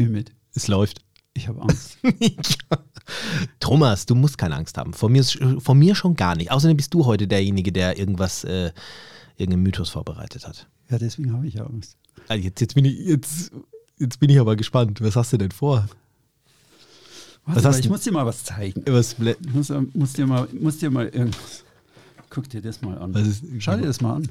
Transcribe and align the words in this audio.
Ümit, 0.00 0.32
Es 0.54 0.68
läuft. 0.68 1.00
ich 1.34 1.48
habe 1.48 1.62
Angst. 1.62 1.98
Thomas, 3.60 4.06
du 4.06 4.14
musst 4.14 4.36
keine 4.38 4.56
Angst 4.56 4.76
haben. 4.78 4.92
Von 4.92 5.12
mir, 5.12 5.24
von 5.24 5.78
mir 5.78 5.94
schon 5.94 6.14
gar 6.16 6.34
nicht. 6.36 6.50
Außerdem 6.50 6.76
bist 6.76 6.92
du 6.94 7.04
heute 7.06 7.26
derjenige, 7.28 7.72
der 7.72 7.98
irgendwas, 7.98 8.44
äh, 8.44 8.72
irgendeinen 9.36 9.62
Mythos 9.62 9.90
vorbereitet 9.90 10.46
hat. 10.46 10.66
ja, 10.90 10.98
deswegen 10.98 11.32
habe 11.32 11.46
ich 11.46 11.54
ja 11.54 11.64
Angst. 11.66 11.96
Also 12.28 12.42
jetzt, 12.44 12.60
jetzt, 12.60 12.74
bin 12.74 12.84
ich, 12.84 12.98
jetzt, 12.98 13.52
jetzt 13.98 14.18
bin 14.18 14.30
ich 14.30 14.40
aber 14.40 14.56
gespannt. 14.56 15.00
Was 15.00 15.14
hast 15.16 15.32
du 15.32 15.36
denn 15.36 15.52
vor? 15.52 15.86
Warte 17.44 17.62
Was 17.62 17.74
mal, 17.74 17.78
ich 17.78 17.86
du- 17.86 17.92
muss 17.92 18.00
dir 18.02 18.12
mal 18.12 18.26
was 18.26 18.42
zeigen. 18.44 18.82
Was, 18.86 19.12
Ich 19.12 19.18
muss, 19.54 19.72
muss, 19.94 20.12
dir, 20.14 20.26
mal, 20.26 20.48
muss 20.60 20.78
dir 20.78 20.90
mal 20.90 21.06
irgendwas. 21.08 21.62
Guck 22.28 22.48
dir 22.50 22.60
das 22.60 22.82
mal 22.82 22.98
an. 22.98 23.14
Schau 23.60 23.76
dir 23.76 23.86
das 23.86 24.00
mal 24.00 24.16
an. 24.16 24.28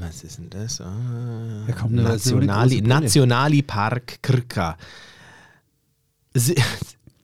Was 0.00 0.24
ist 0.24 0.38
denn 0.38 0.50
das? 0.50 0.80
Ah, 0.80 1.64
Ja, 1.68 1.74
komm, 1.74 1.96
das 1.96 2.16
ist 2.16 2.24
so 2.24 2.36
eine 2.36 2.46
Nationali. 2.46 2.80
Nationali 2.82 3.62
Park 3.62 4.18
Krka. 4.22 4.76
Sie- 6.34 6.56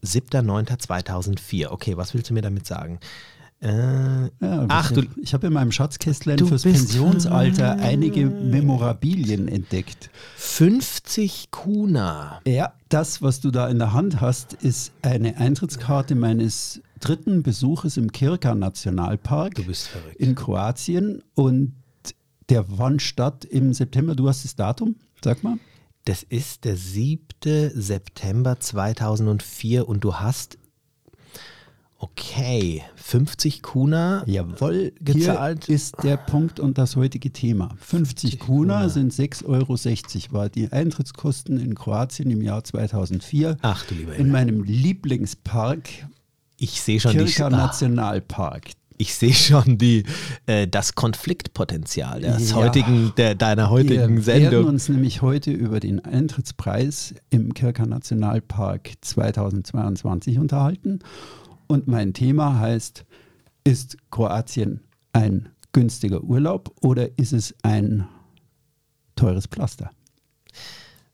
7.9.2004. 0.05 1.69
Okay, 1.71 1.97
was 1.97 2.13
willst 2.15 2.31
du 2.31 2.35
mir 2.35 2.43
damit 2.43 2.67
sagen? 2.67 2.99
Äh, 3.61 4.23
Ja, 4.25 4.67
ach, 4.69 4.91
du, 4.91 5.03
ich 5.23 5.33
habe 5.35 5.47
in 5.47 5.53
meinem 5.53 5.71
Schatzkästlein 5.71 6.39
fürs 6.39 6.63
Pensionsalter 6.65 7.77
einige 7.79 8.27
Memorabilien 8.27 9.47
entdeckt. 9.47 10.11
50 10.37 11.51
Kuna. 11.53 12.41
Ja, 12.47 12.73
das, 12.89 13.23
was 13.23 13.41
du 13.41 13.53
da 13.53 13.69
in 13.69 13.79
der 13.79 13.93
Hand 13.93 14.21
hast, 14.21 14.55
ist 14.55 14.91
eine 15.03 15.37
Eintrittskarte 15.37 16.17
meines 16.17 16.81
dritten 16.99 17.43
Besuches 17.45 17.97
im 17.97 18.11
Kirka 18.11 18.55
Nationalpark 18.57 19.55
Du 19.55 19.65
bist 19.65 19.87
verrückt. 19.89 20.17
in 20.17 20.35
Kroatien 20.35 21.23
und 21.35 21.75
der 22.53 22.65
fand 22.65 23.01
statt 23.01 23.45
im 23.47 23.73
September. 23.73 24.15
Du 24.15 24.29
hast 24.29 24.45
das 24.45 24.55
Datum, 24.55 24.97
sag 25.25 25.43
mal. 25.43 25.59
Das 26.05 26.23
ist 26.23 26.65
der 26.65 26.77
7. 26.77 27.21
September 27.75 28.61
2004 28.61 29.89
und 29.89 30.05
du 30.05 30.17
hast, 30.17 30.59
okay, 31.97 32.83
50 32.97 33.63
Kuna 33.63 34.25
Jawohl, 34.27 34.93
gezahlt. 35.01 35.67
Hier 35.67 35.77
ist 35.77 36.03
der 36.03 36.19
Punkt 36.19 36.61
und 36.61 36.77
das 36.77 36.97
heutige 36.97 37.33
Thema. 37.33 37.75
50 37.81 38.39
Kuna 38.41 38.91
sind 38.91 39.15
6,60 39.15 39.47
Euro, 39.47 40.33
war 40.33 40.49
die 40.51 40.71
Eintrittskosten 40.71 41.59
in 41.59 41.75
Kroatien 41.75 42.31
im 42.31 42.43
Jahr 42.43 42.65
2004. 42.65 43.57
Ach 43.63 43.87
du 43.87 43.95
lieber 43.95 44.17
In 44.17 44.31
meinem 44.31 44.65
Lieblingspark, 44.65 45.89
Ich 46.59 46.83
sehe 46.83 47.01
schon, 47.01 47.13
die, 47.13 47.25
Kirka 47.25 47.47
ah, 47.47 47.51
Nationalpark. 47.51 48.73
Ich 49.03 49.15
sehe 49.15 49.35
schon 49.35 49.77
die, 49.79 50.05
äh, 50.47 50.67
das 50.69 50.95
Konfliktpotenzial 50.95 52.21
des 52.21 52.51
Ja. 52.51 52.57
heutigen, 52.57 53.13
der, 53.17 53.35
deiner 53.35 53.69
heutigen 53.69 54.19
Wir 54.19 54.27
werden 54.27 54.43
Sendung. 54.51 54.67
uns 54.67 54.89
nämlich 54.89 55.21
heute 55.23 55.51
über 55.51 55.81
den 55.81 56.03
Eintrittspreis 56.05 57.15
im 57.31 57.53
Kirka 57.53 57.85
Nationalpark 57.85 58.93
2022 59.01 60.39
unterhalten. 60.39 61.01
Und 61.67 61.89
mein 61.89 62.15
Thema 62.15 62.59
heißt, 62.61 63.05
ist 63.65 63.97
Kroatien 64.11 64.81
ein 65.13 65.49
günstiger 65.73 66.23
Urlaub 66.23 66.71
oder 66.81 67.19
ist 67.19 67.33
es 67.33 67.55
ein 67.63 68.07
teures 69.17 69.47
Pflaster? 69.47 69.91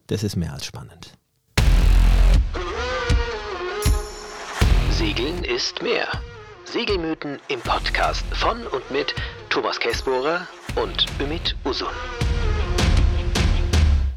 Das 0.09 0.23
ist 0.23 0.37
mehr 0.37 0.53
als 0.53 0.65
spannend. 0.67 1.13
Segeln 4.91 5.45
ist 5.45 5.81
mehr. 5.83 6.09
Segelmythen 6.73 7.39
im 7.49 7.61
Podcast 7.61 8.25
von 8.33 8.59
und 8.67 8.91
mit 8.91 9.15
Thomas 9.49 9.81
Käsbohrer 9.81 10.47
und 10.77 11.07
Ümit 11.19 11.57
Usun. 11.65 11.89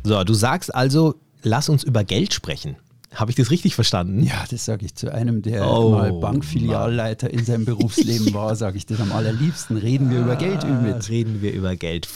So, 0.03 0.21
du 0.25 0.33
sagst 0.33 0.73
also, 0.75 1.15
lass 1.43 1.69
uns 1.69 1.83
über 1.83 2.03
Geld 2.03 2.33
sprechen. 2.33 2.75
Habe 3.13 3.31
ich 3.31 3.35
das 3.37 3.51
richtig 3.51 3.75
verstanden? 3.75 4.23
Ja, 4.23 4.43
das 4.49 4.65
sage 4.65 4.85
ich 4.85 4.95
zu 4.95 5.13
einem, 5.13 5.41
der 5.41 5.65
Oh, 5.69 5.91
mal 5.91 6.11
Bankfilialleiter 6.13 7.29
in 7.29 7.43
seinem 7.45 7.65
Berufsleben 7.65 8.33
war, 8.33 8.55
sage 8.55 8.77
ich 8.77 8.85
das 8.85 8.99
am 8.99 9.11
allerliebsten. 9.11 9.77
Reden 9.77 10.09
wir 10.09 10.19
über 10.19 10.35
Geld, 10.35 10.63
Ah, 10.63 10.67
Ümit. 10.67 11.09
Reden 11.09 11.41
wir 11.41 11.53
über 11.53 11.75
Geld. 11.77 12.07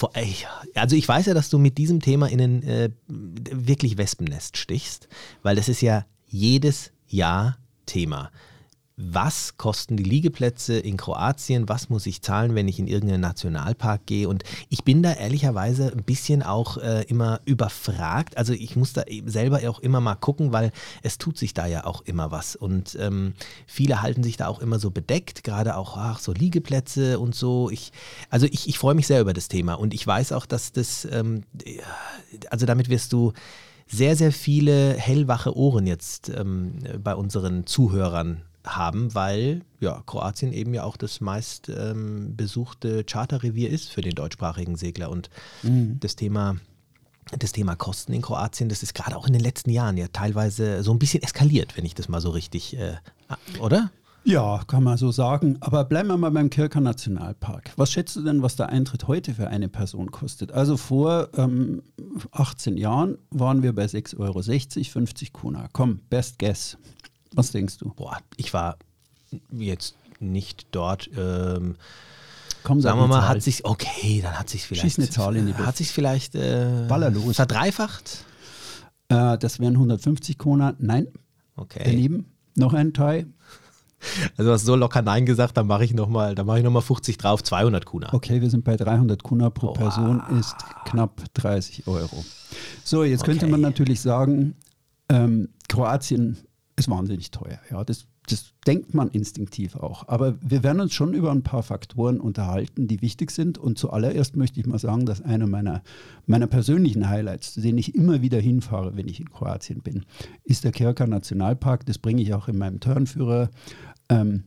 Also 0.74 0.96
ich 0.98 1.08
weiß 1.08 1.28
ja, 1.28 1.34
dass 1.34 1.50
du 1.50 1.58
mit 1.60 1.78
diesem 1.78 2.02
Thema 2.02 2.28
in 2.28 2.42
ein 2.42 2.64
äh, 2.64 2.90
wirklich 3.08 3.98
Wespennest 3.98 4.58
stichst, 4.58 5.08
weil 5.44 5.56
das 5.56 5.70
ist 5.70 5.82
ja 5.82 6.06
jedes 6.28 6.92
Jahr 7.08 7.58
Thema. 7.86 8.32
Was 8.98 9.58
kosten 9.58 9.98
die 9.98 10.06
Liegeplätze 10.06 10.80
in 10.80 10.96
Kroatien? 10.96 11.68
Was 11.68 11.90
muss 11.90 12.06
ich 12.06 12.22
zahlen, 12.22 12.56
wenn 12.56 12.70
ich 12.70 12.80
in 12.80 12.88
irgendeinen 12.88 13.20
Nationalpark 13.20 14.06
gehe? 14.06 14.30
Und 14.30 14.46
ich 14.70 14.86
bin 14.86 15.04
da 15.04 15.12
ehrlicherweise 15.12 15.92
ein 15.92 16.04
bisschen 16.04 16.42
auch 16.42 16.78
äh, 16.78 17.02
immer 17.04 17.42
überfragt. 17.44 18.38
Also 18.38 18.54
ich 18.54 18.78
muss 18.78 18.94
da 18.94 19.04
eben 19.04 19.30
selber 19.30 19.60
auch 19.70 19.80
immer 19.80 20.00
mal 20.00 20.16
gucken, 20.16 20.54
weil 20.54 20.72
es 21.04 21.18
tut 21.18 21.38
sich 21.38 21.54
da 21.54 21.66
ja 21.66 21.86
auch 21.86 22.04
immer 22.04 22.32
was. 22.32 22.56
Und 22.56 22.98
ähm, 22.98 23.34
viele 23.68 24.02
halten 24.02 24.24
sich 24.24 24.38
da 24.38 24.48
auch 24.48 24.60
immer 24.60 24.80
so 24.80 24.92
bedeckt, 24.92 25.44
gerade 25.44 25.76
auch 25.76 25.98
ach, 25.98 26.20
so 26.20 26.32
Liegeplätze 26.32 27.20
und 27.20 27.36
so. 27.36 27.70
Ich, 27.70 27.92
also 28.30 28.46
ich, 28.46 28.70
ich 28.70 28.80
freue 28.80 28.96
mich 28.96 29.08
sehr 29.08 29.20
über 29.20 29.34
das 29.34 29.50
Thema 29.50 29.74
und 29.74 29.94
ich 29.94 30.08
weiß 30.08 30.32
auch, 30.32 30.46
dass 30.46 30.72
das, 30.72 31.06
ähm, 31.12 31.44
ja, 31.66 31.84
also 32.50 32.66
damit 32.66 32.88
wirst 32.88 33.12
du 33.12 33.34
sehr, 33.88 34.16
sehr 34.16 34.32
viele 34.32 34.94
hellwache 34.94 35.54
Ohren 35.58 35.86
jetzt 35.86 36.30
ähm, 36.30 36.80
bei 37.04 37.14
unseren 37.14 37.66
Zuhörern 37.66 38.42
haben, 38.66 39.14
weil 39.14 39.62
ja, 39.80 40.02
Kroatien 40.06 40.54
eben 40.54 40.74
ja 40.74 40.84
auch 40.84 40.98
das 40.98 41.22
meist 41.22 41.70
ähm, 41.70 42.36
besuchte 42.36 43.04
Charterrevier 43.04 43.70
ist 43.70 43.90
für 43.90 44.02
den 44.02 44.16
deutschsprachigen 44.16 44.76
Segler. 44.76 45.10
Und 45.10 45.30
das 46.00 46.16
Thema 46.16 46.58
das 47.40 47.52
Thema 47.52 47.76
Kosten 47.76 48.14
in 48.14 48.22
Kroatien, 48.22 48.70
das 48.70 48.84
ist 48.84 48.94
gerade 48.94 49.18
auch 49.18 49.26
in 49.26 49.34
den 49.34 49.42
letzten 49.42 49.72
Jahren 49.72 49.98
ja 49.98 50.08
teilweise 50.08 50.84
so 50.84 50.92
ein 50.92 51.00
bisschen 51.00 51.24
eskaliert, 51.24 51.76
wenn 51.76 51.86
ich 51.86 51.96
das 51.96 52.08
mal 52.08 52.22
so 52.22 52.30
richtig, 52.30 52.78
äh, 52.78 52.98
oder? 53.60 53.90
Ja, 54.28 54.64
kann 54.66 54.84
man 54.84 54.98
so 54.98 55.12
sagen. 55.12 55.58
Aber 55.60 55.84
bleiben 55.84 56.08
wir 56.08 56.18
mal 56.18 56.32
beim 56.32 56.50
Kirker 56.50 56.82
Nationalpark. 56.82 57.74
Was 57.76 57.92
schätzt 57.92 58.16
du 58.16 58.24
denn, 58.24 58.42
was 58.42 58.56
der 58.56 58.70
Eintritt 58.70 59.08
heute 59.08 59.36
für 59.36 59.50
eine 59.50 59.70
Person 59.70 60.10
kostet? 60.10 60.52
Also 60.52 60.78
vor 60.78 61.30
ähm, 61.38 61.84
18 62.32 62.76
Jahren 62.76 63.20
waren 63.30 63.62
wir 63.62 63.74
bei 63.74 63.86
6,60 63.86 64.20
Euro, 64.20 64.42
50 64.42 65.32
Kuna. 65.32 65.70
Komm, 65.74 66.00
best 66.10 66.40
guess. 66.40 66.76
Was 67.36 67.52
denkst 67.52 67.78
du? 67.78 67.94
Boah, 67.96 68.18
ich 68.38 68.54
war 68.54 68.78
jetzt 69.52 69.96
nicht 70.20 70.68
dort. 70.72 71.10
Ähm, 71.18 71.76
Komm, 72.64 72.82
sag 72.82 72.92
sagen 72.92 73.02
wir 73.02 73.08
mal, 73.08 73.20
Zahl. 73.22 73.30
hat 73.30 73.44
sich 73.44 73.66
okay, 73.66 74.22
dann 74.24 74.40
hat 74.40 74.50
sich 74.50 74.66
vielleicht 74.66 74.86
Schieß 74.96 75.00
eine 75.00 75.10
Zahl 75.10 75.36
in 75.36 75.46
die 75.46 75.52
Luft. 75.52 75.66
hat 75.66 75.78
sich 75.78 75.92
vielleicht 75.92 76.36
äh, 76.36 76.86
Baller 76.88 77.12
los. 77.12 77.36
verdreifacht. 77.36 78.26
Äh, 79.10 79.38
das 79.38 79.60
wären 79.60 79.74
150 79.76 80.38
Kuna. 80.38 80.74
Nein, 80.80 81.08
Okay. 81.58 81.84
daneben. 81.86 82.26
Noch 82.56 82.74
ein 82.74 82.94
Teil. 82.94 83.28
Also 84.38 84.50
du 84.50 84.54
hast 84.54 84.66
so 84.66 84.76
locker 84.76 85.02
Nein 85.02 85.26
gesagt, 85.26 85.58
dann 85.58 85.68
mache 85.68 85.84
ich 85.86 85.94
nochmal, 85.94 86.36
dann 86.36 86.46
mache 86.46 86.60
ich 86.60 86.64
noch 86.64 86.72
mal 86.72 86.82
50 86.82 87.18
drauf, 87.18 87.42
200 87.44 87.86
Kuna. 87.86 88.14
Okay, 88.14 88.40
wir 88.42 88.50
sind 88.50 88.64
bei 88.64 88.76
300 88.78 89.24
Kuna 89.24 89.50
pro 89.50 89.74
Person, 89.74 90.22
ist 90.40 90.56
knapp 90.86 91.22
30 91.34 91.88
Euro. 91.88 92.24
So, 92.84 93.04
jetzt 93.04 93.24
könnte 93.24 93.46
Okay. 93.46 93.52
man 93.52 93.62
natürlich 93.62 94.02
sagen, 94.02 94.56
ähm, 95.10 95.50
Kroatien 95.70 96.38
ist 96.78 96.90
wahnsinnig 96.90 97.32
teuer. 97.32 97.60
Ja, 97.72 97.84
das, 97.84 98.06
das 98.28 98.52
denkt 98.68 98.94
man 98.94 99.10
instinktiv 99.10 99.76
auch. 99.76 100.08
Aber 100.10 100.36
wir 100.42 100.62
werden 100.64 100.82
uns 100.82 100.94
schon 100.94 101.14
über 101.14 101.32
ein 101.32 101.44
paar 101.44 101.64
Faktoren 101.64 102.20
unterhalten, 102.20 102.88
die 102.88 103.02
wichtig 103.02 103.32
sind. 103.32 103.58
Und 103.58 103.78
zuallererst 103.78 104.36
möchte 104.36 104.60
ich 104.60 104.66
mal 104.66 104.80
sagen, 104.80 105.06
dass 105.06 105.22
einer 105.22 105.48
meiner, 105.48 105.84
meiner 106.26 106.48
persönlichen 106.48 107.08
Highlights, 107.08 107.54
zu 107.54 107.62
denen 107.62 107.78
ich 107.78 107.96
immer 107.96 108.22
wieder 108.22 108.40
hinfahre, 108.40 108.98
wenn 108.98 109.08
ich 109.08 109.22
in 109.22 109.30
Kroatien 109.30 109.82
bin, 109.82 110.06
ist 110.44 110.66
der 110.66 110.72
Kirka 110.72 111.08
Nationalpark. 111.08 111.86
Das 111.86 111.98
bringe 111.98 112.22
ich 112.22 112.34
auch 112.34 112.50
in 112.50 112.58
meinem 112.58 112.82
Turnführer. 112.82 113.50
Ähm, 114.10 114.44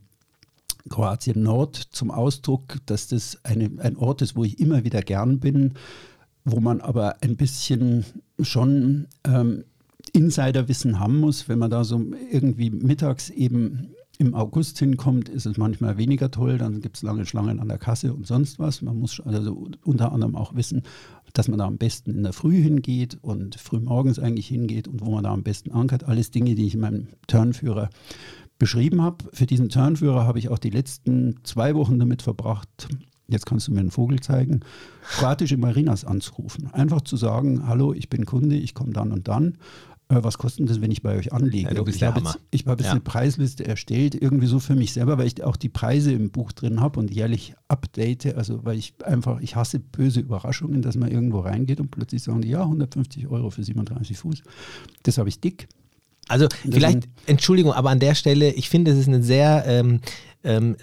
Kroatien 0.87 1.43
Nord 1.43 1.75
zum 1.75 2.11
Ausdruck, 2.11 2.77
dass 2.85 3.07
das 3.07 3.39
eine, 3.43 3.71
ein 3.79 3.97
Ort 3.97 4.21
ist, 4.21 4.35
wo 4.35 4.43
ich 4.43 4.59
immer 4.59 4.83
wieder 4.83 5.01
gern 5.01 5.39
bin, 5.39 5.73
wo 6.45 6.59
man 6.59 6.79
aber 6.81 7.21
ein 7.21 7.35
bisschen 7.35 8.05
schon 8.39 9.07
ähm, 9.25 9.65
Insiderwissen 10.13 10.99
haben 10.99 11.17
muss. 11.19 11.49
Wenn 11.49 11.59
man 11.59 11.69
da 11.69 11.83
so 11.83 12.01
irgendwie 12.31 12.69
mittags 12.69 13.29
eben 13.29 13.95
im 14.17 14.35
August 14.35 14.77
hinkommt, 14.79 15.29
ist 15.29 15.45
es 15.45 15.57
manchmal 15.57 15.97
weniger 15.97 16.29
toll, 16.29 16.57
dann 16.57 16.81
gibt 16.81 16.97
es 16.97 17.03
lange 17.03 17.25
Schlangen 17.25 17.61
an 17.61 17.69
der 17.69 17.77
Kasse 17.77 18.13
und 18.13 18.27
sonst 18.27 18.59
was. 18.59 18.81
Man 18.81 18.97
muss 18.99 19.21
also 19.21 19.67
unter 19.85 20.11
anderem 20.11 20.35
auch 20.35 20.55
wissen, 20.55 20.83
dass 21.31 21.47
man 21.47 21.57
da 21.57 21.65
am 21.65 21.77
besten 21.77 22.11
in 22.11 22.23
der 22.23 22.33
Früh 22.33 22.61
hingeht 22.61 23.17
und 23.21 23.55
früh 23.55 23.79
morgens 23.79 24.19
eigentlich 24.19 24.47
hingeht 24.47 24.89
und 24.89 24.99
wo 24.99 25.11
man 25.11 25.23
da 25.23 25.31
am 25.31 25.43
besten 25.43 25.71
ankert. 25.71 26.03
Alles 26.03 26.31
Dinge, 26.31 26.55
die 26.55 26.67
ich 26.67 26.73
in 26.73 26.81
meinem 26.81 27.07
Turnführer 27.27 27.89
beschrieben 28.57 29.01
habe. 29.01 29.23
Für 29.31 29.45
diesen 29.45 29.69
Turnführer 29.69 30.27
habe 30.27 30.37
ich 30.37 30.49
auch 30.49 30.59
die 30.59 30.69
letzten 30.69 31.37
zwei 31.43 31.73
Wochen 31.75 31.97
damit 31.97 32.21
verbracht, 32.21 32.89
jetzt 33.29 33.45
kannst 33.45 33.67
du 33.67 33.71
mir 33.71 33.79
einen 33.79 33.91
Vogel 33.91 34.19
zeigen, 34.19 34.61
kroatische 35.03 35.57
Marinas 35.57 36.03
anzurufen. 36.03 36.67
Einfach 36.73 37.01
zu 37.01 37.15
sagen, 37.15 37.67
hallo, 37.67 37.93
ich 37.93 38.09
bin 38.09 38.25
Kunde, 38.25 38.57
ich 38.57 38.73
komme 38.73 38.91
dann 38.91 39.11
und 39.11 39.27
dann. 39.27 39.57
Äh, 40.09 40.23
was 40.23 40.37
kostet 40.37 40.69
das, 40.69 40.81
wenn 40.81 40.91
ich 40.91 41.01
bei 41.01 41.15
euch 41.17 41.31
anlege? 41.31 41.73
Ja, 41.73 41.85
ich 41.87 42.03
habe 42.03 42.19
jetzt, 42.19 42.39
ich 42.51 42.65
habe 42.65 42.81
jetzt 42.81 42.87
Ja. 42.87 42.91
eine 42.91 42.99
Preisliste 43.01 43.65
erstellt, 43.65 44.15
irgendwie 44.15 44.47
so 44.47 44.59
für 44.59 44.75
mich 44.75 44.91
selber, 44.93 45.17
weil 45.17 45.27
ich 45.27 45.43
auch 45.43 45.55
die 45.55 45.69
Preise 45.69 46.11
im 46.11 46.31
Buch 46.31 46.51
drin 46.51 46.81
habe 46.81 46.99
und 46.99 47.11
jährlich 47.13 47.53
update. 47.67 48.35
Also 48.35 48.65
weil 48.65 48.77
ich 48.77 48.93
einfach, 49.05 49.39
ich 49.39 49.55
hasse 49.55 49.79
böse 49.79 50.19
Überraschungen, 50.19 50.81
dass 50.81 50.95
man 50.97 51.09
irgendwo 51.11 51.39
reingeht 51.39 51.79
und 51.79 51.91
plötzlich 51.91 52.23
sagen 52.23 52.41
die, 52.41 52.49
ja, 52.49 52.61
150 52.63 53.27
Euro 53.27 53.49
für 53.51 53.63
37 53.63 54.17
Fuß. 54.17 54.41
Das 55.03 55.17
habe 55.17 55.29
ich 55.29 55.39
dick. 55.39 55.67
Also 56.27 56.47
vielleicht, 56.69 57.07
Entschuldigung, 57.25 57.73
aber 57.73 57.89
an 57.89 57.99
der 57.99 58.13
Stelle, 58.13 58.51
ich 58.51 58.69
finde, 58.69 58.91
es 58.91 58.99
ist 58.99 59.07
ein 59.07 59.23
sehr 59.23 59.63
ähm, 59.65 59.99
ähm, 60.43 60.77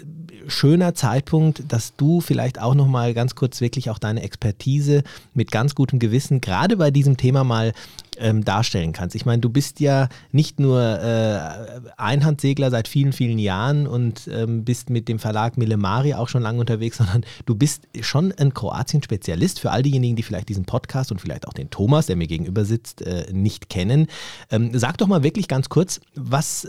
schöner 0.48 0.94
Zeitpunkt, 0.94 1.64
dass 1.68 1.96
du 1.96 2.20
vielleicht 2.20 2.60
auch 2.60 2.74
nochmal 2.74 3.14
ganz 3.14 3.34
kurz 3.34 3.60
wirklich 3.60 3.90
auch 3.90 3.98
deine 3.98 4.22
Expertise 4.22 5.02
mit 5.34 5.50
ganz 5.50 5.74
gutem 5.74 5.98
Gewissen 5.98 6.40
gerade 6.40 6.76
bei 6.76 6.90
diesem 6.90 7.16
Thema 7.16 7.42
mal 7.42 7.72
ähm, 8.18 8.44
darstellen 8.44 8.92
kannst. 8.92 9.14
Ich 9.14 9.26
meine, 9.26 9.40
du 9.40 9.50
bist 9.50 9.80
ja 9.80 10.08
nicht 10.32 10.60
nur 10.60 10.80
äh, 10.80 11.90
Einhandsegler 11.96 12.70
seit 12.70 12.88
vielen, 12.88 13.12
vielen 13.12 13.38
Jahren 13.38 13.86
und 13.86 14.28
ähm, 14.32 14.64
bist 14.64 14.90
mit 14.90 15.08
dem 15.08 15.18
Verlag 15.18 15.56
Millemari 15.56 16.14
auch 16.14 16.28
schon 16.28 16.42
lange 16.42 16.60
unterwegs, 16.60 16.98
sondern 16.98 17.24
du 17.46 17.54
bist 17.54 17.88
schon 18.00 18.32
ein 18.32 18.54
Kroatien-Spezialist. 18.54 19.60
Für 19.60 19.70
all 19.70 19.82
diejenigen, 19.82 20.16
die 20.16 20.22
vielleicht 20.22 20.48
diesen 20.48 20.64
Podcast 20.64 21.12
und 21.12 21.20
vielleicht 21.20 21.48
auch 21.48 21.52
den 21.52 21.70
Thomas, 21.70 22.06
der 22.06 22.16
mir 22.16 22.26
gegenüber 22.26 22.64
sitzt, 22.64 23.02
äh, 23.02 23.26
nicht 23.32 23.68
kennen. 23.68 24.06
Ähm, 24.50 24.70
sag 24.74 24.98
doch 24.98 25.06
mal 25.06 25.22
wirklich 25.22 25.48
ganz 25.48 25.68
kurz, 25.68 26.00
was... 26.14 26.66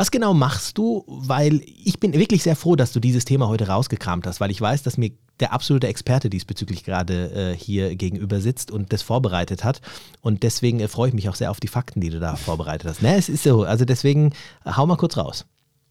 Was 0.00 0.10
genau 0.10 0.32
machst 0.32 0.78
du? 0.78 1.04
Weil 1.06 1.60
ich 1.66 2.00
bin 2.00 2.14
wirklich 2.14 2.42
sehr 2.42 2.56
froh, 2.56 2.74
dass 2.74 2.90
du 2.90 3.00
dieses 3.00 3.26
Thema 3.26 3.48
heute 3.48 3.68
rausgekramt 3.68 4.26
hast, 4.26 4.40
weil 4.40 4.50
ich 4.50 4.58
weiß, 4.58 4.82
dass 4.82 4.96
mir 4.96 5.10
der 5.40 5.52
absolute 5.52 5.88
Experte 5.88 6.30
diesbezüglich 6.30 6.84
gerade 6.84 7.52
äh, 7.52 7.54
hier 7.54 7.94
gegenüber 7.94 8.40
sitzt 8.40 8.70
und 8.70 8.94
das 8.94 9.02
vorbereitet 9.02 9.62
hat. 9.62 9.82
Und 10.22 10.42
deswegen 10.42 10.80
äh, 10.80 10.88
freue 10.88 11.08
ich 11.08 11.14
mich 11.14 11.28
auch 11.28 11.34
sehr 11.34 11.50
auf 11.50 11.60
die 11.60 11.68
Fakten, 11.68 12.00
die 12.00 12.08
du 12.08 12.18
da 12.18 12.36
vorbereitet 12.36 12.88
hast. 12.88 13.02
Ne, 13.02 13.14
es 13.16 13.28
ist 13.28 13.42
so. 13.42 13.64
Also 13.64 13.84
deswegen 13.84 14.32
hau 14.64 14.86
mal 14.86 14.96
kurz 14.96 15.18
raus. 15.18 15.44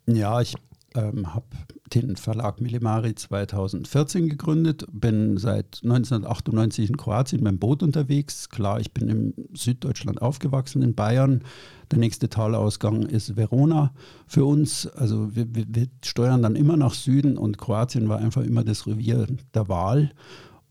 Ja, 0.08 0.42
ich 0.42 0.56
ähm, 0.96 1.32
habe 1.32 1.46
den 1.90 2.16
Verlag 2.16 2.62
Millimari 2.62 3.16
2014 3.16 4.30
gegründet, 4.30 4.86
bin 4.92 5.38
seit 5.38 5.82
1998 5.84 6.90
in 6.90 6.98
Kroatien 6.98 7.44
beim 7.44 7.58
Boot 7.58 7.84
unterwegs. 7.84 8.50
Klar, 8.50 8.80
ich 8.80 8.94
bin 8.94 9.10
in 9.10 9.34
Süddeutschland 9.54 10.22
aufgewachsen, 10.22 10.82
in 10.82 10.96
Bayern. 10.96 11.44
Der 11.92 12.00
nächste 12.00 12.30
Talausgang 12.30 13.04
ist 13.04 13.36
Verona 13.36 13.94
für 14.28 14.46
uns. 14.46 14.88
Also 14.88 15.36
wir, 15.36 15.54
wir, 15.56 15.66
wir 15.68 15.88
steuern 16.04 16.42
dann 16.42 16.56
immer 16.56 16.78
nach 16.78 16.94
Süden 16.94 17.38
und 17.38 17.58
Kroatien 17.58 18.10
war 18.10 18.20
einfach 18.20 18.44
immer 18.44 18.64
das 18.64 18.86
Revier 18.86 19.28
der 19.54 19.68
Wahl. 19.68 20.12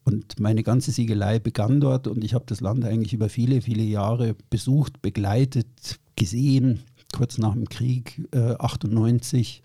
Und 0.05 0.41
meine 0.41 0.63
ganze 0.63 0.91
Siegelei 0.91 1.39
begann 1.39 1.81
dort 1.81 2.07
und 2.07 2.25
ich 2.25 2.33
habe 2.33 2.45
das 2.47 2.61
Land 2.63 2.85
eigentlich 2.85 3.13
über 3.13 3.29
viele, 3.29 3.61
viele 3.61 3.83
Jahre 3.83 4.35
besucht, 4.49 5.03
begleitet, 5.03 6.01
gesehen, 6.17 6.81
kurz 7.13 7.37
nach 7.39 7.53
dem 7.53 7.69
Krieg 7.69 8.27
äh, 8.33 8.55
98 8.59 9.63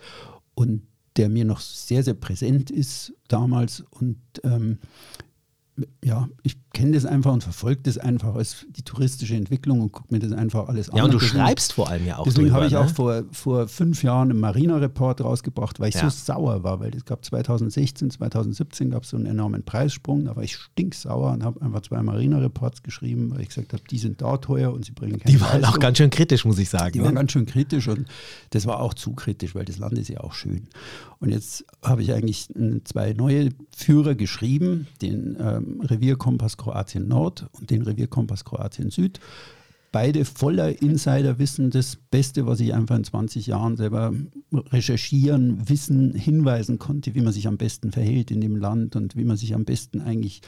und 0.56 0.82
der 1.18 1.30
mir 1.30 1.46
noch 1.46 1.60
sehr, 1.60 2.04
sehr 2.04 2.14
präsent 2.14 2.72
ist 2.72 3.14
damals. 3.28 3.82
Und 3.92 4.20
ähm, 4.44 4.80
ja, 6.04 6.30
ich 6.44 6.58
kenne 6.74 6.94
das 6.94 7.06
einfach 7.06 7.32
und 7.32 7.44
verfolge 7.44 7.82
das 7.84 8.00
einfach 8.00 8.34
als 8.36 8.66
die 8.76 8.82
touristische 8.82 9.36
Entwicklung 9.36 9.80
und 9.80 9.92
gucke 9.92 10.12
mir 10.12 10.20
das 10.20 10.32
einfach 10.32 10.68
alles 10.68 10.90
an. 10.90 10.98
Ja, 10.98 11.04
und 11.06 11.14
du 11.14 11.20
deswegen, 11.20 11.44
schreibst 11.44 11.74
vor 11.74 11.88
allem 11.88 12.06
ja 12.08 12.18
auch 12.18 12.24
Deswegen 12.24 12.52
habe 12.52 12.66
ich 12.66 12.72
ne? 12.72 12.80
auch 12.80 12.90
vor, 12.90 13.24
vor 13.32 13.68
fünf 13.68 14.02
Jahren 14.02 14.32
einen 14.32 14.40
Marina-Report 14.40 15.22
rausgebracht, 15.22 15.80
weil 15.80 15.90
ich 15.90 15.96
Ja. 15.96 16.10
so 16.10 16.34
sauer 16.34 16.64
war, 16.64 16.80
weil 16.80 16.96
es 16.96 17.06
gab 17.06 17.24
2016, 17.24 18.10
2017 18.10 18.90
gab 18.90 19.04
es 19.04 19.10
so 19.10 19.18
einen 19.18 19.28
enormen 19.28 19.64
Preissprung, 19.64 20.26
da 20.26 20.36
war 20.36 20.42
ich 20.44 20.56
stinksauer 20.56 21.32
und 21.34 21.44
habe 21.44 21.62
einfach 21.62 21.82
zwei 21.82 22.02
Marina-Reports 22.02 22.82
geschrieben, 22.82 23.30
weil 23.32 23.42
ich 23.42 23.50
gesagt 23.50 23.74
habe, 23.74 23.84
die 23.90 24.00
sind 24.00 24.22
da 24.22 24.38
teuer 24.38 24.74
und 24.74 24.84
sie 24.84 24.94
bringen 24.94 25.20
keine 25.20 25.32
Die 25.32 25.42
waren 25.42 25.58
auch 25.58 25.62
Leistung. 25.62 25.80
ganz 25.80 25.98
schön 26.00 26.10
kritisch, 26.10 26.44
muss 26.44 26.58
ich 26.58 26.70
sagen. 26.70 26.94
Die 26.94 27.00
waren 27.02 27.14
ne? 27.14 27.20
ganz 27.20 27.32
schön 27.34 27.46
kritisch 27.46 27.88
und 27.88 28.08
das 28.50 28.66
war 28.66 28.80
auch 28.80 28.96
zu 28.96 29.14
kritisch, 29.14 29.54
weil 29.54 29.66
das 29.66 29.78
Land 29.78 29.98
ist 30.00 30.10
ja 30.10 30.22
auch 30.22 30.34
schön. 30.34 30.68
Und 31.20 31.30
jetzt 31.30 31.66
habe 31.84 32.02
ich 32.02 32.12
eigentlich 32.14 32.50
zwei 32.84 33.14
neue 33.14 33.50
Führer 33.76 34.16
geschrieben, 34.16 34.88
den 35.02 35.38
ähm, 35.40 35.82
Revierkompass 35.82 36.58
Kroatien 36.64 37.08
Nord 37.08 37.48
und 37.60 37.70
den 37.70 37.82
Revierkompass 37.82 38.46
Kroatien 38.46 38.90
Süd. 38.90 39.20
Beide 39.92 40.26
voller 40.26 40.82
Insiderwissen, 40.82 41.70
das 41.70 41.98
Beste, 41.98 42.48
was 42.48 42.60
ich 42.60 42.74
einfach 42.74 42.96
in 42.96 43.04
20 43.04 43.46
Jahren 43.46 43.78
selber 43.78 44.12
recherchieren, 44.52 45.70
wissen, 45.70 46.16
hinweisen 46.16 46.80
konnte, 46.80 47.14
wie 47.14 47.22
man 47.22 47.32
sich 47.32 47.48
am 47.48 47.58
besten 47.58 47.92
verhält 47.92 48.32
in 48.32 48.42
dem 48.42 48.56
Land 48.56 48.96
und 48.96 49.16
wie 49.16 49.24
man 49.24 49.38
sich 49.38 49.54
am 49.54 49.66
besten 49.66 50.02
eigentlich 50.02 50.42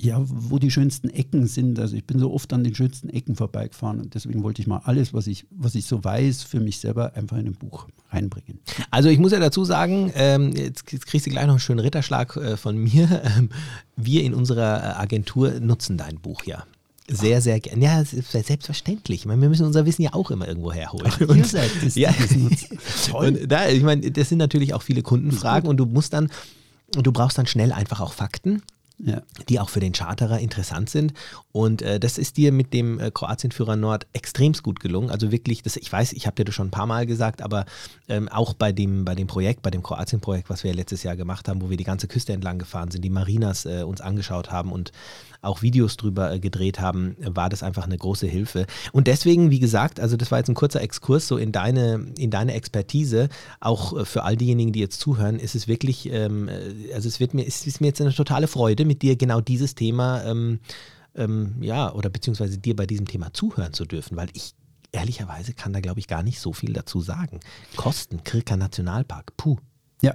ja, 0.00 0.20
wo 0.26 0.58
die 0.58 0.70
schönsten 0.70 1.08
Ecken 1.08 1.46
sind. 1.46 1.78
Also 1.78 1.96
ich 1.96 2.04
bin 2.04 2.18
so 2.18 2.32
oft 2.32 2.52
an 2.52 2.64
den 2.64 2.74
schönsten 2.74 3.08
Ecken 3.08 3.34
vorbeigefahren 3.34 4.00
und 4.00 4.14
deswegen 4.14 4.42
wollte 4.42 4.60
ich 4.60 4.68
mal 4.68 4.82
alles, 4.84 5.14
was 5.14 5.26
ich, 5.26 5.46
was 5.50 5.74
ich 5.74 5.86
so 5.86 6.04
weiß, 6.04 6.42
für 6.42 6.60
mich 6.60 6.78
selber 6.78 7.14
einfach 7.14 7.38
in 7.38 7.46
ein 7.46 7.54
Buch 7.54 7.88
reinbringen. 8.10 8.60
Also 8.90 9.08
ich 9.08 9.18
muss 9.18 9.32
ja 9.32 9.40
dazu 9.40 9.64
sagen, 9.64 10.12
ähm, 10.14 10.54
jetzt, 10.54 10.92
jetzt 10.92 11.06
kriegst 11.06 11.26
du 11.26 11.30
gleich 11.30 11.46
noch 11.46 11.54
einen 11.54 11.60
schönen 11.60 11.80
Ritterschlag 11.80 12.36
äh, 12.36 12.56
von 12.56 12.76
mir. 12.76 13.22
Ähm, 13.36 13.48
wir 13.96 14.22
in 14.22 14.34
unserer 14.34 14.82
äh, 14.82 15.02
Agentur 15.02 15.58
nutzen 15.60 15.96
dein 15.96 16.20
Buch 16.20 16.44
ja. 16.44 16.64
Sehr, 17.08 17.40
sehr 17.40 17.60
gerne. 17.60 17.84
Ja, 17.84 18.04
selbstverständlich. 18.04 19.20
Ich 19.20 19.26
meine, 19.26 19.40
wir 19.40 19.48
müssen 19.48 19.64
unser 19.64 19.86
Wissen 19.86 20.02
ja 20.02 20.12
auch 20.12 20.30
immer 20.30 20.46
irgendwo 20.46 20.72
herholen. 20.72 21.12
ihr 21.36 21.44
seid 21.44 21.70
das, 21.82 21.94
ja. 21.94 22.12
das. 22.12 22.68
Toll. 23.10 23.28
Und 23.28 23.50
da, 23.50 23.68
ich 23.68 23.82
meine, 23.82 24.10
das 24.10 24.28
sind 24.28 24.38
natürlich 24.38 24.74
auch 24.74 24.82
viele 24.82 25.02
Kundenfragen 25.02 25.68
und 25.68 25.76
du 25.76 25.86
musst 25.86 26.12
dann, 26.12 26.30
du 26.90 27.12
brauchst 27.12 27.38
dann 27.38 27.46
schnell 27.46 27.72
einfach 27.72 28.00
auch 28.00 28.12
Fakten 28.12 28.62
Ja. 28.98 29.20
die 29.50 29.60
auch 29.60 29.68
für 29.68 29.80
den 29.80 29.92
Charterer 29.92 30.38
interessant 30.38 30.88
sind. 30.88 31.12
Und 31.52 31.82
äh, 31.82 32.00
das 32.00 32.16
ist 32.16 32.38
dir 32.38 32.50
mit 32.50 32.72
dem 32.72 32.98
äh, 32.98 33.10
Kroatienführer 33.10 33.76
Nord 33.76 34.06
extremst 34.14 34.62
gut 34.62 34.80
gelungen. 34.80 35.10
Also 35.10 35.30
wirklich, 35.30 35.62
das, 35.62 35.76
ich 35.76 35.92
weiß, 35.92 36.14
ich 36.14 36.26
habe 36.26 36.34
dir 36.34 36.44
das 36.44 36.54
schon 36.54 36.68
ein 36.68 36.70
paar 36.70 36.86
Mal 36.86 37.04
gesagt, 37.04 37.42
aber 37.42 37.66
ähm, 38.08 38.30
auch 38.30 38.54
bei 38.54 38.72
dem, 38.72 39.04
bei 39.04 39.14
dem 39.14 39.26
Projekt, 39.26 39.60
bei 39.60 39.70
dem 39.70 39.82
Kroatien-Projekt, 39.82 40.48
was 40.48 40.64
wir 40.64 40.72
letztes 40.72 41.02
Jahr 41.02 41.14
gemacht 41.14 41.46
haben, 41.46 41.60
wo 41.60 41.68
wir 41.68 41.76
die 41.76 41.84
ganze 41.84 42.08
Küste 42.08 42.32
entlang 42.32 42.58
gefahren 42.58 42.90
sind, 42.90 43.04
die 43.04 43.10
Marinas 43.10 43.66
äh, 43.66 43.82
uns 43.82 44.00
angeschaut 44.00 44.50
haben 44.50 44.72
und 44.72 44.92
auch 45.46 45.62
Videos 45.62 45.96
drüber 45.96 46.32
äh, 46.32 46.40
gedreht 46.40 46.80
haben, 46.80 47.16
war 47.20 47.48
das 47.48 47.62
einfach 47.62 47.84
eine 47.84 47.96
große 47.96 48.26
Hilfe. 48.26 48.66
Und 48.92 49.06
deswegen, 49.06 49.50
wie 49.50 49.60
gesagt, 49.60 50.00
also 50.00 50.16
das 50.16 50.30
war 50.30 50.38
jetzt 50.38 50.48
ein 50.48 50.54
kurzer 50.54 50.80
Exkurs 50.80 51.28
so 51.28 51.36
in 51.36 51.52
deine, 51.52 52.06
in 52.18 52.30
deine 52.30 52.54
Expertise. 52.54 53.28
Auch 53.60 53.96
äh, 53.96 54.04
für 54.04 54.24
all 54.24 54.36
diejenigen, 54.36 54.72
die 54.72 54.80
jetzt 54.80 55.00
zuhören, 55.00 55.38
ist 55.38 55.54
es 55.54 55.68
wirklich, 55.68 56.10
ähm, 56.12 56.48
äh, 56.48 56.92
also 56.94 57.08
es 57.08 57.20
wird 57.20 57.34
mir, 57.34 57.46
es 57.46 57.66
ist 57.66 57.80
mir 57.80 57.88
jetzt 57.88 58.00
eine 58.00 58.12
totale 58.12 58.48
Freude, 58.48 58.84
mit 58.84 59.02
dir 59.02 59.16
genau 59.16 59.40
dieses 59.40 59.74
Thema, 59.74 60.24
ähm, 60.24 60.60
ähm, 61.14 61.56
ja, 61.60 61.92
oder 61.92 62.10
beziehungsweise 62.10 62.58
dir 62.58 62.76
bei 62.76 62.86
diesem 62.86 63.06
Thema 63.06 63.32
zuhören 63.32 63.72
zu 63.72 63.84
dürfen, 63.84 64.16
weil 64.16 64.28
ich 64.34 64.54
ehrlicherweise 64.92 65.54
kann 65.54 65.72
da, 65.72 65.80
glaube 65.80 66.00
ich, 66.00 66.06
gar 66.06 66.22
nicht 66.22 66.40
so 66.40 66.52
viel 66.52 66.72
dazu 66.72 67.00
sagen. 67.00 67.40
Kosten, 67.76 68.22
Kirka 68.24 68.56
Nationalpark, 68.56 69.36
puh. 69.36 69.56
ja. 70.02 70.14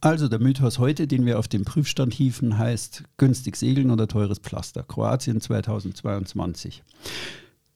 Also 0.00 0.28
der 0.28 0.38
Mythos 0.38 0.78
heute, 0.78 1.06
den 1.08 1.26
wir 1.26 1.38
auf 1.38 1.48
den 1.48 1.64
Prüfstand 1.64 2.14
hieven, 2.14 2.56
heißt 2.56 3.02
günstig 3.16 3.56
segeln 3.56 3.90
oder 3.90 4.06
teures 4.06 4.38
Pflaster. 4.38 4.82
Kroatien 4.84 5.40
2022. 5.40 6.84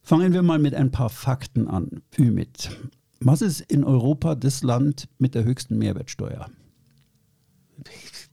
Fangen 0.02 0.32
wir 0.32 0.42
mal 0.42 0.58
mit 0.58 0.74
ein 0.74 0.90
paar 0.92 1.10
Fakten 1.10 1.68
an. 1.68 2.02
Ümit. 2.18 2.70
Was 3.20 3.42
ist 3.42 3.60
in 3.60 3.84
Europa 3.84 4.34
das 4.34 4.62
Land 4.62 5.08
mit 5.18 5.34
der 5.34 5.44
höchsten 5.44 5.78
Mehrwertsteuer? 5.78 6.48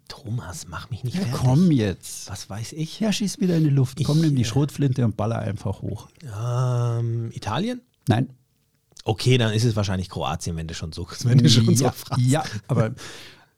Thomas, 0.07 0.67
mach 0.67 0.89
mich 0.89 1.03
nicht 1.03 1.15
Ja, 1.15 1.21
fertig. 1.21 1.39
komm 1.39 1.71
jetzt. 1.71 2.29
Was 2.29 2.49
weiß 2.49 2.73
ich? 2.73 2.99
Ja, 2.99 3.11
schieß 3.11 3.39
wieder 3.39 3.55
in 3.57 3.63
die 3.63 3.69
Luft. 3.69 4.03
Komm, 4.03 4.17
Ich, 4.17 4.23
nimm 4.25 4.35
die 4.35 4.41
äh, 4.41 4.45
Schrotflinte 4.45 5.05
und 5.05 5.15
baller 5.17 5.39
einfach 5.39 5.81
hoch. 5.81 6.09
Ähm, 6.23 7.31
Italien? 7.33 7.81
Nein. 8.07 8.29
Okay, 9.05 9.37
dann 9.37 9.53
ist 9.53 9.63
es 9.63 9.75
wahrscheinlich 9.75 10.09
Kroatien, 10.09 10.55
wenn 10.57 10.67
du 10.67 10.73
schon 10.73 10.91
so, 10.91 11.07
wenn 11.23 11.37
du 11.37 11.49
schon 11.49 11.73
so 11.75 11.85
ja, 11.85 11.91
fragst. 11.91 12.25
ja, 12.25 12.43
aber 12.67 12.93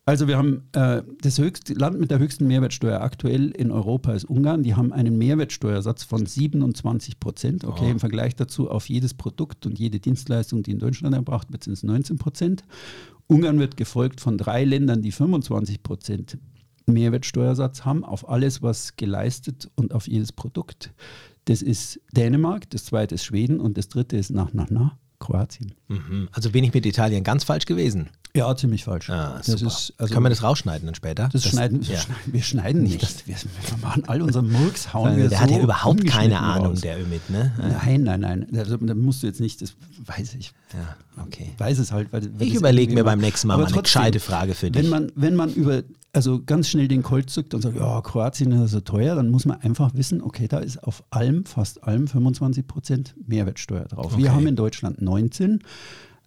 also 0.05 0.27
wir 0.27 0.38
haben 0.38 0.63
äh, 0.74 1.03
das 1.22 1.38
höchste 1.38 1.74
Land 1.74 2.00
mit 2.00 2.12
der 2.12 2.20
höchsten 2.20 2.48
Mehrwertsteuer 2.48 3.01
aktuell 3.01 3.51
in 3.51 3.72
Europa 3.72 4.13
ist 4.13 4.25
Ungarn. 4.25 4.63
Die 4.63 4.75
haben 4.75 4.91
einen 4.93 5.17
Mehrwertsteuersatz 5.17 6.03
von 6.03 6.25
27 6.25 7.20
Prozent. 7.20 7.63
Okay, 7.63 7.86
Oh. 7.88 7.91
im 7.91 8.00
Vergleich 8.00 8.36
dazu 8.36 8.70
auf 8.70 8.89
jedes 8.89 9.13
Produkt 9.13 9.65
und 9.65 9.77
jede 9.79 10.00
Dienstleistung, 10.00 10.63
die 10.63 10.72
in 10.72 10.79
Deutschland 10.79 11.15
erbracht 11.15 11.51
wird, 11.51 11.63
sind 11.63 11.74
es 11.74 11.84
19 11.84 12.17
Prozent. 12.17 12.63
Ungarn 13.27 13.60
wird 13.60 13.77
gefolgt 13.77 14.20
von 14.22 14.38
drei 14.38 14.65
Ländern, 14.65 15.01
die 15.01 15.12
25 15.12 15.84
Prozent 15.84 16.38
Mehrwertsteuersatz 16.88 17.86
haben 17.86 18.03
auf 18.03 18.27
alles, 18.27 18.62
was 18.62 18.96
geleistet 18.98 19.70
und 19.75 19.93
auf 19.93 20.08
jedes 20.08 20.31
Produkt. 20.31 20.93
Das 21.46 21.62
ist 21.62 22.00
Dänemark, 22.12 22.70
das 22.70 22.86
zweite 22.86 23.15
ist 23.15 23.24
Schweden 23.24 23.60
und 23.60 23.77
das 23.77 23.88
dritte 23.88 24.17
ist 24.17 24.31
nach, 24.31 24.53
nach, 24.53 24.70
nach 24.70 24.96
Kroatien. 25.20 25.74
Mhm. 25.88 26.27
Also 26.31 26.51
bin 26.51 26.63
ich 26.63 26.74
mit 26.74 26.86
Italien 26.86 27.24
ganz 27.24 27.43
falsch 27.43 27.65
gewesen. 27.65 28.10
Ja, 28.35 28.55
ziemlich 28.55 28.85
falsch. 28.85 29.09
Ah, 29.09 29.35
das 29.38 29.50
ist, 29.50 29.93
also, 29.97 30.13
Können 30.13 30.25
wir 30.25 30.29
das 30.29 30.41
rausschneiden 30.41 30.85
dann 30.85 30.95
später? 30.95 31.29
das, 31.31 31.45
schneiden, 31.45 31.81
ja. 31.81 32.00
wir 32.25 32.41
schneiden 32.41 32.83
nicht. 32.83 33.27
Wir, 33.27 33.35
wir 33.35 33.77
machen 33.81 34.03
all 34.07 34.21
unseren 34.21 34.50
Murks, 34.50 34.93
hauen 34.93 35.17
wir 35.17 35.27
der 35.27 35.38
so 35.38 35.43
hat 35.43 35.51
ja 35.51 35.59
überhaupt 35.59 36.05
keine 36.07 36.39
Ahnung, 36.39 36.67
raus. 36.67 36.81
der 36.81 37.01
Ümit, 37.01 37.29
ne? 37.29 37.51
Nein, 37.57 38.03
nein, 38.03 38.21
nein. 38.21 38.47
Also, 38.55 38.77
da 38.77 38.95
musst 38.95 39.23
du 39.23 39.27
jetzt 39.27 39.41
nicht, 39.41 39.61
das 39.61 39.73
weiß 40.05 40.35
ich. 40.35 40.53
Ja, 40.73 41.23
okay. 41.23 41.51
Weiß 41.57 41.77
es 41.79 41.91
halt. 41.91 42.13
Weil, 42.13 42.23
weil 42.38 42.47
Ich 42.47 42.53
das 42.53 42.59
überlege 42.61 42.93
mir 42.93 43.03
beim 43.03 43.19
nächsten 43.19 43.47
Mal 43.47 43.57
mal 43.57 43.65
eine 43.65 43.73
trotzdem, 43.73 43.83
gescheite 43.83 44.19
Frage 44.21 44.53
für 44.53 44.71
dich. 44.71 44.81
Wenn 44.81 44.89
man, 44.89 45.11
wenn 45.15 45.35
man 45.35 45.53
über 45.53 45.83
also 46.13 46.41
ganz 46.43 46.67
schnell 46.69 46.88
den 46.88 47.03
Colt 47.03 47.29
zückt 47.29 47.53
und 47.53 47.61
sagt, 47.61 47.77
ja, 47.77 48.01
Kroatien 48.01 48.51
ist 48.51 48.71
so 48.71 48.81
teuer, 48.81 49.15
dann 49.15 49.29
muss 49.29 49.45
man 49.45 49.61
einfach 49.61 49.93
wissen, 49.93 50.21
okay, 50.21 50.47
da 50.47 50.59
ist 50.59 50.83
auf 50.83 51.03
allem, 51.09 51.45
fast 51.45 51.83
allem 51.83 52.07
25 52.07 52.67
Prozent 52.67 53.15
Mehrwertsteuer 53.27 53.85
drauf. 53.85 54.13
Okay. 54.13 54.23
Wir 54.23 54.33
haben 54.33 54.47
in 54.47 54.55
Deutschland 54.55 55.01
19. 55.01 55.61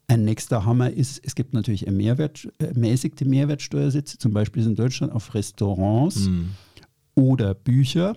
Ein 0.06 0.24
nächster 0.24 0.64
Hammer 0.64 0.90
ist, 0.90 1.20
es 1.24 1.34
gibt 1.34 1.54
natürlich 1.54 1.86
ermäßigte 1.86 3.24
Mehrwertsteuersätze, 3.24 4.18
zum 4.18 4.32
Beispiel 4.32 4.62
in 4.64 4.74
Deutschland 4.74 5.12
auf 5.12 5.34
Restaurants 5.34 6.26
Hm. 6.26 6.50
oder 7.14 7.54
Bücher 7.54 8.14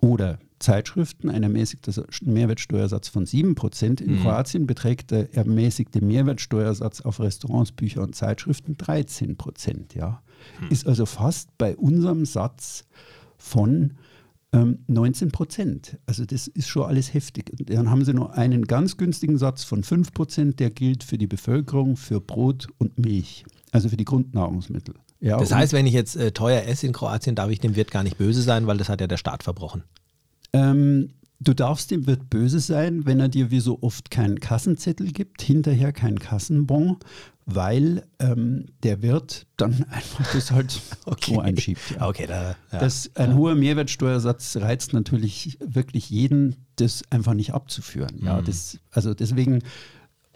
oder 0.00 0.38
Zeitschriften 0.60 1.30
ein 1.30 1.42
ermäßigter 1.42 2.04
Mehrwertsteuersatz 2.22 3.08
von 3.08 3.24
7%. 3.26 4.00
In 4.02 4.16
Mhm. 4.16 4.20
Kroatien 4.20 4.66
beträgt 4.66 5.10
der 5.10 5.34
ermäßigte 5.34 6.04
Mehrwertsteuersatz 6.04 7.00
auf 7.00 7.18
Restaurants, 7.20 7.72
Bücher 7.72 8.02
und 8.02 8.14
Zeitschriften 8.14 8.76
13%. 8.76 9.94
Ja. 9.94 10.22
Ist 10.68 10.86
also 10.86 11.06
fast 11.06 11.56
bei 11.58 11.76
unserem 11.76 12.26
Satz 12.26 12.84
von 13.38 13.92
ähm, 14.52 14.78
19 14.88 15.30
Prozent. 15.30 15.98
Also 16.06 16.24
das 16.24 16.48
ist 16.48 16.68
schon 16.68 16.84
alles 16.84 17.14
heftig. 17.14 17.50
Und 17.58 17.70
dann 17.70 17.90
haben 17.90 18.04
sie 18.04 18.14
noch 18.14 18.30
einen 18.30 18.64
ganz 18.64 18.96
günstigen 18.96 19.38
Satz 19.38 19.64
von 19.64 19.82
5 19.82 20.12
Prozent, 20.12 20.60
der 20.60 20.70
gilt 20.70 21.04
für 21.04 21.18
die 21.18 21.26
Bevölkerung, 21.26 21.96
für 21.96 22.20
Brot 22.20 22.66
und 22.78 22.98
Milch, 22.98 23.44
also 23.72 23.88
für 23.88 23.96
die 23.96 24.04
Grundnahrungsmittel. 24.04 24.94
Ja, 25.20 25.36
Das 25.36 25.52
heißt, 25.52 25.72
wenn 25.72 25.86
ich 25.86 25.92
jetzt 25.92 26.16
äh, 26.16 26.32
teuer 26.32 26.62
esse 26.62 26.86
in 26.86 26.92
Kroatien, 26.92 27.34
darf 27.34 27.50
ich 27.50 27.60
dem 27.60 27.76
Wirt 27.76 27.90
gar 27.90 28.02
nicht 28.02 28.16
böse 28.16 28.42
sein, 28.42 28.66
weil 28.66 28.78
das 28.78 28.88
hat 28.88 29.00
ja 29.00 29.06
der 29.06 29.18
Staat 29.18 29.42
verbrochen. 29.42 29.84
Ähm, 30.52 31.10
du 31.40 31.54
darfst 31.54 31.90
dem 31.90 32.06
Wirt 32.06 32.30
böse 32.30 32.60
sein, 32.60 33.06
wenn 33.06 33.18
er 33.18 33.28
dir 33.28 33.50
wie 33.50 33.60
so 33.60 33.78
oft 33.80 34.10
keinen 34.10 34.40
Kassenzettel 34.40 35.10
gibt, 35.10 35.42
hinterher 35.42 35.92
keinen 35.92 36.18
Kassenbon, 36.18 36.98
weil 37.46 38.04
ähm, 38.18 38.66
der 38.82 39.02
Wirt 39.02 39.46
dann 39.56 39.84
einfach 39.90 40.32
das 40.32 40.50
halt 40.50 40.70
so 41.26 41.40
einschiebt. 41.40 41.80
Ja. 41.96 42.08
Okay, 42.08 42.26
da, 42.26 42.56
ja. 42.72 42.78
Das, 42.78 43.10
ein 43.16 43.34
hoher 43.34 43.54
Mehrwertsteuersatz 43.54 44.56
reizt 44.56 44.92
natürlich 44.92 45.58
wirklich 45.60 46.10
jeden, 46.10 46.56
das 46.76 47.02
einfach 47.10 47.34
nicht 47.34 47.54
abzuführen. 47.54 48.16
Mhm. 48.20 48.26
Ja, 48.26 48.42
das, 48.42 48.78
also 48.90 49.14
deswegen, 49.14 49.62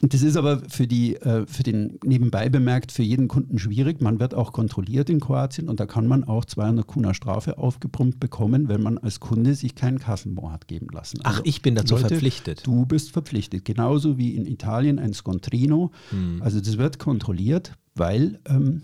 das 0.01 0.23
ist 0.23 0.37
aber 0.37 0.61
für, 0.69 0.87
die, 0.87 1.17
äh, 1.17 1.47
für 1.47 1.63
den 1.63 1.99
nebenbei 2.05 2.49
bemerkt 2.49 2.93
für 2.93 3.03
jeden 3.03 3.29
Kunden 3.29 3.59
schwierig. 3.59 4.01
Man 4.01 4.19
wird 4.19 4.35
auch 4.35 4.53
kontrolliert 4.53 5.09
in 5.09 5.21
Kroatien 5.21 5.69
und 5.69 5.81
da 5.81 5.87
kann 5.87 6.07
man 6.07 6.25
auch 6.25 6.45
200 6.45 6.87
Kuna 6.87 7.15
Strafe 7.15 7.59
aufgebrummt 7.59 8.21
bekommen, 8.21 8.69
wenn 8.69 8.83
man 8.83 8.99
als 8.99 9.21
Kunde 9.21 9.55
sich 9.55 9.75
keinen 9.75 9.99
Kassenbon 9.99 10.53
hat 10.53 10.69
geben 10.69 10.89
lassen. 10.93 11.21
Ach, 11.23 11.41
ich 11.45 11.63
bin 11.63 11.75
dazu 11.75 11.95
Leute, 11.95 12.09
verpflichtet. 12.09 12.67
Du 12.67 12.87
bist 12.87 13.13
verpflichtet, 13.13 13.65
genauso 13.65 14.19
wie 14.19 14.35
in 14.35 14.47
Italien 14.47 14.99
ein 14.99 15.15
Scontrino. 15.15 15.93
Hm. 16.11 16.43
Also 16.43 16.61
das 16.61 16.77
wird 16.77 16.99
kontrolliert, 16.99 17.73
weil 17.95 18.41
ähm, 18.47 18.83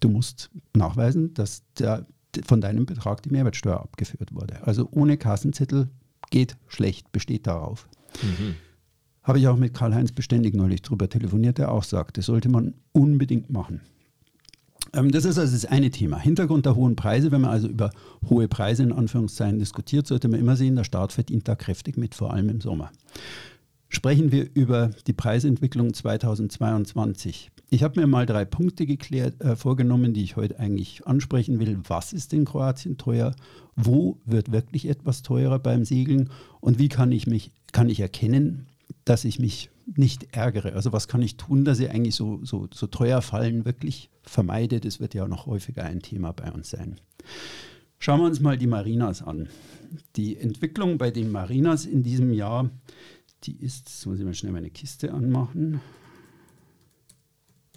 du 0.00 0.10
musst 0.10 0.50
nachweisen, 0.74 1.32
dass 1.34 1.62
der, 1.78 2.06
von 2.44 2.60
deinem 2.60 2.86
Betrag 2.86 3.22
die 3.22 3.30
Mehrwertsteuer 3.30 3.80
abgeführt 3.80 4.34
wurde. 4.34 4.66
Also 4.66 4.88
ohne 4.90 5.16
Kassenzettel 5.16 5.88
geht 6.30 6.56
schlecht, 6.68 7.10
besteht 7.12 7.46
darauf. 7.46 7.88
Mhm. 8.22 8.54
Habe 9.22 9.38
ich 9.38 9.48
auch 9.48 9.56
mit 9.56 9.74
Karl-Heinz 9.74 10.12
Beständig 10.12 10.54
neulich 10.54 10.82
drüber 10.82 11.08
telefoniert, 11.08 11.58
der 11.58 11.72
auch 11.72 11.84
sagt, 11.84 12.18
das 12.18 12.26
sollte 12.26 12.48
man 12.48 12.74
unbedingt 12.92 13.50
machen. 13.50 13.80
Ähm, 14.92 15.10
das 15.10 15.24
ist 15.24 15.38
also 15.38 15.52
das 15.52 15.66
eine 15.66 15.90
Thema. 15.90 16.18
Hintergrund 16.18 16.66
der 16.66 16.74
hohen 16.74 16.96
Preise, 16.96 17.30
wenn 17.30 17.42
man 17.42 17.50
also 17.50 17.68
über 17.68 17.90
hohe 18.28 18.48
Preise 18.48 18.82
in 18.82 18.92
Anführungszeichen 18.92 19.58
diskutiert, 19.58 20.06
sollte 20.06 20.28
man 20.28 20.40
immer 20.40 20.56
sehen, 20.56 20.76
der 20.76 20.84
Staat 20.84 21.12
verdient 21.12 21.48
da 21.48 21.54
kräftig 21.54 21.96
mit, 21.96 22.14
vor 22.14 22.32
allem 22.32 22.48
im 22.48 22.60
Sommer. 22.60 22.90
Sprechen 23.88 24.30
wir 24.30 24.48
über 24.54 24.90
die 25.06 25.12
Preisentwicklung 25.12 25.92
2022. 25.92 27.50
Ich 27.70 27.82
habe 27.82 28.00
mir 28.00 28.06
mal 28.06 28.24
drei 28.24 28.44
Punkte 28.44 28.86
geklärt, 28.86 29.40
äh, 29.40 29.56
vorgenommen, 29.56 30.14
die 30.14 30.22
ich 30.22 30.36
heute 30.36 30.58
eigentlich 30.58 31.06
ansprechen 31.06 31.58
will. 31.58 31.78
Was 31.86 32.12
ist 32.12 32.32
in 32.32 32.44
Kroatien 32.44 32.98
teuer? 32.98 33.34
Wo 33.76 34.18
wird 34.24 34.52
wirklich 34.52 34.88
etwas 34.88 35.22
teurer 35.22 35.58
beim 35.58 35.84
Segeln? 35.84 36.30
Und 36.60 36.78
wie 36.78 36.88
kann 36.88 37.10
ich 37.12 37.26
mich, 37.26 37.50
kann 37.72 37.88
ich 37.88 38.00
erkennen, 38.00 38.66
dass 39.04 39.24
ich 39.24 39.38
mich 39.38 39.70
nicht 39.86 40.34
ärgere? 40.36 40.74
Also 40.74 40.92
was 40.92 41.08
kann 41.08 41.22
ich 41.22 41.36
tun, 41.36 41.64
dass 41.64 41.80
ich 41.80 41.90
eigentlich 41.90 42.14
so, 42.14 42.40
so, 42.44 42.68
so 42.72 42.86
teuer 42.86 43.22
fallen 43.22 43.64
wirklich 43.64 44.10
vermeide? 44.22 44.80
Das 44.80 45.00
wird 45.00 45.14
ja 45.14 45.26
noch 45.26 45.46
häufiger 45.46 45.84
ein 45.84 46.00
Thema 46.00 46.32
bei 46.32 46.50
uns 46.50 46.70
sein. 46.70 47.00
Schauen 47.98 48.20
wir 48.20 48.26
uns 48.26 48.40
mal 48.40 48.56
die 48.56 48.66
Marinas 48.66 49.22
an. 49.22 49.48
Die 50.16 50.36
Entwicklung 50.36 50.96
bei 50.98 51.10
den 51.10 51.30
Marinas 51.30 51.84
in 51.84 52.02
diesem 52.02 52.32
Jahr, 52.32 52.70
die 53.44 53.56
ist, 53.56 53.88
jetzt 53.88 54.06
muss 54.06 54.18
ich 54.18 54.24
mal 54.24 54.34
schnell 54.34 54.52
meine 54.52 54.70
Kiste 54.70 55.12
anmachen. 55.12 55.80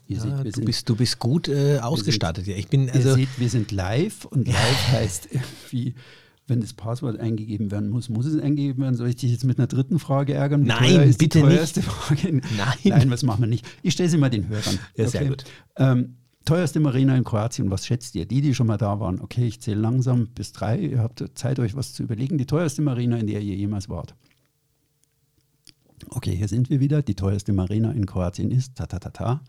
Ihr 0.08 0.18
Ja, 0.18 0.22
seht, 0.24 0.38
wir 0.38 0.52
du, 0.52 0.52
sind, 0.52 0.66
bist, 0.66 0.90
du 0.90 0.96
bist 0.96 1.20
gut 1.20 1.48
äh, 1.48 1.80
ausgestattet. 1.80 2.46
Ja, 2.48 2.56
ich 2.56 2.68
bin 2.68 2.88
ihr 2.88 2.94
also 2.94 3.16
seht, 3.16 3.30
wir 3.38 3.50
sind 3.50 3.72
live 3.72 4.26
und 4.26 4.48
live 4.48 4.88
heißt 4.92 5.30
irgendwie, 5.32 5.96
wenn 6.48 6.60
das 6.60 6.74
Passwort 6.74 7.20
eingegeben 7.20 7.72
werden 7.72 7.90
muss, 7.90 8.10
muss 8.10 8.26
es 8.26 8.42
eingegeben 8.42 8.84
werden. 8.84 8.96
Soll 8.96 9.08
ich 9.10 9.16
dich 9.16 9.32
jetzt 9.32 9.46
mit 9.46 9.58
einer 9.58 9.68
dritten 9.68 10.00
Frage 10.00 10.34
ärgern? 10.34 10.64
Wie 10.64 10.68
Nein, 10.68 11.16
bitte 11.18 11.40
die 11.42 11.46
nicht. 11.46 11.78
Frage? 11.80 12.34
Nein. 12.58 12.78
Nein, 12.84 13.10
was 13.10 13.24
machen 13.24 13.42
wir 13.42 13.48
nicht? 13.48 13.66
Ich 13.82 13.94
stelle 13.94 14.10
sie 14.10 14.18
mal 14.18 14.30
den 14.30 14.50
Hörern. 14.50 14.78
Ja, 14.98 15.08
sehr 15.08 15.26
gut. 15.26 15.46
Ähm, 15.78 16.18
teuerste 16.44 16.80
Marina 16.80 17.16
in 17.16 17.24
Kroatien, 17.24 17.72
was 17.72 17.86
schätzt 17.86 18.16
ihr? 18.16 18.26
Die, 18.26 18.42
die 18.42 18.54
schon 18.54 18.68
mal 18.68 18.78
da 18.78 19.00
waren. 19.00 19.22
Okay, 19.22 19.48
ich 19.48 19.62
zähle 19.62 19.80
langsam 19.80 20.28
bis 20.36 20.52
drei. 20.52 20.80
Ihr 20.80 21.00
habt 21.00 21.24
Zeit, 21.36 21.60
euch 21.60 21.76
was 21.76 21.94
zu 21.94 22.04
überlegen. 22.04 22.38
Die 22.38 22.46
teuerste 22.46 22.82
Marina, 22.82 23.18
in 23.18 23.28
der 23.28 23.40
ihr 23.42 23.56
jemals 23.56 23.88
wart. 23.88 24.16
Okay, 26.10 26.36
hier 26.36 26.50
sind 26.50 26.70
wir 26.70 26.82
wieder. 26.82 27.02
Die 27.02 27.16
teuerste 27.16 27.54
Marina 27.54 27.92
in 27.92 28.06
Kroatien 28.06 28.52
ist, 28.52 28.76
ta 28.76 28.86
ta 28.86 29.00
ta 29.00 29.12
ta, 29.12 29.42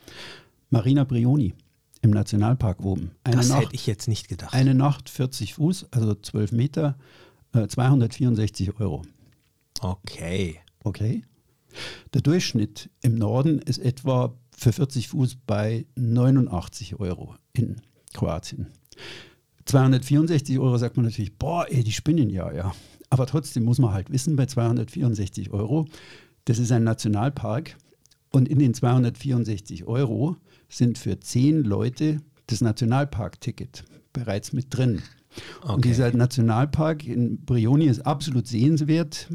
Marina 0.71 1.03
Brioni 1.03 1.55
im 2.05 2.11
Nationalpark 2.11 2.85
oben. 2.85 3.13
Eine 3.25 3.37
das 3.37 3.49
Nacht, 3.49 3.63
hätte 3.63 3.75
ich 3.75 3.87
jetzt 3.87 4.09
nicht 4.09 4.29
gedacht. 4.29 4.53
eine 4.53 4.75
Nacht 4.75 5.09
40 5.09 5.55
Fuß, 5.55 5.87
also 5.91 6.15
12 6.15 6.53
Meter, 6.53 6.99
äh, 7.53 7.67
264 7.67 8.79
Euro. 8.79 9.03
Okay. 9.81 10.61
Okay. 10.85 11.23
Der 12.13 12.21
Durchschnitt 12.21 12.91
im 13.01 13.17
Norden 13.17 13.59
ist 13.59 13.79
etwa 13.79 14.35
für 14.57 14.73
40 14.73 15.09
Fuß 15.09 15.39
bei 15.47 15.87
89 15.97 17.01
Euro 17.01 17.35
in 17.55 17.77
Kroatien. 18.13 18.67
264 19.65 20.59
Euro 20.59 20.77
sagt 20.77 20.97
man 20.97 21.07
natürlich, 21.07 21.37
boah, 21.39 21.67
ey, 21.71 21.83
die 21.83 21.93
spinnen 21.93 22.29
ja, 22.29 22.53
ja. 22.53 22.75
Aber 23.09 23.27
trotzdem 23.27 23.65
muss 23.65 23.79
man 23.79 23.95
halt 23.95 24.11
wissen, 24.11 24.37
bei 24.37 24.45
264 24.45 25.53
Euro, 25.53 25.87
das 26.45 26.59
ist 26.59 26.71
ein 26.71 26.85
Nationalpark 26.85 27.77
und 28.31 28.47
in 28.47 28.59
den 28.59 28.75
264 28.75 29.85
Euro 29.87 30.37
sind 30.77 30.99
für 30.99 31.19
10 31.21 31.63
Leute 31.65 32.21
das 32.47 32.61
Nationalparkticket 32.61 33.85
bereits 34.13 34.53
mit 34.53 34.67
drin. 34.77 35.03
Und 35.63 35.71
Okay. 35.71 35.89
dieser 35.89 36.13
Nationalpark 36.13 37.05
in 37.07 37.45
Brioni 37.45 37.87
ist 37.87 38.07
absolut 38.07 38.47
sehenswert, 38.47 39.29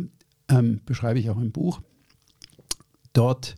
ähm, 0.48 0.80
beschreibe 0.86 1.20
ich 1.20 1.30
auch 1.30 1.38
im 1.38 1.52
Buch. 1.52 1.82
Dort 3.14 3.56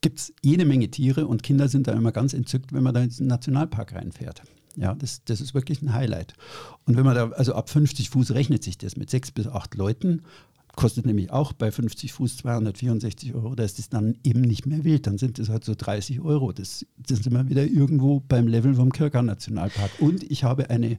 gibt 0.00 0.18
es 0.18 0.32
jede 0.42 0.64
Menge 0.64 0.90
Tiere 0.90 1.26
und 1.26 1.42
Kinder 1.42 1.68
sind 1.68 1.86
da 1.86 1.92
immer 1.92 2.12
ganz 2.12 2.34
entzückt, 2.34 2.72
wenn 2.72 2.82
man 2.82 2.94
da 2.94 3.02
in 3.02 3.08
diesen 3.08 3.26
Nationalpark 3.26 3.94
reinfährt. 3.94 4.42
Ja, 4.76 4.94
das, 4.94 5.22
das 5.24 5.40
ist 5.40 5.54
wirklich 5.54 5.82
ein 5.82 5.92
Highlight. 5.92 6.34
Und 6.86 6.96
wenn 6.96 7.04
man 7.04 7.14
da, 7.14 7.30
also 7.30 7.54
ab 7.54 7.68
50 7.70 8.10
Fuß 8.10 8.32
rechnet 8.32 8.62
sich 8.62 8.78
das 8.78 8.96
mit 8.96 9.10
sechs 9.10 9.30
bis 9.30 9.46
acht 9.46 9.74
Leuten, 9.74 10.22
kostet 10.76 11.06
nämlich 11.06 11.30
auch 11.30 11.52
bei 11.52 11.70
50 11.70 12.12
Fuß 12.12 12.38
264 12.38 13.34
Euro, 13.34 13.54
da 13.54 13.64
ist 13.64 13.78
es 13.78 13.88
dann 13.88 14.16
eben 14.24 14.40
nicht 14.40 14.66
mehr 14.66 14.84
wild, 14.84 15.06
dann 15.06 15.18
sind 15.18 15.38
es 15.38 15.48
halt 15.48 15.64
so 15.64 15.74
30 15.76 16.20
Euro. 16.20 16.52
Das, 16.52 16.86
das 16.96 17.20
sind 17.20 17.32
wir 17.32 17.48
wieder 17.48 17.64
irgendwo 17.64 18.20
beim 18.20 18.46
Level 18.46 18.74
vom 18.74 18.92
Kirker 18.92 19.22
Nationalpark. 19.22 19.90
Und 20.00 20.22
ich 20.30 20.44
habe 20.44 20.70
eine, 20.70 20.98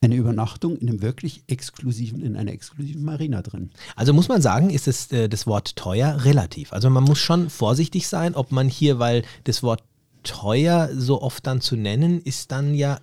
eine 0.00 0.16
Übernachtung 0.16 0.76
in 0.76 0.88
einem 0.88 1.02
wirklich 1.02 1.42
exklusiven, 1.46 2.22
in 2.22 2.36
einer 2.36 2.52
exklusiven 2.52 3.04
Marina 3.04 3.42
drin. 3.42 3.70
Also 3.96 4.12
muss 4.12 4.28
man 4.28 4.42
sagen, 4.42 4.70
ist 4.70 4.88
es, 4.88 5.10
äh, 5.12 5.28
das 5.28 5.46
Wort 5.46 5.76
teuer 5.76 6.24
relativ. 6.24 6.72
Also 6.72 6.90
man 6.90 7.04
muss 7.04 7.18
schon 7.18 7.50
vorsichtig 7.50 8.08
sein, 8.08 8.34
ob 8.34 8.52
man 8.52 8.68
hier, 8.68 8.98
weil 8.98 9.22
das 9.44 9.62
Wort 9.62 9.82
teuer 10.22 10.90
so 10.94 11.22
oft 11.22 11.46
dann 11.46 11.60
zu 11.60 11.76
nennen, 11.76 12.20
ist 12.20 12.50
dann 12.50 12.74
ja 12.74 12.98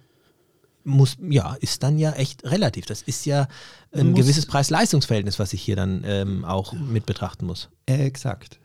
muss 0.84 1.18
ja 1.30 1.54
ist 1.56 1.84
dann 1.84 1.98
ja 2.00 2.12
echt 2.14 2.44
relativ. 2.44 2.86
Das 2.86 3.02
ist 3.02 3.26
ja 3.26 3.48
ein 3.92 4.12
muss- 4.12 4.22
gewisses 4.22 4.46
Preis-Leistungs-Verhältnis, 4.46 5.40
was 5.40 5.54
ich 5.54 5.62
hier 5.62 5.76
dann 5.76 6.04
ähm, 6.06 6.46
auch 6.46 6.74
mit 6.74 7.06
betrachten 7.06 7.46
muss. 7.46 7.70
Exakt. 7.86 8.60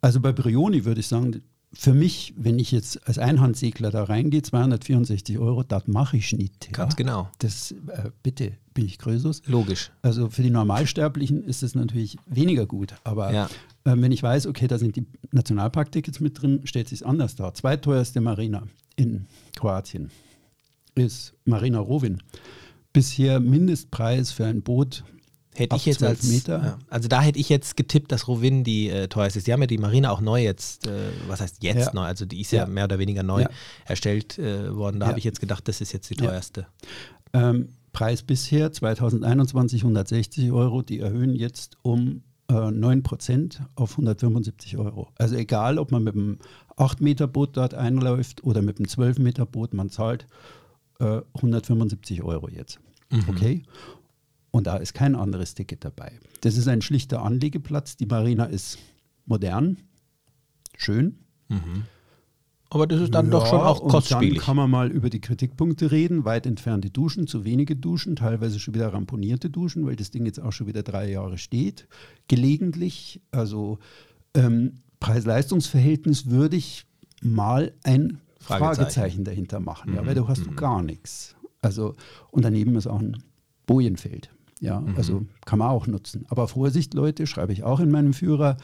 Also 0.00 0.20
bei 0.20 0.32
Brioni 0.32 0.84
würde 0.84 1.00
ich 1.00 1.08
sagen, 1.08 1.42
für 1.72 1.92
mich, 1.92 2.32
wenn 2.38 2.58
ich 2.58 2.70
jetzt 2.70 3.06
als 3.06 3.18
Einhandsegler 3.18 3.90
da 3.90 4.04
reingehe, 4.04 4.40
264 4.40 5.38
Euro, 5.38 5.62
das 5.62 5.86
mache 5.88 6.16
ich 6.16 6.32
nicht. 6.32 6.72
Ganz 6.72 6.96
genau. 6.96 7.28
Das, 7.38 7.72
äh, 7.72 8.10
bitte, 8.22 8.52
bin 8.72 8.86
ich 8.86 8.98
Krösus. 8.98 9.42
Logisch. 9.46 9.90
Also 10.00 10.30
für 10.30 10.42
die 10.42 10.50
Normalsterblichen 10.50 11.42
ist 11.44 11.62
es 11.62 11.74
natürlich 11.74 12.16
weniger 12.26 12.64
gut. 12.66 12.94
Aber 13.04 13.32
Ja. 13.32 13.50
ähm, 13.84 14.00
wenn 14.00 14.12
ich 14.12 14.22
weiß, 14.22 14.46
okay, 14.46 14.68
da 14.68 14.78
sind 14.78 14.96
die 14.96 15.04
Nationalparktickets 15.32 16.20
mit 16.20 16.40
drin, 16.40 16.60
stellt 16.64 16.88
sich 16.88 17.04
anders 17.04 17.34
dar. 17.36 17.52
Zweiteuerste 17.52 18.20
Marina 18.22 18.62
in 18.94 19.26
Kroatien 19.54 20.10
ist 20.96 21.34
Marina 21.44 21.78
Rovin. 21.78 22.22
Bisher 22.92 23.40
Mindestpreis 23.40 24.32
für 24.32 24.46
ein 24.46 24.62
Boot 24.62 25.04
Hätte 25.54 25.76
ich 25.76 25.86
jetzt 25.86 26.00
12 26.00 26.10
als 26.10 26.28
Meter. 26.28 26.62
Ja, 26.62 26.78
also 26.90 27.08
da 27.08 27.22
hätte 27.22 27.38
ich 27.38 27.48
jetzt 27.48 27.78
getippt, 27.78 28.12
dass 28.12 28.28
Rovin 28.28 28.62
die 28.62 28.90
äh, 28.90 29.08
teuerste 29.08 29.38
ist. 29.38 29.46
Die 29.46 29.52
haben 29.54 29.60
ja 29.62 29.66
die 29.66 29.78
Marina 29.78 30.10
auch 30.10 30.20
neu 30.20 30.42
jetzt, 30.42 30.86
äh, 30.86 30.90
was 31.28 31.40
heißt 31.40 31.62
jetzt 31.62 31.86
Ja. 31.86 31.94
neu? 31.94 32.02
Also 32.02 32.26
die 32.26 32.42
ist 32.42 32.50
ja, 32.52 32.64
Ja. 32.64 32.66
mehr 32.66 32.84
oder 32.84 32.98
weniger 32.98 33.22
neu 33.22 33.46
erstellt 33.86 34.38
äh, 34.38 34.74
worden. 34.74 35.00
Da 35.00 35.06
habe 35.06 35.18
ich 35.18 35.24
jetzt 35.24 35.40
gedacht, 35.40 35.66
das 35.66 35.80
ist 35.80 35.92
jetzt 35.94 36.10
die 36.10 36.14
teuerste. 36.16 36.66
Ähm, 37.32 37.68
Preis 37.92 38.22
bisher 38.22 38.70
2021 38.70 39.80
160 39.80 40.52
Euro, 40.52 40.82
die 40.82 41.00
erhöhen 41.00 41.34
jetzt 41.34 41.78
um 41.80 42.22
äh, 42.50 42.52
9% 42.52 43.60
auf 43.76 43.92
175 43.92 44.76
Euro. 44.76 45.08
Also 45.16 45.36
egal, 45.36 45.78
ob 45.78 45.90
man 45.90 46.04
mit 46.04 46.14
dem 46.14 46.38
8-Meter-Boot 46.76 47.56
dort 47.56 47.72
einläuft 47.72 48.44
oder 48.44 48.60
mit 48.60 48.78
dem 48.78 48.84
12-Meter-Boot, 48.84 49.72
man 49.72 49.88
zahlt 49.88 50.26
äh, 51.00 51.20
175 51.34 52.22
Euro 52.22 52.48
jetzt. 52.48 52.80
Okay? 53.28 53.62
Und 54.50 54.66
da 54.66 54.76
ist 54.76 54.94
kein 54.94 55.14
anderes 55.14 55.54
Ticket 55.54 55.84
dabei. 55.84 56.12
Das 56.40 56.56
ist 56.56 56.66
ein 56.68 56.82
schlichter 56.82 57.22
Anlegeplatz. 57.22 57.96
Die 57.96 58.06
Marina 58.06 58.44
ist 58.44 58.78
modern, 59.26 59.78
schön, 60.76 61.18
Aber 62.70 62.86
das 62.86 63.00
ist 63.00 63.14
dann 63.14 63.30
doch 63.30 63.46
schon 63.46 63.60
auch 63.60 63.80
und 63.80 63.90
kostspielig. 63.90 64.38
Dann 64.38 64.44
kann 64.44 64.56
man 64.56 64.70
mal 64.70 64.90
über 64.90 65.08
die 65.08 65.20
Kritikpunkte 65.20 65.92
reden. 65.92 66.24
Weit 66.24 66.46
entfernte 66.46 66.90
Duschen, 66.90 67.26
zu 67.26 67.44
wenige 67.44 67.76
Duschen, 67.76 68.16
teilweise 68.16 68.58
schon 68.58 68.74
wieder 68.74 68.92
ramponierte 68.92 69.50
Duschen, 69.50 69.86
weil 69.86 69.96
das 69.96 70.10
Ding 70.10 70.26
jetzt 70.26 70.40
auch 70.40 70.52
schon 70.52 70.66
wieder 70.66 70.82
drei 70.82 71.10
Jahre 71.10 71.38
steht. 71.38 71.86
Gelegentlich, 72.28 73.20
also 73.30 73.78
ähm, 74.34 74.74
Preis-Leistungs-Verhältnis 75.00 76.28
würde 76.28 76.56
ich 76.56 76.86
mal 77.22 77.72
ein 77.84 78.20
Fragezeichen. 78.46 78.76
Fragezeichen, 78.76 79.24
dahinter 79.24 79.60
machen, 79.60 79.94
ja, 79.94 80.02
Mhm, 80.02 80.06
weil 80.06 80.14
du 80.14 80.28
hast 80.28 80.46
du 80.46 80.50
gar 80.52 80.82
nichts. 80.82 81.34
Also, 81.62 81.94
und 82.30 82.44
daneben 82.44 82.74
ist 82.76 82.86
auch 82.86 83.00
ein 83.00 83.22
Bojenfeld. 83.66 84.30
Ja, 84.60 84.80
Mhm. 84.80 84.94
also 84.96 85.22
kann 85.44 85.58
man 85.58 85.68
auch 85.68 85.86
nutzen. 85.86 86.24
Aber 86.28 86.48
Vorsicht, 86.48 86.94
Leute, 86.94 87.26
schreibe 87.26 87.52
ich 87.52 87.62
auch 87.64 87.80
in 87.80 87.90
meinem 87.90 88.14
Führer, 88.14 88.56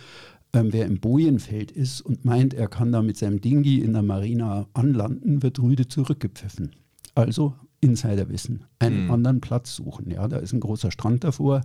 ähm, 0.55 0.69
wer 0.73 0.87
im 0.87 1.01
Bojenfeld 1.01 1.71
ist 1.71 2.01
und 2.03 2.25
meint, 2.25 2.55
er 2.55 2.69
kann 2.69 2.93
da 2.93 3.03
mit 3.03 3.17
seinem 3.17 3.41
Dingi 3.41 3.79
in 3.79 3.93
der 3.93 4.03
Marina 4.03 4.67
anlanden, 4.75 5.43
wird 5.43 5.59
rüde 5.61 5.89
zurückgepfiffen. 5.89 6.73
Also 7.15 7.55
Insiderwissen, 7.81 8.65
einen 8.79 9.05
Mhm. 9.07 9.11
anderen 9.11 9.41
Platz 9.41 9.75
suchen. 9.75 10.11
Ja, 10.11 10.29
da 10.29 10.37
ist 10.39 10.53
ein 10.53 10.61
großer 10.61 10.91
Strand 10.91 11.25
davor, 11.25 11.63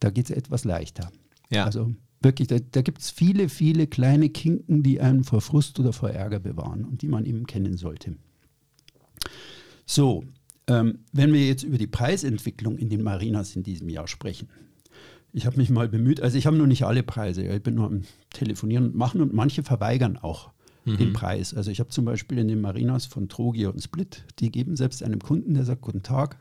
da 0.00 0.10
geht 0.10 0.30
es 0.30 0.36
etwas 0.36 0.64
leichter. 0.64 1.10
Ja. 1.50 1.64
Also 1.64 1.90
wirklich, 2.20 2.48
da, 2.48 2.58
da 2.58 2.82
gibt 2.82 3.00
es 3.00 3.10
viele, 3.10 3.48
viele 3.48 3.86
kleine 3.86 4.28
Kinken, 4.28 4.82
die 4.82 5.00
einen 5.00 5.24
vor 5.24 5.40
Frust 5.40 5.78
oder 5.78 5.92
vor 5.92 6.10
Ärger 6.10 6.40
bewahren 6.40 6.84
und 6.84 7.02
die 7.02 7.08
man 7.08 7.24
eben 7.24 7.46
kennen 7.46 7.76
sollte. 7.76 8.16
So, 9.86 10.24
ähm, 10.66 11.00
wenn 11.12 11.32
wir 11.32 11.46
jetzt 11.46 11.62
über 11.62 11.78
die 11.78 11.86
Preisentwicklung 11.86 12.78
in 12.78 12.88
den 12.88 13.02
Marinas 13.02 13.56
in 13.56 13.62
diesem 13.62 13.88
Jahr 13.88 14.08
sprechen. 14.08 14.48
Ich 15.32 15.46
habe 15.46 15.58
mich 15.58 15.70
mal 15.70 15.88
bemüht, 15.88 16.22
also 16.22 16.38
ich 16.38 16.46
habe 16.46 16.56
noch 16.56 16.66
nicht 16.66 16.84
alle 16.84 17.02
Preise, 17.02 17.42
ich 17.42 17.62
bin 17.62 17.74
nur 17.74 17.86
am 17.86 18.02
Telefonieren 18.30 18.86
und 18.86 18.94
machen 18.96 19.20
und 19.20 19.34
manche 19.34 19.62
verweigern 19.62 20.16
auch 20.16 20.50
den 20.96 21.12
Preis. 21.12 21.54
Also 21.54 21.70
ich 21.70 21.80
habe 21.80 21.90
zum 21.90 22.04
Beispiel 22.04 22.38
in 22.38 22.48
den 22.48 22.60
Marinas 22.60 23.06
von 23.06 23.28
Trogia 23.28 23.68
und 23.68 23.82
Split, 23.82 24.24
die 24.38 24.50
geben 24.50 24.76
selbst 24.76 25.02
einem 25.02 25.20
Kunden, 25.20 25.54
der 25.54 25.64
sagt, 25.64 25.82
guten 25.82 26.02
Tag, 26.02 26.38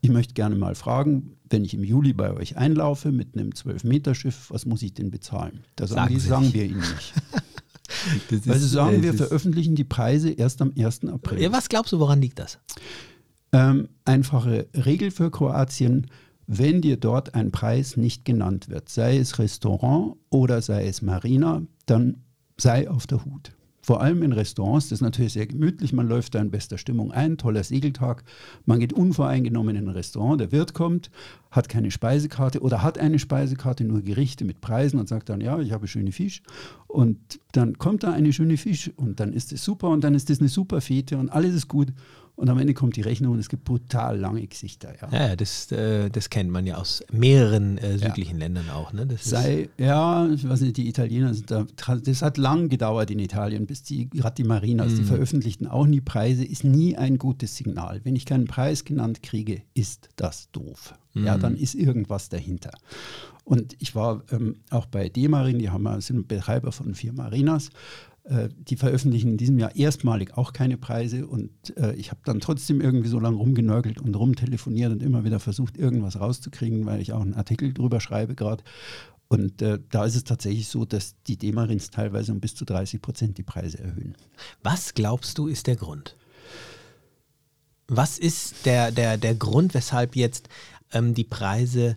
ich 0.00 0.10
möchte 0.10 0.34
gerne 0.34 0.54
mal 0.56 0.74
fragen, 0.74 1.36
wenn 1.48 1.64
ich 1.64 1.74
im 1.74 1.84
Juli 1.84 2.12
bei 2.12 2.32
euch 2.32 2.56
einlaufe 2.56 3.12
mit 3.12 3.34
einem 3.36 3.50
12-Meter-Schiff, 3.50 4.50
was 4.50 4.64
muss 4.66 4.82
ich 4.82 4.94
denn 4.94 5.10
bezahlen? 5.10 5.60
Da 5.76 5.86
sagen, 5.86 6.00
Sagen 6.00 6.14
die, 6.14 6.20
sagen 6.20 6.54
wir 6.54 6.64
Ihnen 6.64 6.80
nicht. 6.80 7.14
Das 8.30 8.46
Weil 8.46 8.58
sie 8.60 8.68
sagen, 8.68 8.94
das 8.94 9.02
wir 9.02 9.10
ist- 9.10 9.16
veröffentlichen 9.18 9.74
die 9.74 9.82
Preise 9.84 10.30
erst 10.30 10.62
am 10.62 10.72
1. 10.78 11.06
April. 11.06 11.42
Ja, 11.42 11.50
was 11.52 11.68
glaubst 11.68 11.92
du, 11.92 11.98
woran 11.98 12.22
liegt 12.22 12.38
das? 12.38 12.58
Ähm, 13.52 13.88
einfache 14.04 14.68
Regel 14.74 15.10
für 15.10 15.30
Kroatien, 15.30 16.06
wenn 16.46 16.80
dir 16.82 16.96
dort 16.96 17.34
ein 17.34 17.50
Preis 17.50 17.96
nicht 17.96 18.24
genannt 18.24 18.68
wird, 18.68 18.88
sei 18.88 19.18
es 19.18 19.40
Restaurant 19.40 20.14
oder 20.30 20.62
sei 20.62 20.86
es 20.86 21.02
Marina, 21.02 21.62
dann 21.86 22.18
sei 22.56 22.88
auf 22.88 23.08
der 23.08 23.24
Hut. 23.24 23.50
Vor 23.90 24.00
allem 24.00 24.22
in 24.22 24.30
Restaurants, 24.30 24.88
das 24.88 24.98
ist 24.98 25.02
natürlich 25.02 25.32
sehr 25.32 25.48
gemütlich, 25.48 25.92
man 25.92 26.06
läuft 26.06 26.36
da 26.36 26.40
in 26.40 26.52
bester 26.52 26.78
Stimmung 26.78 27.10
ein, 27.10 27.38
toller 27.38 27.64
Segeltag, 27.64 28.22
man 28.64 28.78
geht 28.78 28.92
unvoreingenommen 28.92 29.74
in 29.74 29.88
ein 29.88 29.92
Restaurant, 29.92 30.40
der 30.40 30.52
Wirt 30.52 30.74
kommt, 30.74 31.10
hat 31.50 31.68
keine 31.68 31.90
Speisekarte 31.90 32.60
oder 32.60 32.84
hat 32.84 32.98
eine 32.98 33.18
Speisekarte, 33.18 33.82
nur 33.82 34.02
Gerichte 34.02 34.44
mit 34.44 34.60
Preisen 34.60 35.00
und 35.00 35.08
sagt 35.08 35.28
dann, 35.28 35.40
ja, 35.40 35.58
ich 35.58 35.72
habe 35.72 35.88
schöne 35.88 36.12
Fisch. 36.12 36.40
Und 36.86 37.40
dann 37.50 37.78
kommt 37.78 38.04
da 38.04 38.12
eine 38.12 38.32
schöne 38.32 38.58
Fisch 38.58 38.92
und 38.94 39.18
dann 39.18 39.32
ist 39.32 39.52
es 39.52 39.64
super 39.64 39.88
und 39.88 40.04
dann 40.04 40.14
ist 40.14 40.30
das 40.30 40.38
eine 40.38 40.48
super 40.48 40.80
Fete 40.80 41.18
und 41.18 41.28
alles 41.28 41.52
ist 41.52 41.66
gut 41.66 41.88
und 42.36 42.48
am 42.48 42.58
Ende 42.58 42.72
kommt 42.74 42.96
die 42.96 43.02
Rechnung 43.02 43.34
und 43.34 43.38
es 43.38 43.48
gibt 43.48 43.64
brutal 43.64 44.18
lange 44.18 44.46
Gesichter. 44.46 44.94
Ja. 45.00 45.08
Ja, 45.12 45.28
ja 45.28 45.36
das, 45.36 45.70
äh, 45.72 46.08
das 46.08 46.30
kennt 46.30 46.50
man 46.50 46.66
ja 46.66 46.76
aus 46.78 47.02
mehreren 47.12 47.76
äh, 47.78 47.98
südlichen 47.98 48.38
Ländern 48.38 48.70
auch. 48.70 48.92
Ne? 48.92 49.06
Das 49.06 49.24
Sei, 49.24 49.68
ja, 49.78 50.26
ich 50.28 50.48
weiß 50.48 50.62
nicht, 50.62 50.76
die 50.78 50.88
Italiener 50.88 51.34
sind 51.34 51.50
da, 51.50 51.66
das 52.02 52.22
hat 52.22 52.38
lang 52.38 52.68
gedauert 52.68 53.10
in 53.10 53.18
Italien, 53.18 53.66
bis 53.66 53.82
die, 53.82 54.08
gerade 54.08 54.34
die 54.36 54.44
Marinas, 54.44 54.92
Mhm. 54.92 54.96
die 54.96 55.04
veröffentlichten 55.04 55.66
auch 55.66 55.86
nie 55.86 56.00
Preise, 56.00 56.44
ist 56.44 56.64
nie 56.64 56.96
ein 56.96 57.18
gutes 57.18 57.56
Signal. 57.56 58.00
Wenn 58.04 58.16
ich 58.16 58.24
keinen 58.26 58.46
Preis 58.46 58.84
genannt 58.84 59.22
kriege, 59.22 59.62
ist 59.74 60.08
das 60.16 60.50
doof. 60.52 60.94
Ja, 61.14 61.36
Mhm. 61.36 61.40
dann 61.40 61.56
ist 61.56 61.74
irgendwas 61.74 62.28
dahinter. 62.28 62.70
Und 63.44 63.74
ich 63.80 63.94
war 63.96 64.22
ähm, 64.30 64.56
auch 64.70 64.86
bei 64.86 65.08
D-Marin, 65.08 65.58
die 65.58 65.70
haben, 65.70 65.84
ja- 65.84 66.00
sind 66.00 66.28
Betreiber 66.28 66.70
von 66.70 66.94
vier 66.94 67.12
Marinas. 67.12 67.70
Äh, 68.24 68.50
die 68.52 68.76
veröffentlichen 68.76 69.32
in 69.32 69.36
diesem 69.38 69.58
Jahr 69.58 69.74
erstmalig 69.74 70.36
auch 70.36 70.52
keine 70.52 70.76
Preise 70.76 71.26
und 71.26 71.50
äh, 71.78 71.94
ich 71.94 72.10
habe 72.10 72.20
dann 72.24 72.40
trotzdem 72.40 72.82
irgendwie 72.82 73.08
so 73.08 73.18
lange 73.18 73.38
rumgenörgelt 73.38 73.98
und 73.98 74.14
rumtelefoniert 74.14 74.92
und 74.92 75.02
immer 75.02 75.24
wieder 75.24 75.40
versucht, 75.40 75.78
irgendwas 75.78 76.20
rauszukriegen, 76.20 76.84
weil 76.84 77.00
ich 77.00 77.14
auch 77.14 77.22
einen 77.22 77.34
Artikel 77.34 77.72
drüber 77.72 77.98
schreibe 77.98 78.34
gerade. 78.34 78.62
Und 79.28 79.62
äh, 79.62 79.78
da 79.90 80.04
ist 80.04 80.16
es 80.16 80.24
tatsächlich 80.24 80.68
so, 80.68 80.84
dass 80.84 81.14
die 81.28 81.38
Demarins 81.38 81.90
teilweise 81.90 82.32
um 82.32 82.40
bis 82.40 82.54
zu 82.54 82.66
30 82.66 83.00
Prozent 83.00 83.38
die 83.38 83.42
Preise 83.42 83.78
erhöhen. 83.78 84.16
Was 84.62 84.92
glaubst 84.92 85.38
du 85.38 85.46
ist 85.46 85.66
der 85.66 85.76
Grund? 85.76 86.16
Was 87.88 88.18
ist 88.18 88.66
der, 88.66 88.92
der, 88.92 89.16
der 89.16 89.34
Grund, 89.34 89.72
weshalb 89.72 90.14
jetzt 90.14 90.50
ähm, 90.92 91.14
die 91.14 91.24
Preise 91.24 91.96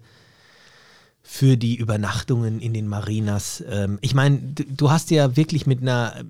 für 1.23 1.55
die 1.55 1.77
Übernachtungen 1.77 2.59
in 2.59 2.73
den 2.73 2.88
Marinas, 2.88 3.63
ähm, 3.67 3.97
ich 4.01 4.13
meine, 4.13 4.39
du, 4.39 4.91
hast 4.91 5.09
ja 5.09 5.38
wirklich 5.38 5.65
mit 5.65 5.81
einer, 5.81 6.23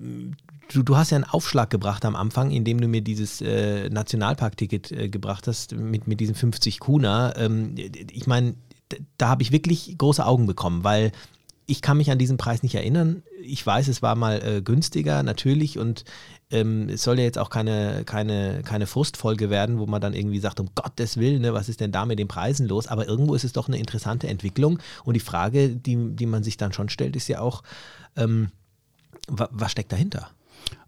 du, 0.72 0.82
du 0.84 0.96
hast 0.96 1.10
ja 1.10 1.16
einen 1.16 1.24
Aufschlag 1.24 1.68
gebracht 1.68 2.04
am 2.04 2.14
Anfang, 2.14 2.52
indem 2.52 2.80
du 2.80 2.86
mir 2.86 3.02
dieses 3.02 3.40
äh, 3.40 3.90
Nationalparkticket 3.90 4.92
äh, 4.92 5.08
gebracht 5.08 5.48
hast 5.48 5.74
mit, 5.74 6.06
mit 6.06 6.20
diesen 6.20 6.36
50 6.36 6.78
Kuna. 6.78 7.36
Ähm, 7.36 7.74
ich 8.12 8.28
meine, 8.28 8.54
da 9.18 9.28
habe 9.28 9.42
ich 9.42 9.50
wirklich 9.50 9.98
große 9.98 10.24
Augen 10.24 10.46
bekommen, 10.46 10.84
weil 10.84 11.10
ich 11.66 11.82
kann 11.82 11.96
mich 11.96 12.10
an 12.10 12.18
diesen 12.18 12.36
Preis 12.36 12.62
nicht 12.62 12.74
erinnern. 12.74 13.22
Ich 13.42 13.66
weiß, 13.66 13.88
es 13.88 14.00
war 14.00 14.14
mal 14.14 14.42
äh, 14.42 14.62
günstiger, 14.62 15.22
natürlich, 15.22 15.78
und 15.78 16.04
ähm, 16.50 16.88
es 16.88 17.02
soll 17.02 17.18
ja 17.18 17.24
jetzt 17.24 17.38
auch 17.38 17.50
keine, 17.50 18.04
keine, 18.04 18.62
keine 18.64 18.86
Frustfolge 18.86 19.50
werden, 19.50 19.78
wo 19.78 19.86
man 19.86 20.00
dann 20.00 20.14
irgendwie 20.14 20.38
sagt, 20.38 20.60
um 20.60 20.70
Gottes 20.74 21.16
Willen, 21.16 21.42
ne, 21.42 21.54
was 21.54 21.68
ist 21.68 21.80
denn 21.80 21.92
da 21.92 22.06
mit 22.06 22.18
den 22.18 22.28
Preisen 22.28 22.68
los? 22.68 22.86
Aber 22.86 23.08
irgendwo 23.08 23.34
ist 23.34 23.44
es 23.44 23.52
doch 23.52 23.68
eine 23.68 23.78
interessante 23.78 24.28
Entwicklung. 24.28 24.78
Und 25.04 25.14
die 25.14 25.20
Frage, 25.20 25.70
die, 25.70 25.96
die 26.14 26.26
man 26.26 26.42
sich 26.42 26.56
dann 26.56 26.72
schon 26.72 26.88
stellt, 26.88 27.16
ist 27.16 27.28
ja 27.28 27.40
auch, 27.40 27.62
ähm, 28.16 28.50
wa, 29.28 29.48
was 29.52 29.72
steckt 29.72 29.92
dahinter? 29.92 30.30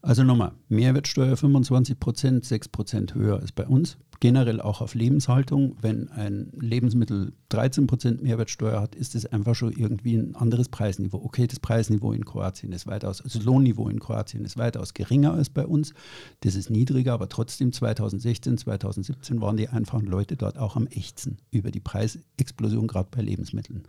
Also 0.02 0.22
nochmal, 0.22 0.52
Mehrwertsteuer 0.68 1.36
25 1.36 1.98
Prozent, 1.98 2.44
6 2.44 2.68
Prozent 2.68 3.14
höher 3.14 3.40
als 3.40 3.52
bei 3.52 3.66
uns. 3.66 3.96
Generell 4.20 4.60
auch 4.60 4.80
auf 4.80 4.94
Lebenshaltung. 4.94 5.76
Wenn 5.80 6.08
ein 6.08 6.52
Lebensmittel 6.58 7.32
13 7.50 7.86
Prozent 7.86 8.22
Mehrwertsteuer 8.22 8.80
hat, 8.80 8.94
ist 8.94 9.14
es 9.14 9.26
einfach 9.26 9.54
schon 9.54 9.72
irgendwie 9.72 10.16
ein 10.16 10.34
anderes 10.34 10.68
Preisniveau. 10.68 11.22
Okay, 11.22 11.46
das 11.46 11.60
Preisniveau 11.60 12.12
in 12.12 12.24
Kroatien 12.24 12.72
ist 12.72 12.86
weitaus, 12.86 13.20
also 13.20 13.38
das 13.38 13.44
Lohnniveau 13.44 13.88
in 13.88 14.00
Kroatien 14.00 14.44
ist 14.44 14.56
weitaus 14.56 14.94
geringer 14.94 15.32
als 15.32 15.50
bei 15.50 15.66
uns. 15.66 15.92
Das 16.40 16.54
ist 16.54 16.70
niedriger, 16.70 17.12
aber 17.12 17.28
trotzdem 17.28 17.72
2016, 17.72 18.58
2017 18.58 19.40
waren 19.40 19.56
die 19.56 19.68
einfachen 19.68 20.06
Leute 20.06 20.36
dort 20.36 20.58
auch 20.58 20.76
am 20.76 20.86
ächzen 20.86 21.38
über 21.50 21.70
die 21.70 21.80
Preisexplosion, 21.80 22.86
gerade 22.86 23.08
bei 23.10 23.22
Lebensmitteln. 23.22 23.84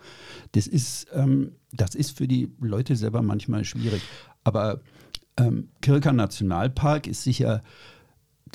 Das 0.52 0.68
ist, 0.68 1.08
ähm, 1.14 1.54
das 1.72 1.96
ist 1.96 2.18
für 2.18 2.28
die 2.28 2.52
Leute 2.60 2.96
selber 2.96 3.22
manchmal 3.22 3.64
schwierig. 3.64 4.02
Aber 4.44 4.82
ähm, 5.38 5.70
Kirka 5.82 6.12
Nationalpark 6.12 7.08
ist 7.08 7.24
sicher, 7.24 7.64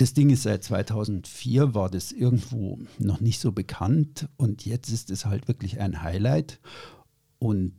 das 0.02 0.14
Ding 0.14 0.30
ist 0.30 0.42
seit 0.42 0.64
2004, 0.64 1.74
war 1.74 1.88
das 1.88 2.10
irgendwo 2.10 2.80
noch 2.98 3.20
nicht 3.20 3.38
so 3.38 3.52
bekannt 3.52 4.28
und 4.36 4.66
jetzt 4.66 4.88
ist 4.88 5.12
es 5.12 5.26
halt 5.26 5.46
wirklich 5.46 5.78
ein 5.78 6.02
Highlight. 6.02 6.58
Und 7.38 7.76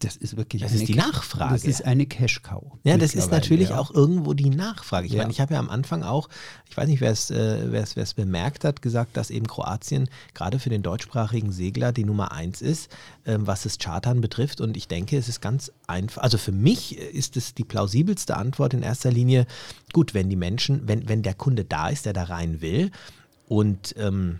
das 0.00 0.16
ist 0.16 0.36
wirklich 0.36 0.62
Das 0.62 0.72
eine 0.72 0.80
ist 0.82 0.88
die 0.88 0.94
Nachfrage. 0.94 1.52
Das 1.54 1.64
ist 1.64 1.84
eine 1.84 2.06
Cash-Cow. 2.06 2.78
Ja, 2.84 2.96
das 2.96 3.14
ist 3.14 3.30
natürlich 3.30 3.70
ja. 3.70 3.78
auch 3.78 3.92
irgendwo 3.92 4.32
die 4.32 4.50
Nachfrage. 4.50 5.06
Ich 5.06 5.12
Ja. 5.12 5.18
meine, 5.18 5.32
ich 5.32 5.40
habe 5.40 5.54
ja 5.54 5.60
am 5.60 5.70
Anfang 5.70 6.02
auch, 6.02 6.28
ich 6.68 6.76
weiß 6.76 6.86
nicht, 6.88 7.00
wer 7.00 7.10
es 7.10 7.30
äh, 7.30 8.14
bemerkt 8.14 8.64
hat, 8.64 8.80
gesagt, 8.80 9.16
dass 9.16 9.30
eben 9.30 9.46
Kroatien 9.46 10.08
gerade 10.34 10.58
für 10.60 10.70
den 10.70 10.82
deutschsprachigen 10.82 11.50
Segler 11.50 11.92
die 11.92 12.04
Nummer 12.04 12.30
eins 12.32 12.62
ist, 12.62 12.90
ähm, 13.26 13.46
was 13.46 13.62
das 13.62 13.78
Chartern 13.78 14.20
betrifft. 14.20 14.60
Und 14.60 14.76
ich 14.76 14.86
denke, 14.86 15.16
es 15.16 15.28
ist 15.28 15.40
ganz 15.40 15.72
einfach. 15.86 16.22
Also 16.22 16.38
für 16.38 16.52
mich 16.52 16.96
ist 16.96 17.36
es 17.36 17.54
die 17.54 17.64
plausibelste 17.64 18.36
Antwort 18.36 18.74
in 18.74 18.82
erster 18.82 19.10
Linie. 19.10 19.46
Gut, 19.92 20.14
wenn 20.14 20.30
die 20.30 20.36
Menschen, 20.36 20.86
wenn, 20.86 21.08
wenn 21.08 21.22
der 21.22 21.34
Kunde 21.34 21.64
da 21.64 21.88
ist, 21.88 22.06
der 22.06 22.12
da 22.12 22.24
rein 22.24 22.60
will 22.60 22.90
und 23.46 23.94
ähm, 23.98 24.38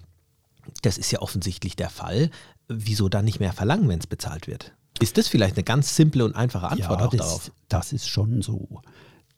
das 0.82 0.98
ist 0.98 1.10
ja 1.10 1.20
offensichtlich 1.20 1.76
der 1.76 1.90
Fall. 1.90 2.30
wieso 2.68 3.08
dann 3.08 3.24
nicht 3.24 3.40
mehr 3.40 3.54
verlangen, 3.54 3.88
wenn 3.88 3.98
es 3.98 4.06
bezahlt 4.06 4.46
wird? 4.46 4.74
Ist 5.00 5.18
das 5.18 5.28
vielleicht 5.28 5.56
eine 5.56 5.64
ganz 5.64 5.94
simple 5.94 6.24
und 6.24 6.34
einfache 6.34 6.68
Antwort 6.68 7.00
ja, 7.00 7.06
auch 7.06 7.10
das, 7.10 7.26
darauf? 7.26 7.52
Das 7.68 7.92
ist 7.92 8.08
schon 8.08 8.42
so. 8.42 8.82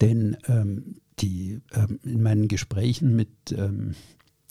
Denn 0.01 0.37
ähm, 0.49 0.97
die, 1.19 1.61
ähm, 1.73 2.01
in 2.03 2.23
meinen 2.23 2.49
Gesprächen 2.49 3.15
mit, 3.15 3.31
ähm, 3.53 3.95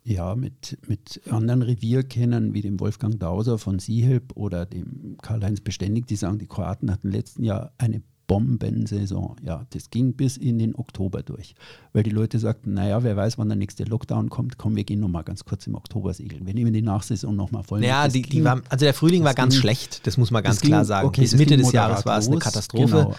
ja, 0.03 0.35
mit, 0.35 0.77
mit 0.87 1.21
anderen 1.29 1.61
Revierkennern 1.61 2.53
wie 2.53 2.61
dem 2.61 2.79
Wolfgang 2.79 3.19
Dauser 3.19 3.57
von 3.57 3.79
Siehelp 3.79 4.35
oder 4.35 4.65
dem 4.65 5.17
Karl-Heinz 5.21 5.61
Beständig, 5.61 6.07
die 6.07 6.15
sagen, 6.15 6.39
die 6.39 6.47
Kroaten 6.47 6.91
hatten 6.91 7.11
letzten 7.11 7.43
Jahr 7.43 7.73
eine 7.77 8.01
Bombensaison. 8.29 9.35
Ja, 9.43 9.65
das 9.71 9.89
ging 9.89 10.13
bis 10.13 10.37
in 10.37 10.59
den 10.59 10.75
Oktober 10.75 11.23
durch, 11.23 11.55
weil 11.91 12.03
die 12.03 12.11
Leute 12.11 12.39
sagten, 12.39 12.73
naja, 12.75 13.03
wer 13.03 13.17
weiß, 13.17 13.37
wann 13.37 13.49
der 13.49 13.57
nächste 13.57 13.83
Lockdown 13.83 14.29
kommt, 14.29 14.57
komm, 14.57 14.75
wir 14.75 14.83
gehen 14.85 14.99
nochmal 15.01 15.23
ganz 15.23 15.43
kurz 15.43 15.67
im 15.67 15.75
Oktober 15.75 16.13
segeln. 16.13 16.45
Wir 16.45 16.53
nehmen 16.53 16.71
die 16.71 16.81
Nachsaison 16.81 17.35
nochmal 17.35 17.63
voll. 17.63 17.83
Ja, 17.83 18.05
Das 18.05 18.13
die, 18.13 18.21
ging- 18.21 18.31
die 18.31 18.43
war, 18.45 18.61
also 18.69 18.85
der 18.85 18.93
Frühling 18.93 19.23
war 19.23 19.33
ganz 19.33 19.55
ging- 19.55 19.61
schlecht, 19.61 20.05
das 20.07 20.17
muss 20.17 20.31
man 20.31 20.43
ganz 20.43 20.57
das 20.57 20.61
ging- 20.61 20.69
klar 20.69 20.85
sagen. 20.85 21.07
okay, 21.07 21.21
Bis 21.21 21.35
Mitte 21.35 21.57
des 21.57 21.71
Jahres 21.73 22.05
war 22.05 22.17
es 22.19 22.27
eine 22.27 22.37
Katastrophe. 22.37 22.85
genau. 22.87 23.15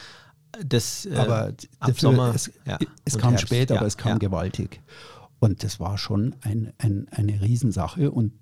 Das, 0.67 1.07
äh, 1.07 1.15
aber 1.17 1.45
ab 1.47 1.55
dafür, 1.81 1.95
Sommer, 1.97 2.33
es, 2.35 2.51
ja, 2.67 2.79
es 3.05 3.19
kam 3.19 3.31
Herbst, 3.31 3.47
spät, 3.47 3.71
ja, 3.71 3.77
aber 3.77 3.87
es 3.87 3.97
kam 3.97 4.13
ja. 4.13 4.19
gewaltig. 4.19 4.81
Und 5.39 5.63
das 5.65 5.81
war 5.81 5.97
schon 5.97 6.35
ein, 6.43 6.73
ein, 6.79 7.07
eine 7.11 7.41
Riesensache. 7.41 8.11
Und 8.11 8.33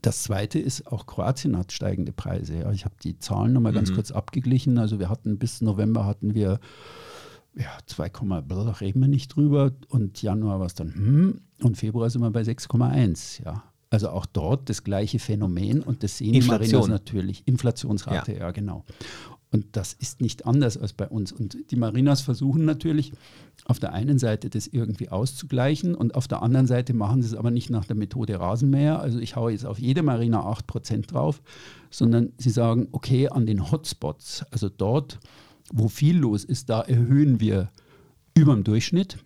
das 0.00 0.22
Zweite 0.22 0.58
ist, 0.58 0.86
auch 0.86 1.06
Kroatien 1.06 1.56
hat 1.56 1.72
steigende 1.72 2.12
Preise. 2.12 2.58
Ja, 2.60 2.72
ich 2.72 2.84
habe 2.84 2.94
die 3.02 3.18
Zahlen 3.18 3.52
nochmal 3.52 3.72
Mhm. 3.72 3.76
ganz 3.76 3.94
kurz 3.94 4.10
abgeglichen. 4.10 4.78
Also 4.78 4.98
wir 4.98 5.08
hatten 5.08 5.38
bis 5.38 5.60
November 5.60 6.06
hatten 6.06 6.34
wir 6.34 6.60
ja, 7.56 7.70
2, 7.86 8.10
da 8.48 8.70
reden 8.80 9.00
wir 9.00 9.08
nicht 9.08 9.34
drüber. 9.34 9.72
Und 9.88 10.22
Januar 10.22 10.60
war 10.60 10.66
es 10.66 10.74
dann, 10.74 10.94
hm, 10.94 11.40
und 11.62 11.76
Februar 11.76 12.08
sind 12.08 12.22
wir 12.22 12.30
bei 12.30 12.42
6,1. 12.42 13.42
Ja. 13.44 13.64
Also 13.90 14.10
auch 14.10 14.26
dort 14.26 14.68
das 14.68 14.84
gleiche 14.84 15.18
Phänomen 15.18 15.82
und 15.82 16.02
das 16.02 16.18
sehen 16.18 16.34
Inflation. 16.34 16.80
Marinas 16.82 16.88
natürlich. 16.88 17.42
Inflationsrate, 17.46 18.34
ja. 18.36 18.50
genau. 18.50 18.84
Und 19.50 19.64
das 19.72 19.94
ist 19.94 20.20
nicht 20.20 20.46
anders 20.46 20.76
als 20.76 20.92
bei 20.92 21.08
uns. 21.08 21.32
Und 21.32 21.70
die 21.70 21.76
Marinas 21.76 22.20
versuchen 22.20 22.66
natürlich 22.66 23.12
auf 23.64 23.78
der 23.78 23.92
einen 23.94 24.18
Seite 24.18 24.50
das 24.50 24.66
irgendwie 24.66 25.08
auszugleichen 25.08 25.94
und 25.94 26.14
auf 26.14 26.28
der 26.28 26.42
anderen 26.42 26.66
Seite 26.66 26.92
machen 26.92 27.22
sie 27.22 27.28
es 27.28 27.34
aber 27.34 27.50
nicht 27.50 27.70
nach 27.70 27.86
der 27.86 27.96
Methode 27.96 28.38
Rasenmäher. 28.38 29.00
Also 29.00 29.18
ich 29.18 29.36
haue 29.36 29.52
jetzt 29.52 29.64
auf 29.64 29.78
jede 29.78 30.02
Marina 30.02 30.42
8% 30.42 31.06
drauf, 31.06 31.40
sondern 31.90 32.32
sie 32.36 32.50
sagen, 32.50 32.88
okay, 32.92 33.28
an 33.28 33.46
den 33.46 33.70
Hotspots, 33.70 34.44
also 34.50 34.68
dort, 34.68 35.18
wo 35.72 35.88
viel 35.88 36.18
los 36.18 36.44
ist, 36.44 36.68
da 36.68 36.82
erhöhen 36.82 37.40
wir 37.40 37.70
über 38.34 38.54
dem 38.54 38.64
Durchschnitt. 38.64 39.18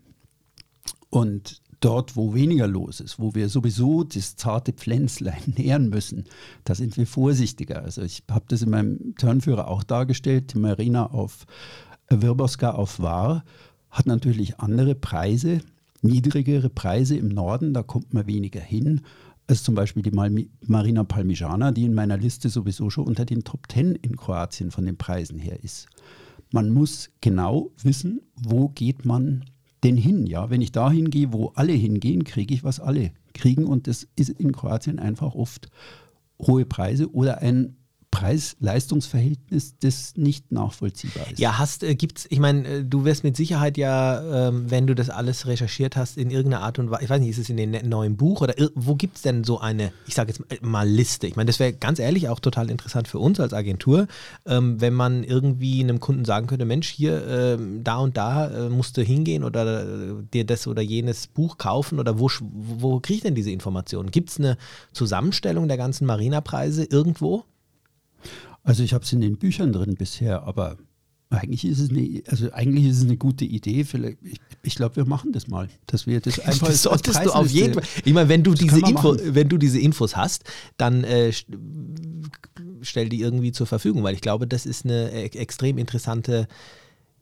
Und 1.11 1.62
dort, 1.85 2.16
wo 2.16 2.35
weniger 2.35 2.66
los 2.66 3.01
ist, 3.01 3.18
wo 3.18 3.35
wir 3.35 3.49
sowieso 3.49 4.05
das 4.05 4.37
zarte 4.37 4.73
Pflänzlein 4.73 5.42
nähren 5.57 5.88
müssen, 5.88 6.25
da 6.64 6.75
sind 6.75 6.97
wir 6.97 7.07
vorsichtiger. 7.07 7.83
Also 7.83 8.03
ich 8.03 8.23
habe 8.31 8.45
das 8.49 8.62
in 8.62 8.71
meinem 8.71 9.14
Turnführer 9.16 9.68
auch 9.68 9.83
dargestellt. 9.83 10.55
Die 10.55 10.59
Marina 10.59 11.07
auf 11.11 11.47
Wirboska 12.09 12.71
auf 12.71 13.01
War 13.01 13.45
hat 13.90 14.07
natürlich 14.07 14.59
andere 14.59 14.95
Preise, 14.95 15.61
niedrigere 16.01 16.71
Preise 16.71 17.16
im 17.16 17.29
Norden, 17.29 17.75
da 17.75 17.83
kommt 17.83 18.14
man 18.14 18.27
weniger 18.27 18.61
hin 18.61 19.03
als 19.47 19.62
zum 19.62 19.75
Beispiel 19.75 20.03
die 20.03 20.12
Marina 20.66 21.05
Palmigiana, 21.05 21.73
die 21.73 21.85
in 21.85 21.95
meiner 21.95 22.16
Liste 22.16 22.49
sowieso 22.49 22.90
schon 22.90 23.07
unter 23.07 23.25
den 23.25 23.45
Top 23.45 23.71
10 23.71 23.97
in 23.97 24.16
Kroatien 24.16 24.71
von 24.71 24.85
den 24.85 24.97
Preisen 24.97 25.38
her 25.38 25.62
ist. 25.62 25.88
Man 26.53 26.71
muss 26.71 27.11
genau 27.21 27.71
wissen, 27.83 28.21
wo 28.37 28.68
geht 28.68 29.05
man 29.05 29.45
denn 29.85 29.97
hin? 29.97 30.27
Ja, 30.27 30.51
wenn 30.51 30.61
ich 30.61 30.73
da 30.73 30.90
hingehe, 30.90 31.33
wo 31.33 31.49
alle 31.55 31.73
hingehen, 31.73 32.25
kriege 32.25 32.55
ich, 32.55 32.64
was 32.64 32.81
alle 32.81 33.12
kriegen. 33.35 33.64
Und 33.64 33.87
das 33.87 34.09
ist 34.16 34.31
in 34.31 34.53
Kroatien 34.53 34.99
einfach 34.99 35.35
oft 35.35 35.68
hohe 36.40 36.64
Preise 36.64 37.12
oder 37.12 37.38
ein 37.38 37.77
Preis-Leistungs-Verhältnis, 38.12 39.75
das 39.81 40.12
nicht 40.16 40.53
nachvollziehbar 40.53 41.27
ist. 41.31 41.40
Ja, 41.40 41.59
hast, 41.59 41.83
äh, 41.83 41.94
gibt's, 41.94 42.27
ich 42.29 42.38
meine, 42.38 42.68
äh, 42.68 42.85
du 42.85 43.05
wirst 43.05 43.25
mit 43.25 43.37
Sicherheit 43.37 43.77
ja, 43.79 44.48
ähm, 44.48 44.70
wenn 44.70 44.87
du 44.87 44.94
das 44.94 45.11
alles 45.11 45.46
recherchiert 45.46 45.96
hast, 45.96 46.18
in 46.18 46.31
irgendeiner 46.31 46.62
Art 46.62 46.79
und 46.79 46.90
Weise, 46.90 47.05
ich 47.05 47.11
weiß 47.11 47.20
nicht, 47.20 47.31
ist 47.31 47.38
es 47.38 47.48
in 47.51 47.57
dem 47.57 47.70
ne- 47.70 47.83
neuen 47.83 48.16
Buch 48.16 48.42
oder 48.42 48.55
wo 48.75 48.94
gibt 48.94 49.16
es 49.16 49.22
denn 49.22 49.44
so 49.44 49.59
eine, 49.59 49.92
ich 50.07 50.14
sage 50.14 50.33
jetzt 50.33 50.62
mal, 50.62 50.87
Liste? 50.88 51.27
Ich 51.27 51.37
meine, 51.37 51.46
das 51.46 51.59
wäre 51.59 51.72
ganz 51.72 51.98
ehrlich 51.98 52.29
auch 52.29 52.38
total 52.38 52.70
interessant 52.70 53.09
für 53.09 53.18
uns 53.18 53.40
als 53.40 53.55
Agentur, 53.55 54.07
ähm, 54.46 54.81
wenn 54.81 54.92
man 54.94 55.25
irgendwie 55.25 55.81
einem 55.81 55.98
Kunden 55.98 56.27
sagen 56.27 56.46
könnte, 56.46 56.66
Mensch, 56.66 56.88
hier, 56.88 57.27
ähm, 57.27 57.83
da 57.83 57.96
und 57.96 58.16
da 58.18 58.66
äh, 58.66 58.68
musst 58.68 58.98
du 58.98 59.03
hingehen 59.03 59.42
oder 59.42 59.85
äh, 59.85 60.14
dir 60.33 60.44
das 60.44 60.66
oder 60.66 60.83
jenes 60.83 61.29
Buch 61.29 61.57
kaufen 61.57 61.98
oder 61.98 62.18
wo, 62.18 62.31
wo 62.40 63.01
kriege 63.01 63.16
ich 63.16 63.22
denn 63.22 63.35
diese 63.35 63.51
Informationen? 63.51 64.11
Gibt 64.11 64.31
es 64.31 64.38
eine 64.38 64.59
Zusammenstellung 64.92 65.66
der 65.66 65.79
ganzen 65.79 66.07
Marina-Preise 66.07 66.85
irgendwo? 66.85 67.44
Also 68.63 68.83
ich 68.83 68.93
habe 68.95 69.05
es 69.05 69.13
in 69.13 69.21
den 69.21 69.37
Büchern 69.39 69.73
drin 69.73 69.95
bisher, 69.95 70.43
aber 70.45 70.77
eigentlich 71.31 71.65
ist 71.65 71.79
es 71.81 71.91
eine, 71.91 72.23
also 72.29 72.53
eigentlich 72.53 72.85
ist 72.87 72.99
es 72.99 73.05
eine 73.05 73.17
gute 73.17 73.45
Idee. 73.45 73.85
Vielleicht, 73.85 74.19
ich 74.23 74.39
ich 74.65 74.75
glaube, 74.77 74.97
wir 74.97 75.07
machen 75.07 75.33
das 75.33 75.49
mal, 75.49 75.69
dass 75.87 76.07
wir 76.07 76.21
das 76.21 76.39
einfach 76.41 76.67
Das 76.69 76.87
als 76.87 77.03
solltest 77.05 77.25
du 77.25 77.31
auf 77.33 77.51
jeden 77.51 77.75
Fall. 77.75 77.83
Ich 78.05 78.13
meine, 78.13 78.29
wenn 78.29 78.43
du 78.43 78.55
diese 78.55 78.79
Info, 78.79 79.15
machen. 79.15 79.35
wenn 79.35 79.49
du 79.49 79.57
diese 79.59 79.79
Infos 79.81 80.15
hast, 80.17 80.45
dann 80.77 81.03
äh, 81.05 81.31
st- 81.31 81.47
stell 82.83 83.09
die 83.09 83.21
irgendwie 83.21 83.53
zur 83.53 83.67
Verfügung, 83.67 84.03
weil 84.03 84.15
ich 84.15 84.21
glaube, 84.21 84.47
das 84.47 84.67
ist 84.67 84.85
eine 84.85 85.11
e- 85.13 85.27
extrem 85.39 85.79
interessante. 85.79 86.47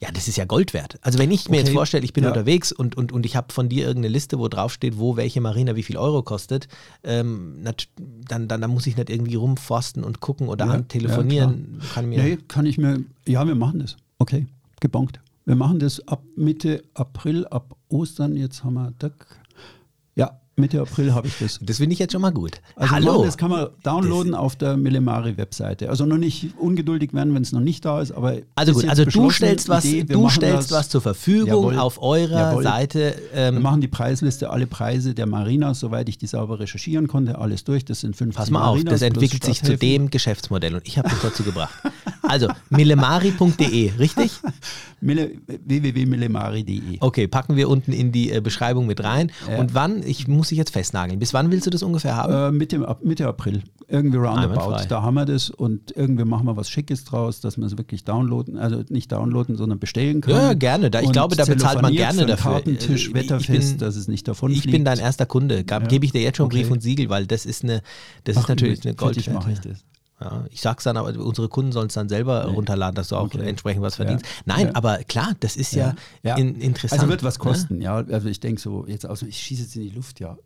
Ja, 0.03 0.11
das 0.11 0.29
ist 0.29 0.37
ja 0.37 0.47
Gold 0.47 0.73
wert. 0.73 0.99
Also 1.03 1.19
wenn 1.19 1.31
ich 1.31 1.49
mir 1.51 1.57
Okay. 1.59 1.67
jetzt 1.67 1.75
vorstelle, 1.75 2.05
ich 2.05 2.15
bin 2.15 2.25
Ja. 2.25 2.31
unterwegs 2.31 2.73
und, 2.73 2.97
und, 2.97 3.13
und 3.13 3.27
ich 3.27 3.37
habe 3.37 3.53
von 3.53 3.69
dir 3.69 3.87
irgendeine 3.87 4.13
Liste, 4.13 4.39
wo 4.39 4.49
drauf 4.49 4.73
steht, 4.73 4.99
wo 4.99 5.17
welche 5.17 5.43
Marina 5.43 5.77
wie 5.77 5.83
viel 5.83 5.99
Euro 5.99 6.23
kostet, 6.23 6.69
ähm, 7.05 7.63
nat- 7.63 7.89
dann, 7.97 8.49
dann, 8.49 8.63
dann 8.63 8.71
muss 8.71 8.87
ich 8.87 8.97
nicht 8.97 9.11
irgendwie 9.11 9.35
rumforsten 9.35 10.03
und 10.03 10.21
gucken 10.21 10.49
oder 10.49 10.65
Ja, 10.67 10.81
telefonieren. 10.83 11.83
kann 11.93 12.09
mir, 12.09 12.23
Nee, 12.23 12.39
kann 12.49 12.65
ich 12.65 12.79
mir, 12.79 13.05
ja, 13.27 13.47
wir 13.47 13.55
machen 13.55 13.81
das. 13.81 13.97
Okay, 14.19 14.47
gebongt. 14.81 15.21
Wir 15.45 15.57
machen 15.57 15.79
das 15.81 16.07
ab 16.09 16.23
Mitte 16.37 16.83
April, 16.95 17.47
ab 17.49 17.77
Ostern. 17.89 18.37
Jetzt 18.37 18.65
haben 18.65 18.75
wir, 18.75 18.95
tack. 18.99 19.40
Mitte 20.61 20.81
April 20.81 21.15
habe 21.15 21.27
ich 21.29 21.35
das. 21.41 21.59
Das 21.63 21.79
finde 21.79 21.93
ich 21.95 21.99
jetzt 21.99 22.13
schon 22.13 22.23
mal 22.23 22.31
gut. 22.31 22.61
Also 22.77 22.95
Hallo. 22.95 23.25
das 23.25 23.37
kann 23.37 23.51
man 23.51 23.69
downloaden 23.83 24.35
auf 24.35 24.57
der 24.57 24.77
Millemari-Webseite. 24.77 25.89
Also 25.91 26.07
noch 26.07 26.17
nicht 26.19 26.51
ungeduldig 26.59 27.13
werden, 27.15 27.35
wenn 27.35 27.43
es 27.43 27.53
noch 27.53 27.61
nicht 27.61 27.85
da 27.85 28.01
ist, 28.01 28.13
aber 28.13 28.37
Also 28.55 28.73
gut, 28.73 28.89
also 28.89 29.05
du 29.05 29.31
stellst 29.31 29.69
was, 29.69 29.85
Idee, 29.85 30.09
wir 30.09 30.17
du 30.17 30.29
stellst 30.29 30.71
das. 30.71 30.79
was 30.79 30.89
zur 30.89 31.01
Verfügung 31.01 31.49
Jawohl. 31.49 31.79
auf 31.79 32.01
eurer 32.03 32.31
Jawohl. 32.51 32.63
Seite. 32.63 33.15
Wir 33.33 33.41
Ähm, 33.41 33.63
machen 33.63 33.81
die 33.81 33.89
Preisliste, 33.89 34.51
alle 34.51 34.67
Preise 34.67 35.15
der 35.15 35.27
Marinas, 35.27 35.81
soweit 35.81 36.09
ich 36.09 36.19
die 36.19 36.27
sauber 36.27 36.61
recherchieren 36.61 37.09
konnte, 37.09 37.39
alles 37.39 37.65
durch. 37.65 37.85
Das 37.85 38.01
sind 38.01 38.15
15 38.17 38.37
Pass 38.39 38.51
mal 38.51 38.61
auf, 38.61 38.77
Marinas 38.77 38.93
das 38.93 39.01
plus 39.01 39.09
entwickelt 39.09 39.45
sich 39.45 39.63
zu 39.63 39.77
dem 39.77 40.11
Geschäftsmodell 40.11 40.75
und 40.75 40.87
ich 40.87 40.99
habe 40.99 41.09
das 41.09 41.21
dazu 41.23 41.43
gebracht. 41.43 41.75
Also, 42.23 42.49
millemari.de, 42.69 43.93
richtig? 43.99 44.33
Mille, 45.01 45.31
www.millemari.de. 45.65 46.99
Okay, 47.01 47.27
packen 47.29 47.57
wir 47.57 47.69
unten 47.69 47.93
in 47.93 48.13
die 48.13 48.31
äh, 48.33 48.41
Beschreibung 48.41 48.87
mit 48.87 49.03
rein. 49.03 49.31
Ja. 49.49 49.59
Und 49.59 49.75
wann, 49.75 50.03
ich 50.03 50.29
muss 50.29 50.49
dich 50.49 50.59
jetzt 50.59 50.73
festnageln, 50.73 51.19
bis 51.19 51.33
wann 51.35 51.51
willst 51.51 51.67
du 51.67 51.71
das 51.71 51.83
ungefähr 51.83 52.17
haben? 52.17 52.33
Äh, 52.55 52.59
Mitte, 52.59 52.87
ab 52.87 53.01
Mitte 53.05 53.27
April, 53.27 53.63
irgendwie 53.89 54.19
roundabout, 54.19 54.85
da 54.89 55.03
haben 55.03 55.15
wir 55.15 55.25
das 55.25 55.51
und 55.51 55.95
irgendwie 55.97 56.25
machen 56.25 56.47
wir 56.47 56.57
was 56.57 56.69
Schickes 56.71 57.05
draus, 57.05 57.41
dass 57.41 57.57
man 57.57 57.67
es 57.69 57.79
wirklich 57.79 58.05
downloaden, 58.05 58.57
also 58.59 58.83
nicht 58.89 59.11
downloaden, 59.13 59.57
sondern 59.57 59.79
bestellen 59.79 60.21
kann. 60.21 60.35
Ja, 60.35 60.53
gerne. 60.55 60.91
Da- 60.91 61.01
ich 61.01 61.07
Und 61.07 61.13
glaube, 61.13 61.37
da 61.37 61.45
bezahlt 61.45 61.83
man 61.83 61.93
gerne 61.93 62.27
dafür. 62.27 62.53
Kartentisch, 62.53 63.09
ich 63.09 63.15
wetterfest, 63.15 63.71
bin- 63.71 63.79
dass 63.79 63.97
es 63.97 64.09
nicht 64.09 64.27
davon 64.29 64.51
ich 64.53 64.71
bin 64.71 64.85
dein 64.85 64.99
erster 64.99 65.27
Kunde. 65.27 65.65
Ja. 65.69 65.79
Gebe 65.81 66.05
ich 66.05 66.13
dir 66.13 66.21
jetzt 66.23 66.37
schon 66.37 66.47
Okay. 66.47 66.59
Brief 66.63 66.71
und 66.71 66.83
Siegel, 66.83 67.09
weil 67.09 67.27
das 67.27 67.47
ist 67.47 67.65
eine, 67.65 67.83
das 68.25 68.37
ist 68.37 68.49
natürlich 68.49 68.85
eine 68.85 68.95
Gold. 68.95 69.15
Gold. 69.17 69.33
mache 69.33 69.53
ich 69.53 69.61
das. 69.61 69.85
Ja, 70.23 70.45
ich 70.51 70.61
sag's 70.61 70.85
dann, 70.85 70.97
aber 70.99 71.09
unsere 71.19 71.49
Kunden 71.49 71.73
sollen 71.73 71.87
es 71.87 71.95
dann 71.95 72.09
selber 72.11 72.45
Nee. 72.47 72.53
runterladen, 72.55 72.95
dass 72.95 73.09
du 73.09 73.17
auch 73.17 73.25
Okay. 73.25 73.49
entsprechend 73.49 73.83
was 73.83 73.95
Ja. 73.97 74.05
verdienst. 74.05 74.27
Nein, 74.45 74.67
Ja. 74.67 74.75
aber 74.75 74.99
klar, 75.05 75.33
das 75.41 75.57
ist 75.57 75.73
ja, 75.75 75.95
Ja. 76.23 76.37
In, 76.37 76.57
interessant. 76.61 77.01
Also 77.01 77.11
wird 77.11 77.23
was 77.23 77.39
ne? 77.39 77.43
kosten, 77.45 77.81
ja. 77.81 77.97
Also 77.97 78.29
ich 78.29 78.39
denke 78.41 78.61
so, 78.61 78.85
jetzt 78.87 79.07
aus, 79.07 79.23
ich 79.23 79.39
schieße 79.39 79.63
jetzt 79.63 79.77
in 79.77 79.83
die 79.83 79.89
Luft, 79.91 80.21
ja. 80.21 80.37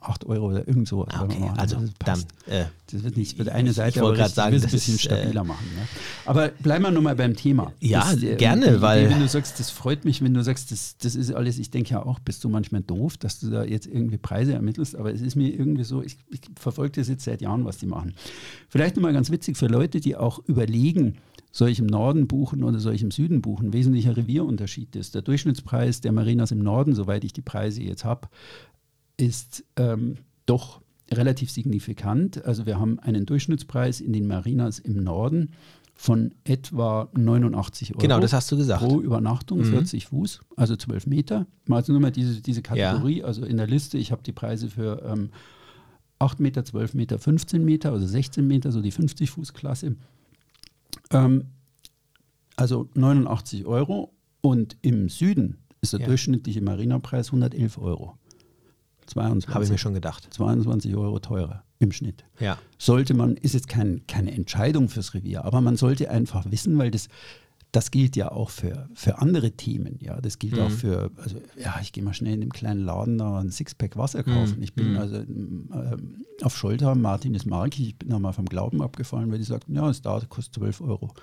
8 0.00 0.24
Euro 0.26 0.46
oder 0.50 0.66
irgend 0.68 0.86
so. 0.86 1.04
Ah, 1.06 1.22
okay, 1.24 1.50
also 1.56 1.76
dann, 1.76 1.90
passt. 1.98 2.28
äh, 2.46 2.64
Das 2.92 3.02
wird 3.02 3.16
nicht, 3.16 3.38
wird 3.38 3.48
eine 3.48 3.70
ich 3.70 3.76
Seite 3.76 4.00
aber 4.00 4.12
richtig- 4.12 4.34
sagen, 4.34 4.54
das 4.54 4.64
ein 4.64 4.70
bisschen 4.70 4.94
ist, 4.94 5.02
stabiler 5.02 5.42
machen. 5.44 5.66
Ne? 5.76 5.82
Aber 6.26 6.48
bleiben 6.48 6.84
wir 6.84 6.90
nochmal 6.92 7.16
beim 7.16 7.34
Thema. 7.34 7.72
Ja, 7.80 8.12
äh, 8.12 8.36
gerne, 8.36 8.74
die 8.74 8.80
weil- 8.80 9.10
wenn 9.10 9.20
du 9.20 9.28
sagst, 9.28 9.58
das 9.58 9.70
freut 9.70 10.04
mich, 10.04 10.22
wenn 10.22 10.32
du 10.32 10.42
sagst, 10.44 10.70
das, 10.70 10.96
das 10.98 11.14
ist 11.16 11.32
alles, 11.32 11.58
ich 11.58 11.70
denke 11.70 11.90
ja 11.90 12.04
auch, 12.06 12.18
bist 12.20 12.44
du 12.44 12.48
manchmal 12.48 12.82
doof, 12.82 13.16
dass 13.16 13.40
du 13.40 13.50
da 13.50 13.64
jetzt 13.64 13.86
irgendwie 13.86 14.16
Preise 14.18 14.52
ermittelst, 14.54 14.94
aber 14.96 15.12
es 15.12 15.20
ist 15.20 15.34
mir 15.34 15.48
irgendwie 15.52 15.84
so, 15.84 16.02
ich, 16.02 16.18
ich 16.30 16.40
verfolge 16.56 17.00
das 17.00 17.08
jetzt 17.08 17.24
seit 17.24 17.40
Jahren, 17.42 17.64
was 17.64 17.78
die 17.78 17.86
machen. 17.86 18.14
Vielleicht 18.68 18.96
nochmal 18.96 19.12
ganz 19.12 19.30
witzig 19.30 19.56
für 19.56 19.66
Leute, 19.66 20.00
die 20.00 20.14
auch 20.16 20.38
überlegen, 20.46 21.16
soll 21.50 21.68
ich 21.68 21.78
im 21.78 21.86
Norden 21.86 22.26
buchen 22.26 22.64
oder 22.64 22.80
soll 22.80 22.94
ich 22.94 23.02
im 23.02 23.12
Süden 23.12 23.40
buchen? 23.40 23.72
Wesentlicher 23.72 24.16
Revierunterschied 24.16 24.96
ist, 24.96 25.14
der 25.14 25.22
Durchschnittspreis 25.22 26.00
der 26.00 26.10
Marinas 26.10 26.50
im 26.50 26.58
Norden, 26.58 26.96
soweit 26.96 27.22
ich 27.22 27.32
die 27.32 27.42
Preise 27.42 27.80
jetzt 27.82 28.04
habe, 28.04 28.28
ist 29.16 29.64
ähm, 29.76 30.16
doch 30.46 30.80
relativ 31.12 31.50
signifikant. 31.50 32.44
Also 32.44 32.66
wir 32.66 32.78
haben 32.80 32.98
einen 32.98 33.26
Durchschnittspreis 33.26 34.00
in 34.00 34.12
den 34.12 34.26
Marinas 34.26 34.78
im 34.78 35.02
Norden 35.04 35.50
von 35.94 36.32
etwa 36.42 37.08
89 37.14 37.92
Euro. 37.92 38.00
Genau, 38.00 38.18
das 38.18 38.32
hast 38.32 38.50
du 38.50 38.56
gesagt. 38.56 38.82
Pro 38.82 39.00
Übernachtung, 39.00 39.58
Mhm. 39.60 39.64
40 39.66 40.06
Fuß, 40.06 40.40
also 40.56 40.74
12 40.74 41.06
Meter. 41.06 41.46
Mal 41.66 41.76
also 41.76 41.92
nur 41.92 42.00
mal 42.00 42.10
diese, 42.10 42.40
diese 42.42 42.62
Kategorie, 42.62 43.22
also 43.22 43.44
in 43.44 43.56
der 43.58 43.68
Liste, 43.68 43.96
ich 43.98 44.10
habe 44.10 44.22
die 44.24 44.32
Preise 44.32 44.68
für 44.68 45.02
ähm, 45.06 45.30
8 46.18 46.40
Meter, 46.40 46.64
12 46.64 46.94
Meter, 46.94 47.18
15 47.20 47.64
Meter, 47.64 47.92
also 47.92 48.06
16 48.06 48.44
Meter, 48.46 48.72
so 48.72 48.80
die 48.80 48.90
50 48.90 49.30
Fuß 49.30 49.52
Klasse. 49.52 49.94
Ähm, 51.12 51.44
also 52.56 52.88
89 52.94 53.66
Euro 53.66 54.12
und 54.40 54.76
im 54.82 55.08
Süden 55.08 55.58
ist 55.80 55.92
der 55.92 56.00
Ja. 56.00 56.06
durchschnittliche 56.06 56.60
Marinapreis 56.60 57.28
111 57.30 57.78
Euro. 57.78 58.16
22, 59.06 59.54
Habe 59.54 59.64
ich 59.64 59.70
mir 59.70 59.78
schon 59.78 59.94
gedacht. 59.94 60.26
22 60.30 60.94
Euro 60.96 61.18
teurer 61.18 61.64
im 61.78 61.92
Schnitt. 61.92 62.24
Ja. 62.40 62.58
Sollte 62.78 63.14
man, 63.14 63.36
ist 63.36 63.54
jetzt 63.54 63.68
kein, 63.68 64.06
keine 64.06 64.32
Entscheidung 64.32 64.88
fürs 64.88 65.14
Revier, 65.14 65.44
aber 65.44 65.60
man 65.60 65.76
sollte 65.76 66.10
einfach 66.10 66.50
wissen, 66.50 66.78
weil 66.78 66.90
das, 66.90 67.08
das 67.74 67.90
gilt 67.90 68.14
ja 68.14 68.30
auch 68.30 68.50
für, 68.50 68.88
für 68.94 69.18
andere 69.18 69.52
Themen. 69.52 69.98
Ja, 70.00 70.20
das 70.20 70.38
gilt 70.38 70.58
auch 70.60 70.70
für, 70.70 71.10
also 71.16 71.40
ja, 71.56 71.74
ich 71.82 71.92
gehe 71.92 72.04
mal 72.04 72.14
schnell 72.14 72.34
in 72.34 72.40
dem 72.40 72.52
kleinen 72.52 72.84
Laden 72.84 73.18
da 73.18 73.40
ein 73.40 73.50
Sixpack 73.50 73.96
Wasser 73.96 74.22
kaufen. 74.22 74.62
Ich 74.62 74.74
bin 74.74 74.96
also 74.96 75.16
ähm, 75.16 76.24
auf 76.42 76.56
Schulter, 76.56 76.94
Martin 76.94 77.34
ist 77.34 77.46
markig, 77.46 77.88
ich 77.88 77.98
bin 77.98 78.10
da 78.10 78.18
mal 78.18 78.32
vom 78.32 78.46
Glauben 78.46 78.80
abgefallen, 78.80 79.30
weil 79.32 79.38
die 79.38 79.44
sagten, 79.44 79.74
ja, 79.74 79.88
es 79.90 80.02
da 80.02 80.20
kostet 80.28 80.54
12 80.54 80.80
Euro, 80.82 81.14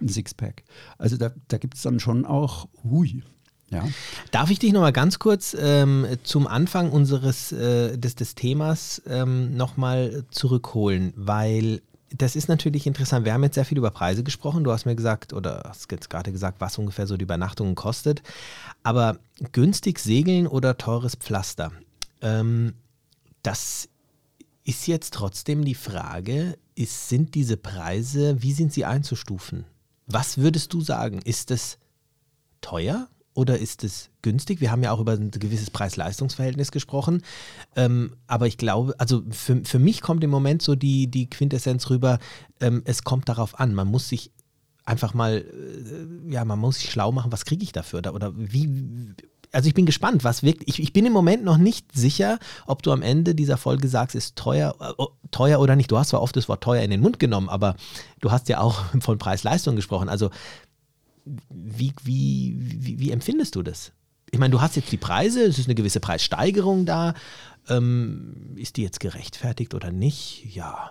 ein 0.00 0.08
Sixpack. 0.08 0.64
Also 0.98 1.16
da, 1.16 1.32
da 1.48 1.56
gibt 1.56 1.74
es 1.74 1.82
dann 1.82 2.00
schon 2.00 2.26
auch, 2.26 2.68
hui, 2.84 3.22
ja. 3.70 3.84
Darf 4.30 4.50
ich 4.50 4.58
dich 4.58 4.72
noch 4.72 4.80
mal 4.80 4.92
ganz 4.92 5.18
kurz 5.18 5.56
ähm, 5.58 6.06
zum 6.22 6.46
Anfang 6.46 6.90
unseres 6.90 7.52
äh, 7.52 7.98
des, 7.98 8.14
des 8.14 8.34
Themas 8.34 9.02
ähm, 9.06 9.56
noch 9.56 9.76
mal 9.76 10.24
zurückholen, 10.30 11.12
weil 11.16 11.82
das 12.10 12.36
ist 12.36 12.48
natürlich 12.48 12.86
interessant. 12.86 13.26
Wir 13.26 13.34
haben 13.34 13.42
jetzt 13.42 13.56
sehr 13.56 13.66
viel 13.66 13.76
über 13.76 13.90
Preise 13.90 14.22
gesprochen. 14.24 14.64
Du 14.64 14.72
hast 14.72 14.86
mir 14.86 14.96
gesagt 14.96 15.34
oder 15.34 15.64
hast 15.68 15.90
jetzt 15.92 16.08
gerade 16.08 16.32
gesagt, 16.32 16.60
was 16.60 16.78
ungefähr 16.78 17.06
so 17.06 17.18
die 17.18 17.24
Übernachtung 17.24 17.74
kostet. 17.74 18.22
Aber 18.82 19.18
günstig 19.52 19.98
segeln 19.98 20.46
oder 20.46 20.78
teures 20.78 21.16
Pflaster, 21.16 21.70
ähm, 22.22 22.72
das 23.42 23.90
ist 24.64 24.86
jetzt 24.86 25.14
trotzdem 25.14 25.64
die 25.64 25.74
Frage, 25.74 26.56
ist, 26.74 27.08
sind 27.08 27.34
diese 27.34 27.56
Preise, 27.56 28.42
wie 28.42 28.52
sind 28.52 28.72
sie 28.72 28.84
einzustufen? 28.84 29.64
Was 30.06 30.38
würdest 30.38 30.72
du 30.72 30.80
sagen? 30.80 31.20
Ist 31.22 31.50
es 31.50 31.78
teuer 32.60 33.08
oder 33.38 33.56
ist 33.56 33.84
es 33.84 34.10
günstig? 34.22 34.60
Wir 34.60 34.72
haben 34.72 34.82
ja 34.82 34.90
auch 34.90 34.98
über 34.98 35.12
ein 35.12 35.30
gewisses 35.30 35.70
Preis-Leistungs-Verhältnis 35.70 36.72
gesprochen. 36.72 37.22
Ähm, 37.76 38.16
aber 38.26 38.48
ich 38.48 38.58
glaube, 38.58 38.96
also 38.98 39.22
für, 39.30 39.64
für 39.64 39.78
mich 39.78 40.00
kommt 40.00 40.24
im 40.24 40.30
Moment 40.30 40.60
so 40.60 40.74
die, 40.74 41.06
die 41.06 41.30
Quintessenz 41.30 41.88
rüber, 41.88 42.18
ähm, 42.60 42.82
es 42.84 43.04
kommt 43.04 43.28
darauf 43.28 43.60
an. 43.60 43.74
Man 43.74 43.86
muss 43.86 44.08
sich 44.08 44.32
einfach 44.84 45.14
mal, 45.14 45.36
äh, 45.36 46.32
ja, 46.32 46.44
man 46.44 46.58
muss 46.58 46.80
sich 46.80 46.90
schlau 46.90 47.12
machen, 47.12 47.30
was 47.30 47.44
kriege 47.44 47.62
ich 47.62 47.70
dafür? 47.70 48.00
Oder, 48.00 48.12
oder 48.12 48.32
wie. 48.34 49.14
Also 49.52 49.68
ich 49.68 49.74
bin 49.74 49.86
gespannt, 49.86 50.24
was 50.24 50.42
wirkt. 50.42 50.64
Ich, 50.66 50.82
ich 50.82 50.92
bin 50.92 51.06
im 51.06 51.12
Moment 51.12 51.44
noch 51.44 51.58
nicht 51.58 51.94
sicher, 51.94 52.40
ob 52.66 52.82
du 52.82 52.90
am 52.90 53.02
Ende 53.02 53.36
dieser 53.36 53.56
Folge 53.56 53.86
sagst, 53.86 54.16
ist 54.16 54.34
teuer, 54.34 54.74
äh, 54.80 55.04
teuer 55.30 55.60
oder 55.60 55.76
nicht. 55.76 55.92
Du 55.92 55.96
hast 55.96 56.08
zwar 56.08 56.22
oft 56.22 56.34
das 56.34 56.48
Wort 56.48 56.64
teuer 56.64 56.82
in 56.82 56.90
den 56.90 57.00
Mund 57.00 57.20
genommen, 57.20 57.48
aber 57.48 57.76
du 58.20 58.32
hast 58.32 58.48
ja 58.48 58.58
auch 58.58 58.82
von 59.00 59.16
Preis-Leistung 59.16 59.76
gesprochen. 59.76 60.08
Also 60.08 60.30
wie, 61.50 61.92
wie, 62.02 62.56
wie, 62.58 62.98
wie 62.98 63.10
empfindest 63.10 63.54
du 63.56 63.62
das? 63.62 63.92
Ich 64.30 64.38
meine, 64.38 64.52
du 64.52 64.60
hast 64.60 64.76
jetzt 64.76 64.92
die 64.92 64.98
Preise, 64.98 65.42
es 65.42 65.58
ist 65.58 65.66
eine 65.66 65.74
gewisse 65.74 66.00
Preissteigerung 66.00 66.84
da. 66.84 67.14
Ähm, 67.68 68.54
ist 68.56 68.76
die 68.76 68.82
jetzt 68.82 69.00
gerechtfertigt 69.00 69.74
oder 69.74 69.90
nicht? 69.90 70.44
Ja, 70.54 70.90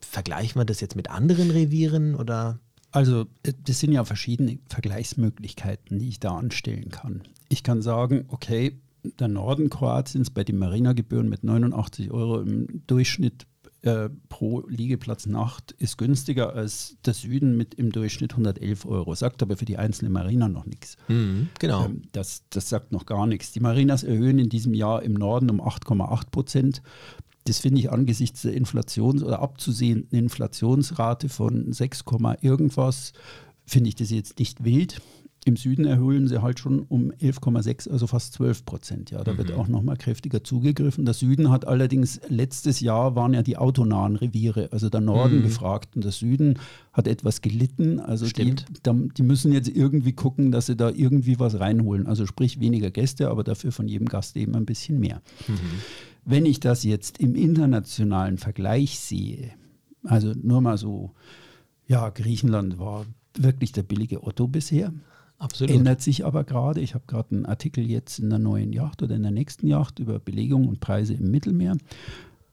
vergleichen 0.00 0.60
wir 0.60 0.64
das 0.64 0.80
jetzt 0.80 0.96
mit 0.96 1.10
anderen 1.10 1.50
Revieren 1.50 2.14
oder? 2.14 2.58
Also 2.90 3.24
das 3.42 3.80
sind 3.80 3.92
ja 3.92 4.04
verschiedene 4.04 4.58
Vergleichsmöglichkeiten, 4.68 5.98
die 5.98 6.08
ich 6.08 6.20
da 6.20 6.36
anstellen 6.36 6.90
kann. 6.90 7.22
Ich 7.48 7.62
kann 7.62 7.80
sagen, 7.80 8.26
okay, 8.28 8.78
der 9.18 9.28
Norden 9.28 9.70
Kroatiens 9.70 10.30
bei 10.30 10.44
den 10.44 10.58
Marinagebühren 10.58 11.28
mit 11.28 11.42
89 11.42 12.10
Euro 12.10 12.40
im 12.40 12.86
Durchschnitt 12.86 13.46
äh, 13.82 14.08
pro 14.28 14.60
Liegeplatz 14.68 15.26
Nacht 15.26 15.72
ist 15.72 15.98
günstiger 15.98 16.54
als 16.54 16.96
der 17.04 17.14
Süden 17.14 17.56
mit 17.56 17.74
im 17.74 17.90
Durchschnitt 17.90 18.32
111 18.32 18.86
Euro. 18.86 19.14
Sagt 19.14 19.42
aber 19.42 19.56
für 19.56 19.64
die 19.64 19.76
einzelne 19.76 20.10
Marina 20.10 20.48
noch 20.48 20.66
nichts. 20.66 20.96
genau. 21.58 21.86
Ähm, 21.86 22.02
das, 22.12 22.44
das 22.50 22.68
sagt 22.68 22.92
noch 22.92 23.06
gar 23.06 23.26
nichts. 23.26 23.52
Die 23.52 23.60
Marinas 23.60 24.04
erhöhen 24.04 24.38
in 24.38 24.48
diesem 24.48 24.72
Jahr 24.72 25.02
im 25.02 25.14
Norden 25.14 25.50
um 25.50 25.60
8,8 25.60 26.30
Prozent. 26.30 26.82
Das 27.44 27.58
finde 27.58 27.80
ich 27.80 27.90
angesichts 27.90 28.42
der 28.42 28.54
Inflations- 28.54 29.24
oder 29.24 29.40
abzusehenden 29.40 30.16
Inflationsrate 30.16 31.28
von 31.28 31.72
6, 31.72 32.04
irgendwas, 32.40 33.12
finde 33.66 33.88
ich 33.88 33.96
das 33.96 34.10
jetzt 34.10 34.38
nicht 34.38 34.64
wild. 34.64 35.02
Im 35.44 35.56
Süden 35.56 35.84
erhöhen 35.84 36.28
sie 36.28 36.40
halt 36.40 36.60
schon 36.60 36.80
um 36.80 37.10
11,6, 37.10 37.90
also 37.90 38.06
fast 38.06 38.32
12 38.34 38.64
Prozent. 38.64 39.10
Ja, 39.10 39.24
da 39.24 39.36
wird 39.36 39.50
auch 39.52 39.66
nochmal 39.66 39.96
kräftiger 39.96 40.44
zugegriffen. 40.44 41.04
Der 41.04 41.14
Süden 41.14 41.50
hat 41.50 41.66
allerdings, 41.66 42.20
letztes 42.28 42.78
Jahr 42.78 43.16
waren 43.16 43.34
ja 43.34 43.42
die 43.42 43.56
autonahen 43.56 44.14
Reviere, 44.14 44.68
also 44.70 44.88
der 44.88 45.00
Norden 45.00 45.42
gefragt 45.42 45.96
und 45.96 46.04
der 46.04 46.12
Süden 46.12 46.60
hat 46.92 47.08
etwas 47.08 47.40
gelitten. 47.40 47.98
Also 47.98 48.26
die, 48.26 48.30
Stimmt. 48.30 48.66
da, 48.84 48.94
die 48.94 49.22
müssen 49.24 49.52
jetzt 49.52 49.68
irgendwie 49.68 50.12
gucken, 50.12 50.52
dass 50.52 50.66
sie 50.66 50.76
da 50.76 50.90
irgendwie 50.90 51.40
was 51.40 51.58
reinholen. 51.58 52.06
Also 52.06 52.24
sprich 52.24 52.60
weniger 52.60 52.92
Gäste, 52.92 53.28
aber 53.28 53.42
dafür 53.42 53.72
von 53.72 53.88
jedem 53.88 54.08
Gast 54.08 54.36
eben 54.36 54.54
ein 54.54 54.64
bisschen 54.64 55.00
mehr. 55.00 55.22
Wenn 56.24 56.46
ich 56.46 56.60
das 56.60 56.84
jetzt 56.84 57.18
im 57.18 57.34
internationalen 57.34 58.38
Vergleich 58.38 59.00
sehe, 59.00 59.50
also 60.04 60.34
nur 60.40 60.60
mal 60.60 60.78
so, 60.78 61.10
ja, 61.88 62.10
Griechenland 62.10 62.78
war 62.78 63.06
wirklich 63.36 63.72
der 63.72 63.82
billige 63.82 64.22
Otto 64.22 64.46
bisher. 64.46 64.92
Absolut. 65.42 65.74
Ändert 65.74 66.00
sich 66.00 66.24
aber 66.24 66.44
gerade. 66.44 66.80
Ich 66.80 66.94
habe 66.94 67.04
gerade 67.08 67.32
einen 67.32 67.46
Artikel 67.46 67.84
jetzt 67.90 68.20
in 68.20 68.30
der 68.30 68.38
neuen 68.38 68.72
Yacht 68.72 69.02
oder 69.02 69.16
in 69.16 69.22
der 69.22 69.32
nächsten 69.32 69.66
Yacht 69.66 69.98
über 69.98 70.20
Belegung 70.20 70.68
und 70.68 70.78
Preise 70.78 71.14
im 71.14 71.32
Mittelmeer. 71.32 71.76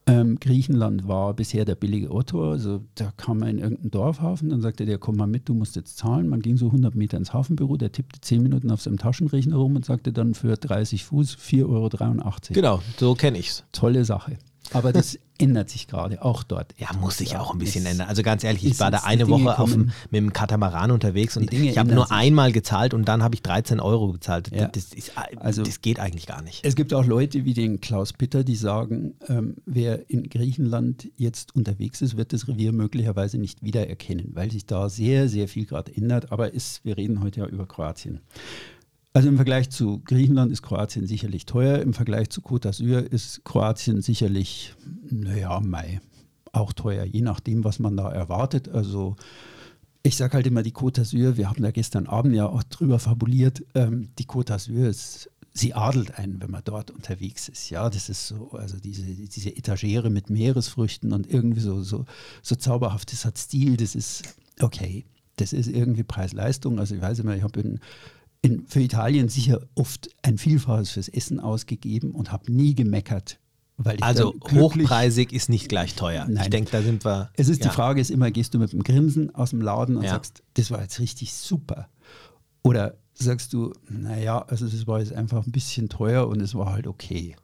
Ähm, 0.08 0.40
Griechenland 0.40 1.08
war 1.08 1.36
bisher 1.36 1.66
der 1.66 1.76
billige 1.76 2.10
Otto. 2.10 2.50
Also 2.50 2.82
da 2.96 3.14
kam 3.16 3.40
man 3.40 3.50
in 3.50 3.60
irgendeinen 3.60 3.92
Dorfhafen, 3.92 4.50
dann 4.50 4.62
sagte 4.62 4.88
der, 4.88 4.98
komm 4.98 5.18
mal 5.18 5.28
mit, 5.28 5.48
du 5.48 5.54
musst 5.54 5.76
jetzt 5.76 5.98
zahlen. 5.98 6.28
Man 6.28 6.42
ging 6.42 6.58
so 6.58 6.66
100 6.66 6.96
Meter 6.96 7.18
ins 7.18 7.32
Hafenbüro, 7.32 7.78
der 7.78 7.92
tippte 7.92 8.20
10 8.20 8.42
Minuten 8.42 8.72
auf 8.72 8.82
seinem 8.82 8.98
Taschenrechner 8.98 9.58
rum 9.58 9.76
und 9.76 9.86
sagte 9.86 10.12
dann 10.12 10.34
für 10.34 10.56
30 10.56 11.06
Fuß 11.06 11.38
4,83 11.38 11.66
Euro. 11.70 11.90
Genau, 12.54 12.82
so 12.98 13.14
kenne 13.14 13.38
ich 13.38 13.50
es. 13.50 13.64
Tolle 13.72 14.04
Sache. 14.04 14.40
Aber 14.74 14.94
das 14.94 15.18
ändert 15.40 15.70
sich 15.70 15.88
gerade, 15.88 16.22
auch 16.24 16.44
dort. 16.44 16.76
Ja, 16.78 16.90
muss 17.00 17.18
sich 17.18 17.38
auch 17.38 17.54
ein 17.54 17.60
bisschen 17.60 17.86
ändern. 17.86 18.08
Also 18.10 18.24
ganz 18.24 18.44
ehrlich, 18.44 18.66
ich 18.66 18.80
war 18.80 18.92
da 18.92 19.00
eine 19.06 19.28
Woche 19.30 19.58
auf 19.58 19.72
dem, 19.72 19.92
mit 20.12 20.22
dem 20.22 20.34
Katamaran 20.34 20.92
unterwegs 20.92 21.38
und 21.38 21.52
ich 21.54 21.78
habe 21.78 21.94
nur 21.94 22.08
sich. 22.08 22.12
einmal 22.16 22.52
gezahlt 22.52 22.94
und 22.94 23.06
dann 23.08 23.24
habe 23.24 23.36
ich 23.36 23.42
13 23.42 23.80
Euro 23.80 24.12
gezahlt. 24.12 24.52
Ja. 24.54 24.68
Das, 24.68 24.94
ist, 24.94 25.14
Also- 25.38 25.64
das 25.64 25.82
geht 25.82 26.00
eigentlich 26.00 26.28
gar 26.28 26.42
nicht. 26.42 26.66
Es 26.66 26.76
gibt 26.76 26.94
auch 26.94 27.06
Leute 27.06 27.46
wie 27.46 27.54
den 27.54 27.80
Klaus 27.80 28.12
Pitter, 28.14 28.44
die 28.44 28.56
sagen, 28.56 29.14
ähm, 29.28 29.56
wer 29.66 30.10
in 30.10 30.30
Griechenland 30.30 31.08
jetzt 31.16 31.56
unterwegs 31.56 32.02
ist, 32.02 32.18
wird 32.18 32.34
das 32.34 32.48
Revier 32.48 32.74
möglicherweise 32.74 33.38
nicht 33.38 33.64
wiedererkennen, 33.64 34.32
weil 34.34 34.52
sich 34.52 34.66
da 34.66 34.90
sehr, 34.90 35.30
sehr 35.30 35.48
viel 35.48 35.66
gerade 35.66 35.96
ändert. 35.96 36.32
Aber 36.34 36.54
ist, 36.54 36.84
wir 36.84 36.98
reden 36.98 37.24
heute 37.24 37.40
ja 37.42 37.46
über 37.48 37.66
Kroatien. 37.66 38.20
Also 39.14 39.28
im 39.28 39.38
Vergleich 39.38 39.70
zu 39.72 40.02
Griechenland 40.06 40.52
ist 40.52 40.62
Kroatien 40.62 41.08
sicherlich 41.08 41.46
teuer. 41.46 41.80
Im 41.80 41.94
Vergleich 41.94 42.30
zu 42.30 42.42
Côte 42.42 42.70
d'Azur 42.70 43.00
ist 43.00 43.44
Kroatien 43.44 44.02
sicherlich, 44.02 44.76
naja, 45.10 45.60
Mai, 45.60 46.00
auch 46.52 46.74
teuer, 46.74 47.06
je 47.06 47.22
nachdem, 47.22 47.64
was 47.64 47.80
man 47.80 47.98
da 47.98 48.12
erwartet. 48.12 48.70
Also 48.70 49.16
ich 50.04 50.16
sage 50.16 50.34
halt 50.34 50.48
immer 50.48 50.62
die 50.62 50.74
Côte 50.74 51.02
d'Azur, 51.02 51.38
wir 51.38 51.50
haben 51.50 51.64
da 51.64 51.72
gestern 51.72 52.06
Abend 52.06 52.36
ja 52.36 52.46
auch 52.46 52.64
drüber 52.64 53.00
fabuliert, 53.00 53.64
ähm, 53.74 54.10
die 54.20 54.26
Côte 54.26 54.54
d'Azur 54.54 54.88
ist, 54.88 55.30
sie 55.54 55.74
adelt 55.74 56.18
einen, 56.18 56.40
wenn 56.42 56.52
man 56.52 56.62
dort 56.64 56.92
unterwegs 56.92 57.50
ist. 57.50 57.72
Ja, 57.72 57.90
das 57.90 58.10
ist 58.10 58.28
so, 58.28 58.52
also 58.52 58.78
diese, 58.78 59.04
diese 59.04 59.56
Etagere 59.56 60.12
mit 60.12 60.30
Meeresfrüchten 60.30 61.12
und 61.14 61.28
irgendwie 61.28 61.62
so, 61.62 61.82
so, 61.82 62.06
so 62.44 62.56
zauberhaft, 62.56 63.12
das 63.12 63.26
hat 63.26 63.38
Stil, 63.38 63.76
das 63.76 63.96
ist 63.96 64.36
okay. 64.62 65.06
Das 65.36 65.54
ist 65.54 65.68
irgendwie 65.68 66.04
Preis-Leistung. 66.04 66.80
Also 66.80 66.96
ich 66.96 67.02
weiß 67.02 67.20
immer, 67.20 67.36
ich 67.36 67.44
habe 67.44 67.60
in, 67.62 67.80
in, 68.42 68.66
für 68.68 68.80
Italien 68.82 69.30
sicher 69.30 69.62
oft 69.76 70.10
ein 70.24 70.38
Vielfaches 70.38 70.92
fürs 70.92 71.10
Essen 71.10 71.40
ausgegeben 71.40 72.12
und 72.12 72.32
habe 72.32 72.52
nie 72.52 72.74
gemeckert. 72.76 73.40
Weil 73.78 73.96
ich 73.98 74.04
Also 74.04 74.36
hochpreisig 74.52 75.32
ist 75.32 75.48
nicht 75.50 75.70
gleich 75.70 75.96
teuer. 75.96 76.26
Ich 76.28 76.36
Nein. 76.36 76.52
denke, 76.52 76.72
da 76.72 76.82
sind 76.82 77.06
wir. 77.06 77.30
es 77.36 77.48
ist 77.48 77.64
ja. 77.64 77.70
die 77.70 77.76
Frage 77.76 78.02
ist 78.02 78.12
immer, 78.12 78.30
gehst 78.30 78.54
du 78.54 78.60
mit 78.60 78.74
einem 78.74 78.84
Grinsen 78.84 79.34
aus 79.34 79.52
dem 79.52 79.62
Laden 79.62 79.96
und 79.96 80.04
Ja. 80.04 80.12
sagst, 80.12 80.44
das 80.56 80.70
war 80.72 80.82
jetzt 80.82 81.00
richtig 81.00 81.34
super? 81.34 81.88
Oder 82.62 82.98
sagst 83.14 83.54
du, 83.54 83.74
naja, 83.90 84.40
also 84.48 84.68
das 84.68 84.86
war 84.86 85.00
jetzt 85.00 85.14
einfach 85.14 85.46
ein 85.46 85.52
bisschen 85.52 85.88
teuer 85.90 86.28
und 86.28 86.42
es 86.42 86.56
war 86.56 86.72
halt 86.72 86.88
okay. 86.88 87.36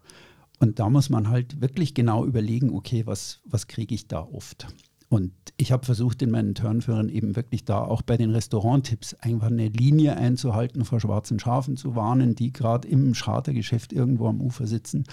Und 0.60 0.80
da 0.80 0.90
muss 0.90 1.10
man 1.10 1.30
halt 1.30 1.62
wirklich 1.62 1.94
genau 1.94 2.26
überlegen, 2.26 2.70
okay, 2.74 3.06
was, 3.06 3.40
was 3.46 3.68
kriege 3.68 3.94
ich 3.96 4.08
da 4.08 4.22
oft? 4.22 4.68
Und 5.08 5.32
ich 5.58 5.72
habe 5.72 5.86
versucht, 5.86 6.22
in 6.22 6.32
meinen 6.32 6.56
Turnführern 6.56 7.10
eben 7.10 7.36
wirklich 7.36 7.64
da 7.64 7.80
auch 7.80 8.02
bei 8.02 8.18
den 8.18 8.32
Restauranttipps 8.32 9.14
einfach 9.16 9.48
eine 9.48 9.68
Linie 9.68 10.18
einzuhalten, 10.18 10.84
vor 10.84 11.00
schwarzen 11.00 11.40
Schafen 11.40 11.78
zu 11.78 11.96
warnen, 11.96 12.36
die 12.36 12.52
gerade 12.52 12.88
im 12.88 13.14
Chartergeschäft 13.14 13.94
irgendwo 13.94 14.28
am 14.28 14.42
Ufer 14.42 14.66
sitzen. 14.68 15.06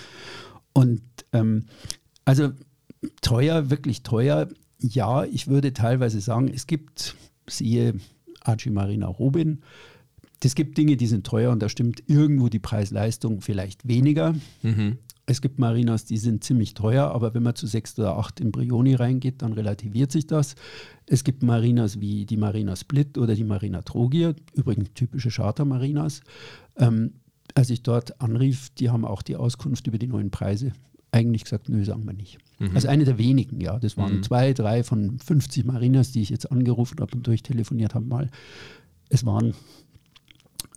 Und 0.73 1.03
ähm, 1.33 1.67
also 2.25 2.53
teuer, 3.21 3.71
wirklich 3.71 4.03
teuer. 4.03 4.49
Ja, 4.81 5.25
ich 5.25 5.47
würde 5.49 5.73
teilweise 5.73 6.21
sagen, 6.21 6.49
es 6.49 6.67
gibt, 6.67 7.15
siehe 7.49 7.95
Archie 8.41 8.71
Marina 8.71 9.07
Robin, 9.07 9.63
es 10.45 10.55
gibt 10.55 10.77
Dinge, 10.77 10.97
die 10.97 11.07
sind 11.07 11.25
teuer 11.27 11.53
und 11.53 11.61
da 11.61 11.69
stimmt 11.69 12.03
irgendwo 12.09 12.49
die 12.49 12.59
Preis-Leistung 12.59 13.41
vielleicht 13.41 13.87
weniger. 13.87 14.35
Mhm. 14.63 14.99
Es 15.27 15.41
gibt 15.41 15.59
Marinas, 15.59 16.05
die 16.05 16.19
sind 16.19 16.43
ziemlich 16.43 16.75
teuer, 16.75 17.11
aber 17.11 17.33
wenn 17.35 17.43
man 17.43 17.55
zu 17.55 17.67
sechs 17.67 17.99
oder 17.99 18.17
acht 18.17 18.41
in 18.41 18.51
Brioni 18.51 18.95
reingeht, 18.95 19.43
dann 19.43 19.53
relativiert 19.53 20.11
sich 20.11 20.27
das. 20.27 20.57
Es 21.07 21.23
gibt 21.23 21.43
Marinas 21.43 22.01
wie 22.01 22.27
die 22.27 22.37
Marina 22.37 22.75
Split 22.75 23.17
oder 23.19 23.35
die 23.35 23.45
Marina 23.45 23.83
Trogir, 23.83 24.35
übrigens 24.55 24.91
typische 24.95 25.31
Charter-Marinas. 25.31 26.23
Ähm, 26.77 27.13
als 27.55 27.71
ich 27.71 27.83
dort 27.83 28.21
anrief, 28.21 28.71
die 28.71 28.91
haben 28.91 29.05
auch 29.05 29.23
die 29.23 29.37
Auskunft 29.37 29.87
über 29.87 29.99
die 29.99 30.09
neuen 30.09 30.31
Preise 30.31 30.73
eigentlich 31.13 31.45
gesagt, 31.45 31.69
nö, 31.69 31.85
sagen 31.85 32.07
wir 32.07 32.15
nicht. 32.15 32.39
Mhm. 32.59 32.71
Also 32.75 32.89
eine 32.89 33.05
der 33.05 33.19
wenigen, 33.19 33.61
ja. 33.61 33.79
Das 33.79 33.97
waren 33.97 34.17
mhm. 34.17 34.23
zwei, 34.23 34.53
drei 34.55 34.83
von 34.83 35.19
50 35.19 35.67
Marinas, 35.67 36.11
die 36.11 36.23
ich 36.23 36.31
jetzt 36.31 36.51
angerufen 36.51 36.99
habe 37.01 37.15
und 37.15 37.27
durchtelefoniert 37.27 37.95
habe 37.95 38.07
mal. 38.07 38.31
Es 39.11 39.27
waren 39.27 39.55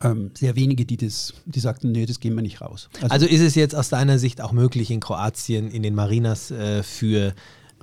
ähm, 0.01 0.31
sehr 0.33 0.55
wenige, 0.55 0.85
die 0.85 0.97
das, 0.97 1.33
die 1.45 1.59
sagten, 1.59 1.91
nee, 1.91 2.05
das 2.05 2.19
gehen 2.19 2.35
wir 2.35 2.41
nicht 2.41 2.61
raus. 2.61 2.89
Also, 2.95 3.07
also, 3.07 3.25
ist 3.25 3.41
es 3.41 3.55
jetzt 3.55 3.75
aus 3.75 3.89
deiner 3.89 4.19
Sicht 4.19 4.41
auch 4.41 4.51
möglich 4.51 4.91
in 4.91 4.99
Kroatien, 4.99 5.69
in 5.69 5.83
den 5.83 5.95
Marinas 5.95 6.51
äh, 6.51 6.83
für 6.83 7.33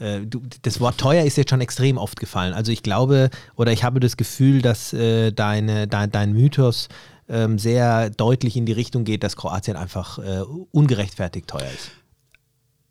äh, 0.00 0.20
das 0.62 0.80
Wort 0.80 0.98
teuer 0.98 1.24
ist 1.24 1.36
jetzt 1.36 1.50
schon 1.50 1.60
extrem 1.60 1.96
oft 1.98 2.18
gefallen. 2.18 2.54
Also 2.54 2.72
ich 2.72 2.82
glaube 2.82 3.30
oder 3.56 3.72
ich 3.72 3.84
habe 3.84 4.00
das 4.00 4.16
Gefühl, 4.16 4.62
dass 4.62 4.92
äh, 4.92 5.32
deine, 5.32 5.86
dein, 5.88 6.10
dein 6.10 6.32
Mythos 6.32 6.88
ähm, 7.28 7.58
sehr 7.58 8.10
deutlich 8.10 8.56
in 8.56 8.66
die 8.66 8.72
Richtung 8.72 9.04
geht, 9.04 9.22
dass 9.22 9.36
Kroatien 9.36 9.76
einfach 9.76 10.18
äh, 10.18 10.42
ungerechtfertigt 10.70 11.48
teuer 11.48 11.70
ist. 11.74 11.92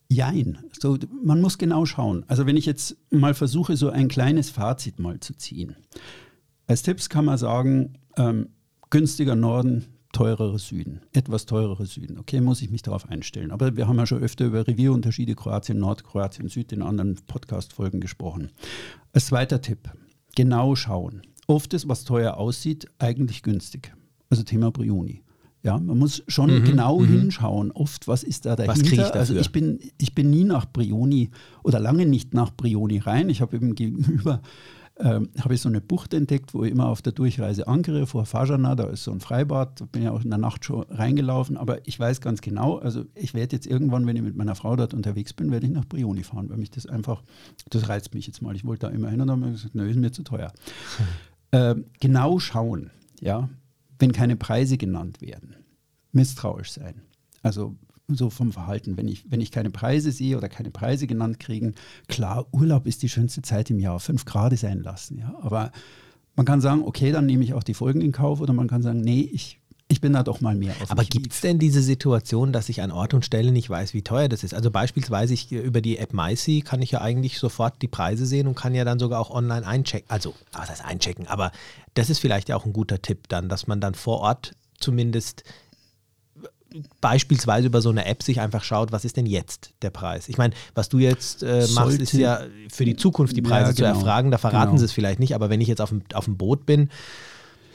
Jein. 0.10 0.58
So, 0.78 0.98
man 1.24 1.40
muss 1.40 1.58
genau 1.58 1.86
schauen. 1.86 2.26
Also 2.28 2.46
wenn 2.46 2.58
ich 2.58 2.66
jetzt 2.66 2.98
mal 3.12 3.34
versuche, 3.34 3.78
so 3.78 3.90
ein 3.90 4.08
kleines 4.08 4.50
Fazit 4.50 5.00
mal 5.00 5.20
zu 5.20 5.36
ziehen. 5.36 5.76
Als 6.68 6.82
Tipps 6.82 7.10
kann 7.10 7.26
man 7.26 7.38
sagen, 7.38 7.98
ähm, 8.18 8.50
günstiger 8.92 9.36
Norden, 9.36 9.86
teurerer 10.12 10.60
Süden, 10.60 11.02
etwas 11.14 11.46
teurerer 11.46 11.86
Süden. 11.86 12.20
Okay, 12.20 12.42
muss 12.42 12.62
ich 12.62 12.70
mich 12.70 12.82
darauf 12.82 13.10
einstellen. 13.10 13.52
Aber 13.52 13.76
wir 13.76 13.88
haben 13.88 13.98
ja 13.98 14.06
schon 14.06 14.22
öfter 14.22 14.46
über 14.46 14.68
Revierunterschiede 14.68 15.36
Kroatien, 15.36 15.80
Nord, 15.80 16.04
Kroatien, 16.04 16.50
Süd 16.50 16.72
in 16.72 16.82
anderen 16.82 17.16
Podcast-Folgen 17.28 18.02
gesprochen. 18.02 18.52
Als 19.14 19.28
zweiter 19.28 19.62
Tipp, 19.62 19.90
genau 20.36 20.76
schauen. 20.76 21.22
Oft 21.48 21.74
ist, 21.74 21.88
was 21.88 22.04
teuer 22.04 22.38
aussieht, 22.38 22.86
eigentlich 23.00 23.42
günstig. 23.42 23.94
Also 24.30 24.44
Thema 24.44 24.72
Brioni. 24.72 25.24
Ja, 25.64 25.78
man 25.78 25.98
muss 25.98 26.24
schon 26.28 26.54
mhm, 26.54 26.64
genau 26.64 27.00
mhm. 27.00 27.08
hinschauen, 27.08 27.72
oft, 27.72 28.08
was 28.08 28.24
ist 28.24 28.46
da 28.46 28.56
dahinter. 28.56 28.80
Was 28.80 28.84
kriege 28.84 29.04
ich 29.04 29.08
dafür? 29.10 29.20
Also 29.20 29.36
ich 29.36 29.52
bin, 29.52 29.80
ich 30.00 30.16
bin 30.16 30.32
nie 30.32 30.44
nach 30.44 30.66
Brioni 30.72 31.30
oder 31.64 31.80
lange 31.80 32.06
nicht 32.06 32.34
nach 32.34 32.52
Brioni 32.56 32.98
rein. 32.98 33.30
Ich 33.30 33.42
habe 33.42 33.56
eben 33.56 33.76
gegenüber 33.76 34.42
ähm, 35.02 35.30
habe 35.40 35.56
ich 35.56 35.62
so 35.62 35.70
eine 35.70 35.82
Bucht 35.82 36.14
entdeckt, 36.14 36.54
wo 36.54 36.64
ich 36.64 36.72
immer 36.72 36.88
auf 36.88 37.02
der 37.02 37.14
Durchreise 37.14 37.68
ankere, 37.68 38.06
vor 38.06 38.26
Fajana, 38.26 38.76
da 38.76 38.86
ist 38.86 39.04
so 39.04 39.12
ein 39.12 39.20
Freibad, 39.20 39.82
da 39.82 39.86
bin 39.86 40.04
ich 40.04 40.10
auch 40.10 40.24
in 40.24 40.30
der 40.30 40.38
Nacht 40.38 40.64
schon 40.64 40.84
reingelaufen, 40.90 41.58
aber 41.58 41.88
ich 41.88 42.00
weiß 42.00 42.22
ganz 42.22 42.42
genau, 42.42 42.78
also 42.78 43.06
ich 43.16 43.34
werde 43.34 43.56
jetzt 43.56 43.66
irgendwann, 43.66 44.06
wenn 44.06 44.16
ich 44.16 44.22
mit 44.22 44.36
meiner 44.36 44.56
Frau 44.56 44.76
dort 44.76 44.94
unterwegs 44.94 45.34
bin, 45.34 45.52
werde 45.52 45.66
ich 45.66 45.72
nach 45.72 45.86
Brioni 45.86 46.24
fahren, 46.24 46.50
weil 46.50 46.58
mich 46.58 46.70
das 46.70 46.86
einfach, 46.86 47.24
das 47.70 47.90
reizt 47.90 48.14
mich 48.14 48.28
jetzt 48.28 48.42
mal. 48.42 48.56
Ich 48.56 48.64
wollte 48.64 48.88
da 48.88 48.94
immer 48.94 49.10
hin 49.10 49.22
und 49.22 49.32
habe 49.32 49.52
gesagt, 49.52 49.74
nö, 49.74 49.90
ist 49.90 49.98
mir 49.98 50.12
zu 50.12 50.24
teuer. 50.24 50.54
Hm. 50.98 51.60
Äh, 51.60 51.76
genau 52.00 52.40
schauen, 52.40 52.92
ja, 53.20 53.50
wenn 53.98 54.12
keine 54.12 54.36
Preise 54.36 54.78
genannt 54.78 55.22
werden, 55.22 55.56
misstrauisch 56.12 56.72
sein. 56.72 57.02
Also 57.42 57.76
so 58.08 58.30
vom 58.30 58.52
Verhalten, 58.52 58.98
wenn 58.98 59.08
ich, 59.08 59.26
wenn 59.30 59.42
ich 59.42 59.52
keine 59.52 59.70
Preise 59.70 60.12
sehe 60.12 60.38
oder 60.38 60.50
keine 60.50 60.72
Preise 60.72 61.08
genannt 61.08 61.40
kriegen, 61.40 61.76
klar, 62.08 62.48
Urlaub 62.52 62.88
ist 62.88 63.04
die 63.04 63.10
schönste 63.10 63.42
Zeit 63.42 63.70
im 63.70 63.80
Jahr, 63.80 64.00
fünf 64.00 64.26
Grad 64.26 64.58
sein 64.58 64.82
lassen, 64.82 65.20
ja. 65.20 65.34
Aber 65.42 65.72
man 66.36 66.46
kann 66.46 66.62
sagen, 66.62 66.84
okay, 66.84 67.12
dann 67.12 67.26
nehme 67.26 67.44
ich 67.44 67.54
auch 67.54 67.64
die 67.64 67.74
Folgen 67.74 68.02
in 68.02 68.12
Kauf 68.12 68.42
oder 68.42 68.54
man 68.54 68.68
kann 68.68 68.82
sagen, 68.82 69.02
nee, 69.02 69.30
ich, 69.32 69.60
ich 69.88 70.00
bin 70.00 70.14
da 70.14 70.24
doch 70.24 70.40
mal 70.40 70.56
mehr 70.56 70.74
auf 70.82 70.90
Aber 70.90 71.04
gibt 71.04 71.34
es 71.34 71.42
denn 71.42 71.60
diese 71.60 71.82
Situation, 71.82 72.54
dass 72.54 72.70
ich 72.70 72.82
an 72.82 72.92
Ort 72.92 73.14
und 73.14 73.26
Stelle 73.26 73.52
nicht 73.52 73.70
weiß, 73.70 73.94
wie 73.94 74.02
teuer 74.02 74.30
das 74.30 74.44
ist? 74.44 74.54
Also 74.54 74.72
beispielsweise 74.72 75.34
ich, 75.34 75.52
über 75.52 75.82
die 75.82 75.98
App 75.98 76.14
MySea 76.14 76.62
kann 76.64 76.82
ich 76.82 76.92
ja 76.92 77.02
eigentlich 77.02 77.38
sofort 77.38 77.82
die 77.82 77.90
Preise 77.90 78.26
sehen 78.26 78.48
und 78.48 78.56
kann 78.56 78.74
ja 78.74 78.86
dann 78.86 79.00
sogar 79.00 79.20
auch 79.20 79.30
online 79.30 79.68
einchecken. 79.68 80.10
Also, 80.10 80.34
was 80.54 80.70
heißt 80.70 80.86
einchecken? 80.86 81.28
Aber 81.28 81.52
das 81.94 82.10
ist 82.10 82.20
vielleicht 82.20 82.50
ja 82.50 82.56
auch 82.56 82.66
ein 82.66 82.74
guter 82.74 83.02
Tipp 83.02 83.28
dann, 83.28 83.50
dass 83.50 83.68
man 83.68 83.82
dann 83.82 83.94
vor 83.94 84.20
Ort 84.20 84.54
zumindest 84.80 85.44
beispielsweise 87.02 87.68
über 87.68 87.82
so 87.82 87.90
eine 87.90 88.06
App 88.06 88.24
sich 88.24 88.40
einfach 88.40 88.64
schaut, 88.64 88.92
was 88.92 89.06
ist 89.06 89.18
denn 89.18 89.26
jetzt 89.26 89.74
der 89.82 89.90
Preis? 89.90 90.30
Ich 90.30 90.38
meine, 90.38 90.54
was 90.74 90.90
du 90.90 91.00
jetzt 91.00 91.44
äh, 91.44 91.68
machst, 91.74 92.00
ist 92.00 92.14
ja 92.14 92.42
für 92.70 92.86
die 92.86 92.96
Zukunft 92.96 93.36
die 93.36 93.42
Preise 93.42 93.70
ja, 93.70 93.74
genau, 93.74 93.76
zu 93.76 93.84
erfragen. 93.84 94.32
Da 94.32 94.38
verraten 94.38 94.72
genau. 94.72 94.80
sie 94.80 94.86
es 94.86 94.92
vielleicht 94.92 95.20
nicht, 95.20 95.36
aber 95.36 95.50
wenn 95.50 95.62
ich 95.62 95.68
jetzt 95.68 95.82
auf 95.82 95.90
dem, 95.90 96.04
auf 96.14 96.26
dem 96.26 96.38
Boot 96.38 96.66
bin, 96.66 96.90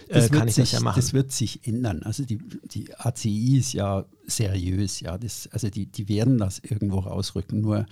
äh, 0.08 0.28
kann 0.28 0.48
ich 0.48 0.54
sich, 0.54 0.70
das 0.70 0.72
ja 0.72 0.80
machen. 0.80 1.00
Das 1.00 1.12
wird 1.12 1.32
sich 1.32 1.66
ändern. 1.66 2.02
Also 2.02 2.24
die, 2.24 2.38
die 2.64 2.94
ACI 2.94 3.58
ist 3.58 3.72
ja 3.72 4.04
seriös, 4.26 5.00
ja. 5.00 5.18
Das, 5.18 5.48
also 5.52 5.68
die, 5.68 5.86
die 5.86 6.08
werden 6.08 6.38
das 6.38 6.60
irgendwo 6.60 7.00
rausrücken. 7.00 7.60
Nur, 7.60 7.86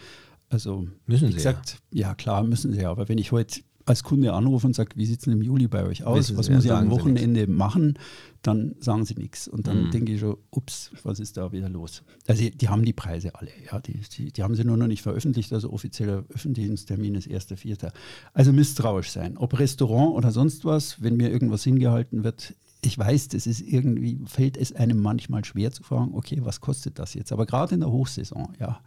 also 0.49 0.87
müssen 1.07 1.29
wie 1.29 1.33
sie 1.33 1.37
gesagt, 1.37 1.79
ja. 1.90 2.09
ja 2.09 2.14
klar, 2.14 2.45
müssen 2.45 2.73
sie. 2.73 2.85
Aber 2.85 3.09
wenn 3.09 3.19
ich 3.19 3.33
heute 3.33 3.61
als 3.87 4.03
Kunde 4.03 4.33
anrufe 4.33 4.66
und 4.66 4.75
sage, 4.75 4.90
wie 4.97 5.05
sieht 5.05 5.18
es 5.18 5.25
denn 5.25 5.35
im 5.35 5.42
Juli 5.42 5.68
bei 5.68 5.85
euch 5.85 6.05
aus? 6.05 6.18
Wissen 6.18 6.37
was 6.38 6.49
muss 6.49 6.64
ich 6.64 6.73
am 6.73 6.90
Wochenende 6.90 7.47
machen? 7.47 7.99
Dann 8.42 8.75
sagen 8.81 9.05
sie 9.05 9.14
nichts. 9.14 9.47
Und 9.47 9.66
dann 9.66 9.85
mhm. 9.87 9.90
denke 9.90 10.12
ich 10.12 10.20
schon, 10.20 10.37
ups, 10.51 10.90
was 11.03 11.20
ist 11.20 11.37
da 11.37 11.53
wieder 11.53 11.68
los? 11.68 12.03
Also 12.27 12.42
die, 12.42 12.51
die 12.51 12.68
haben 12.68 12.85
die 12.85 12.92
Preise 12.92 13.35
alle, 13.35 13.51
ja, 13.70 13.81
die, 13.81 14.01
die, 14.16 14.33
die, 14.33 14.42
haben 14.42 14.55
sie 14.55 14.64
nur 14.64 14.77
noch 14.77 14.87
nicht 14.87 15.03
veröffentlicht, 15.03 15.53
also 15.53 15.70
offizieller 15.70 16.25
Öffentlichungstermin 16.31 17.14
ist 17.14 17.29
1.4. 17.29 17.90
Also 18.33 18.53
misstrauisch 18.53 19.11
sein. 19.11 19.37
Ob 19.37 19.59
Restaurant 19.59 20.14
oder 20.14 20.31
sonst 20.31 20.64
was, 20.64 21.03
wenn 21.03 21.16
mir 21.16 21.31
irgendwas 21.31 21.64
hingehalten 21.64 22.25
wird, 22.25 22.55
ich 22.87 22.99
weiß, 22.99 23.29
das 23.29 23.47
ist 23.47 23.61
irgendwie, 23.61 24.20
fällt 24.27 24.57
es 24.57 24.73
einem 24.73 25.01
manchmal 25.01 25.44
schwer 25.44 25.73
zu 25.73 25.83
fragen, 25.83 26.14
okay, 26.14 26.40
was 26.42 26.61
kostet 26.61 26.99
das 26.99 27.14
jetzt? 27.14 27.33
Aber 27.33 27.47
gerade 27.47 27.75
in 27.75 27.81
der 27.81 27.90
Hochsaison, 27.90 28.55
ja. 28.59 28.81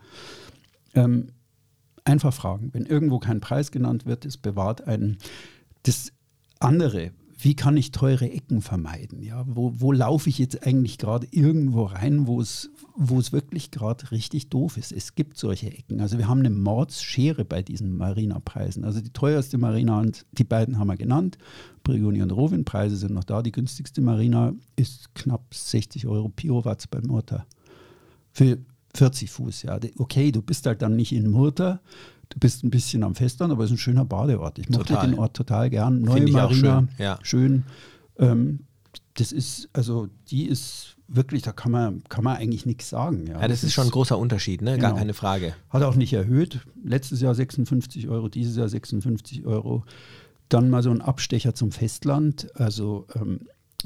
Ähm, 0.93 1.29
Einfach 2.07 2.33
fragen. 2.33 2.69
Wenn 2.71 2.85
irgendwo 2.85 3.19
kein 3.19 3.41
Preis 3.41 3.69
genannt 3.69 4.05
wird, 4.05 4.25
es 4.25 4.37
bewahrt 4.37 4.87
einen. 4.87 5.17
Das 5.83 6.13
andere, 6.57 7.11
wie 7.37 7.53
kann 7.53 7.75
ich 7.75 7.91
teure 7.91 8.31
Ecken 8.31 8.61
vermeiden? 8.61 9.21
Ja, 9.21 9.43
wo, 9.45 9.73
wo 9.75 9.91
laufe 9.91 10.29
ich 10.29 10.37
jetzt 10.37 10.65
eigentlich 10.65 10.97
gerade 10.99 11.27
irgendwo 11.31 11.83
rein, 11.83 12.25
wo 12.25 12.39
es, 12.39 12.71
wirklich 12.95 13.71
gerade 13.71 14.09
richtig 14.11 14.47
doof 14.49 14.77
ist? 14.77 14.93
Es 14.93 15.15
gibt 15.15 15.37
solche 15.37 15.67
Ecken. 15.67 15.99
Also 15.99 16.17
wir 16.17 16.29
haben 16.29 16.39
eine 16.39 16.49
Mordsschere 16.49 17.43
bei 17.43 17.61
diesen 17.61 17.97
Marina-Preisen. 17.97 18.85
Also 18.85 19.01
die 19.01 19.11
teuerste 19.11 19.57
Marina, 19.57 19.99
und 19.99 20.25
die 20.31 20.45
beiden 20.45 20.79
haben 20.79 20.87
wir 20.87 20.95
genannt, 20.95 21.37
Brioni 21.83 22.21
und 22.21 22.31
Rovin, 22.31 22.63
Preise 22.63 22.95
sind 22.95 23.13
noch 23.13 23.25
da. 23.25 23.41
Die 23.41 23.51
günstigste 23.51 23.99
Marina 23.99 24.53
ist 24.77 25.13
knapp 25.13 25.53
60 25.53 26.07
Euro 26.07 26.29
Piowatts 26.29 26.87
beim 26.87 27.03
Motor. 27.03 27.45
Für 28.31 28.57
40 28.97 29.29
Fuß, 29.31 29.63
ja. 29.63 29.79
Okay, 29.97 30.31
du 30.31 30.41
bist 30.41 30.65
halt 30.65 30.81
dann 30.81 30.95
nicht 30.95 31.13
in 31.13 31.29
Murta, 31.29 31.79
du 32.29 32.39
bist 32.39 32.63
ein 32.63 32.69
bisschen 32.69 33.03
am 33.03 33.15
Festland, 33.15 33.51
aber 33.51 33.63
es 33.63 33.69
ist 33.69 33.75
ein 33.75 33.79
schöner 33.79 34.05
Badeort. 34.05 34.59
Ich 34.59 34.69
mochte 34.69 34.97
den 35.01 35.17
Ort 35.17 35.35
total 35.35 35.69
gern. 35.69 36.01
Neue 36.01 36.21
Find 36.21 36.31
Marina, 36.33 36.79
schön. 36.79 36.89
Ja. 36.97 37.19
schön. 37.21 37.63
Ähm, 38.17 38.59
das 39.13 39.31
ist, 39.31 39.69
also 39.73 40.07
die 40.29 40.47
ist 40.47 40.95
wirklich, 41.07 41.41
da 41.41 41.51
kann 41.51 41.71
man, 41.71 42.03
kann 42.09 42.23
man 42.23 42.37
eigentlich 42.37 42.65
nichts 42.65 42.89
sagen. 42.89 43.25
Ja, 43.27 43.39
ja 43.39 43.47
das, 43.47 43.61
das, 43.61 43.63
ist 43.63 43.73
schon 43.73 43.85
ein 43.85 43.91
großer 43.91 44.17
Unterschied, 44.17 44.61
ne? 44.61 44.75
Genau. 44.75 44.89
gar 44.89 44.97
keine 44.97 45.13
Frage. 45.13 45.55
Hat 45.69 45.83
auch 45.83 45.95
nicht 45.95 46.13
erhöht. 46.13 46.59
Letztes 46.83 47.21
Jahr 47.21 47.33
56 47.33 48.07
Euro, 48.09 48.29
dieses 48.29 48.57
Jahr 48.57 48.69
56 48.69 49.45
Euro. 49.45 49.83
Dann 50.49 50.69
mal 50.69 50.83
so 50.83 50.91
ein 50.91 51.01
Abstecher 51.01 51.53
zum 51.53 51.71
Festland. 51.71 52.49
Also 52.55 53.07
ähm, 53.15 53.41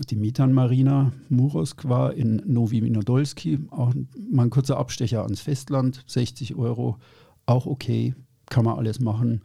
die 0.10 0.16
Mitan 0.16 0.54
Marina 0.54 1.12
Muroskva 1.30 2.10
in 2.10 2.42
Novi 2.46 2.82
Vinodolski, 2.82 3.60
auch 3.72 3.94
mal 4.32 4.44
ein 4.44 4.50
kurzer 4.50 4.78
Abstecher 4.78 5.24
ans 5.24 5.42
Festland, 5.42 6.04
60 6.08 6.56
Euro, 6.56 6.98
auch 7.46 7.66
okay, 7.66 8.16
kann 8.50 8.66
man 8.66 8.78
alles 8.78 9.00
machen. 9.00 9.42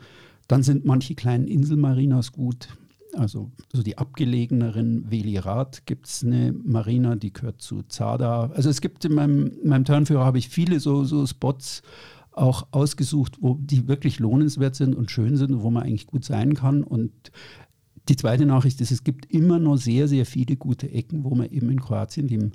Dann 0.49 0.62
sind 0.62 0.85
manche 0.85 1.14
kleinen 1.14 1.47
Inselmarinas 1.47 2.33
gut. 2.33 2.69
Also 3.14 3.51
so 3.73 3.83
die 3.83 3.99
abgelegeneren 3.99 5.11
Velirat 5.11 5.87
gibt 5.87 6.07
es 6.07 6.25
eine 6.25 6.53
Marina, 6.53 7.16
die 7.16 7.33
gehört 7.33 7.62
zu 7.62 7.83
Zada. 7.88 8.51
Also 8.55 8.69
es 8.69 8.81
gibt 8.81 9.05
in 9.05 9.14
meinem, 9.14 9.53
in 9.62 9.69
meinem 9.69 9.85
Turnführer 9.85 10.25
habe 10.25 10.38
ich 10.38 10.49
viele 10.49 10.81
so, 10.81 11.05
so 11.05 11.27
Spots 11.27 11.83
auch 12.33 12.66
ausgesucht, 12.71 13.38
wo 13.40 13.57
die 13.59 13.88
wirklich 13.88 14.19
lohnenswert 14.19 14.75
sind 14.75 14.95
und 14.95 15.11
schön 15.11 15.37
sind, 15.37 15.62
wo 15.62 15.71
man 15.71 15.85
eigentlich 15.85 16.07
gut 16.07 16.25
sein 16.25 16.55
kann. 16.55 16.83
Und 16.83 17.12
die 18.09 18.16
zweite 18.16 18.47
Nachricht 18.47 18.81
ist, 18.81 18.90
es 18.90 19.05
gibt 19.05 19.27
immer 19.33 19.59
noch 19.59 19.77
sehr, 19.77 20.09
sehr 20.09 20.27
viele 20.27 20.57
gute 20.57 20.90
Ecken, 20.90 21.25
wo 21.25 21.35
man 21.35 21.51
eben 21.51 21.71
in 21.71 21.81
Kroatien 21.81 22.29
dem 22.29 22.53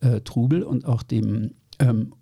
äh, 0.00 0.20
Trubel 0.20 0.62
und 0.62 0.84
auch 0.84 1.02
dem 1.02 1.52
ähm, 1.78 2.12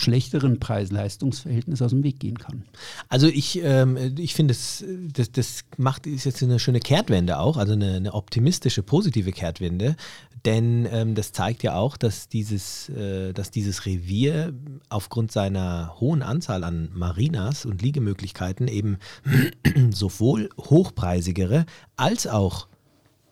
schlechteren 0.00 0.58
Preis-Leistungs-Verhältnis 0.58 1.82
aus 1.82 1.90
dem 1.90 2.02
Weg 2.02 2.18
gehen 2.18 2.38
kann. 2.38 2.64
Also 3.08 3.26
ich, 3.26 3.60
ähm, 3.62 3.96
ich 4.18 4.34
finde, 4.34 4.54
das, 4.54 4.84
das, 5.12 5.30
das 5.32 5.64
macht 5.76 6.06
ist 6.06 6.24
jetzt 6.24 6.42
eine 6.42 6.58
schöne 6.58 6.80
Kehrtwende 6.80 7.38
auch, 7.38 7.56
also 7.56 7.74
eine, 7.74 7.94
eine 7.94 8.14
optimistische, 8.14 8.82
positive 8.82 9.32
Kehrtwende, 9.32 9.96
denn 10.44 10.88
ähm, 10.90 11.14
das 11.14 11.32
zeigt 11.32 11.62
ja 11.62 11.74
auch, 11.76 11.96
dass 11.96 12.28
dieses, 12.28 12.88
äh, 12.88 13.32
dass 13.32 13.50
dieses 13.50 13.84
Revier 13.84 14.54
aufgrund 14.88 15.32
seiner 15.32 15.94
hohen 16.00 16.22
Anzahl 16.22 16.64
an 16.64 16.90
Marinas 16.94 17.66
und 17.66 17.82
Liegemöglichkeiten 17.82 18.66
eben 18.68 18.98
sowohl 19.90 20.48
hochpreisigere 20.58 21.66
als 21.96 22.26
auch 22.26 22.69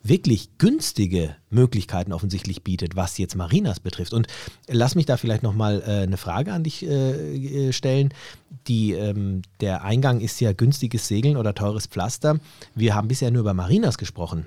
wirklich 0.03 0.57
günstige 0.57 1.35
Möglichkeiten 1.49 2.13
offensichtlich 2.13 2.63
bietet, 2.63 2.95
was 2.95 3.17
jetzt 3.17 3.35
Marinas 3.35 3.79
betrifft. 3.79 4.13
Und 4.13 4.27
lass 4.67 4.95
mich 4.95 5.05
da 5.05 5.17
vielleicht 5.17 5.43
nochmal 5.43 5.81
äh, 5.81 6.03
eine 6.03 6.17
Frage 6.17 6.53
an 6.53 6.63
dich 6.63 6.85
äh, 6.85 7.67
äh, 7.67 7.73
stellen. 7.73 8.13
Die, 8.67 8.93
ähm, 8.93 9.41
der 9.59 9.83
Eingang 9.83 10.21
ist 10.21 10.39
ja 10.39 10.53
günstiges 10.53 11.07
Segeln 11.07 11.37
oder 11.37 11.53
teures 11.53 11.87
Pflaster. 11.87 12.39
Wir 12.75 12.95
haben 12.95 13.07
bisher 13.07 13.31
nur 13.31 13.41
über 13.41 13.53
Marinas 13.53 13.97
gesprochen. 13.97 14.45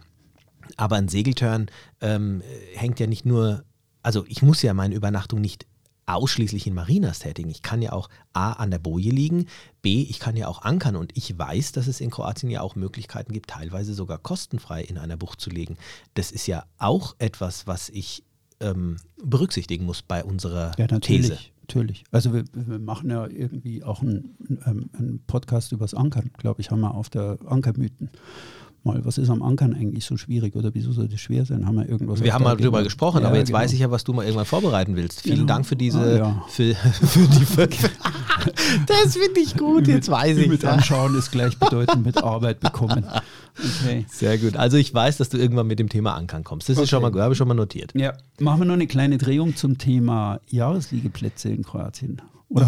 Aber 0.77 0.97
ein 0.97 1.09
Segeltörn 1.09 1.67
ähm, 2.01 2.43
hängt 2.75 2.99
ja 3.01 3.07
nicht 3.07 3.27
nur, 3.27 3.65
also 4.03 4.25
ich 4.29 4.43
muss 4.43 4.63
ja 4.63 4.75
meine 4.75 4.95
Übernachtung 4.95 5.41
nicht 5.41 5.67
ausschließlich 6.15 6.67
in 6.67 6.75
Marinas 6.75 7.21
tätigen. 7.21 7.51
Ich 7.51 7.63
kann 7.63 7.83
ja 7.83 7.93
auch 7.93 8.09
A 8.33 8.53
an 8.53 8.71
der 8.71 8.79
Boje 8.79 9.11
liegen, 9.11 9.47
B, 9.83 10.03
ich 10.03 10.19
kann 10.19 10.37
ja 10.37 10.49
auch 10.49 10.63
ankern 10.63 10.97
und 10.97 11.17
ich 11.17 11.37
weiß, 11.39 11.73
dass 11.73 11.87
es 11.87 12.01
in 12.01 12.11
Kroatien 12.11 12.51
ja 12.51 12.61
auch 12.61 12.77
Möglichkeiten 12.77 13.33
gibt, 13.33 13.51
teilweise 13.51 13.95
sogar 13.95 14.19
kostenfrei 14.19 14.83
in 14.83 14.99
einer 14.99 15.17
Bucht 15.17 15.41
zu 15.41 15.51
legen. 15.51 15.77
Das 16.15 16.31
ist 16.31 16.47
ja 16.47 16.65
auch 16.79 17.17
etwas, 17.19 17.67
was 17.67 17.89
ich 17.89 18.25
ähm, 18.61 18.97
berücksichtigen 19.23 19.85
muss 19.85 20.03
bei 20.03 20.25
unserer 20.25 20.73
ja, 20.79 20.87
natürlich, 20.89 21.29
These. 21.29 21.39
Natürlich. 21.63 22.05
Also 22.11 22.33
wir, 22.33 22.45
wir 22.53 22.79
machen 22.79 23.11
ja 23.11 23.27
irgendwie 23.27 23.83
auch 23.83 24.03
einen, 24.03 24.37
ähm, 24.67 24.91
einen 24.93 25.23
Podcast 25.27 25.73
übers 25.73 25.95
Ankern, 25.95 26.31
glaube 26.37 26.61
ich, 26.61 26.71
haben 26.71 26.81
wir 26.81 26.95
auf 26.95 27.09
der 27.09 27.39
Ankermythen 27.47 28.11
mal, 28.85 29.05
was 29.05 29.18
ist 29.18 29.30
am 29.30 29.43
Ankern 29.43 29.74
eigentlich 29.74 30.05
so 30.05 30.16
schwierig 30.16 30.57
oder 30.57 30.74
wieso 30.74 30.93
soll 30.93 31.09
das 31.09 31.20
schwer 31.20 31.45
sein? 31.45 31.66
Haben 31.66 31.76
wir 31.76 31.89
irgendwas? 31.89 32.22
Wir 32.22 32.35
haben 32.35 32.45
mal 32.45 32.57
drüber 32.57 32.83
gesprochen, 32.83 33.22
ja, 33.22 33.28
aber 33.28 33.39
jetzt 33.39 33.49
genau. 33.49 33.61
weiß 33.61 33.72
ich 33.72 33.80
ja, 33.80 33.91
was 33.91 34.05
du 34.05 34.12
mal 34.12 34.24
irgendwann 34.24 34.47
vorbereiten 34.47 34.97
willst. 34.97 35.22
Vielen 35.22 35.37
genau. 35.37 35.49
Dank 35.49 35.66
für 35.66 35.76
diese, 35.76 36.01
ah, 36.01 36.16
ja. 36.16 36.45
für, 36.49 36.74
für 36.74 37.28
die 37.28 37.47
Das 38.87 39.16
finde 39.16 39.41
ich 39.41 39.57
gut, 39.57 39.87
jetzt 39.87 40.11
weiß 40.11 40.37
ich. 40.39 40.49
Mit 40.49 40.64
anschauen 40.64 41.16
ist 41.16 41.30
gleichbedeutend 41.30 42.05
mit 42.05 42.22
Arbeit 42.22 42.61
bekommen. 42.61 43.05
Okay. 43.59 44.07
Sehr 44.09 44.39
gut. 44.39 44.57
Also 44.57 44.76
ich 44.76 44.93
weiß, 44.93 45.18
dass 45.18 45.28
du 45.28 45.39
irgendwann 45.39 45.66
mit 45.66 45.78
dem 45.78 45.89
Thema 45.89 46.14
Ankern 46.14 46.43
kommst. 46.43 46.68
Das 46.68 46.76
okay. 46.76 46.85
ist 46.85 46.91
schon 46.91 47.03
mal, 47.03 47.12
habe 47.20 47.35
ich 47.35 47.39
schon 47.39 47.49
mal 47.49 47.55
notiert. 47.55 47.93
Ja. 47.95 48.14
Machen 48.41 48.61
wir 48.61 48.64
noch 48.64 48.74
eine 48.74 48.87
kleine 48.87 49.18
Drehung 49.18 49.57
zum 49.57 49.78
Thema 49.78 50.41
Jahresliegeplätze 50.49 51.51
in 51.51 51.62
Kroatien 51.62 52.20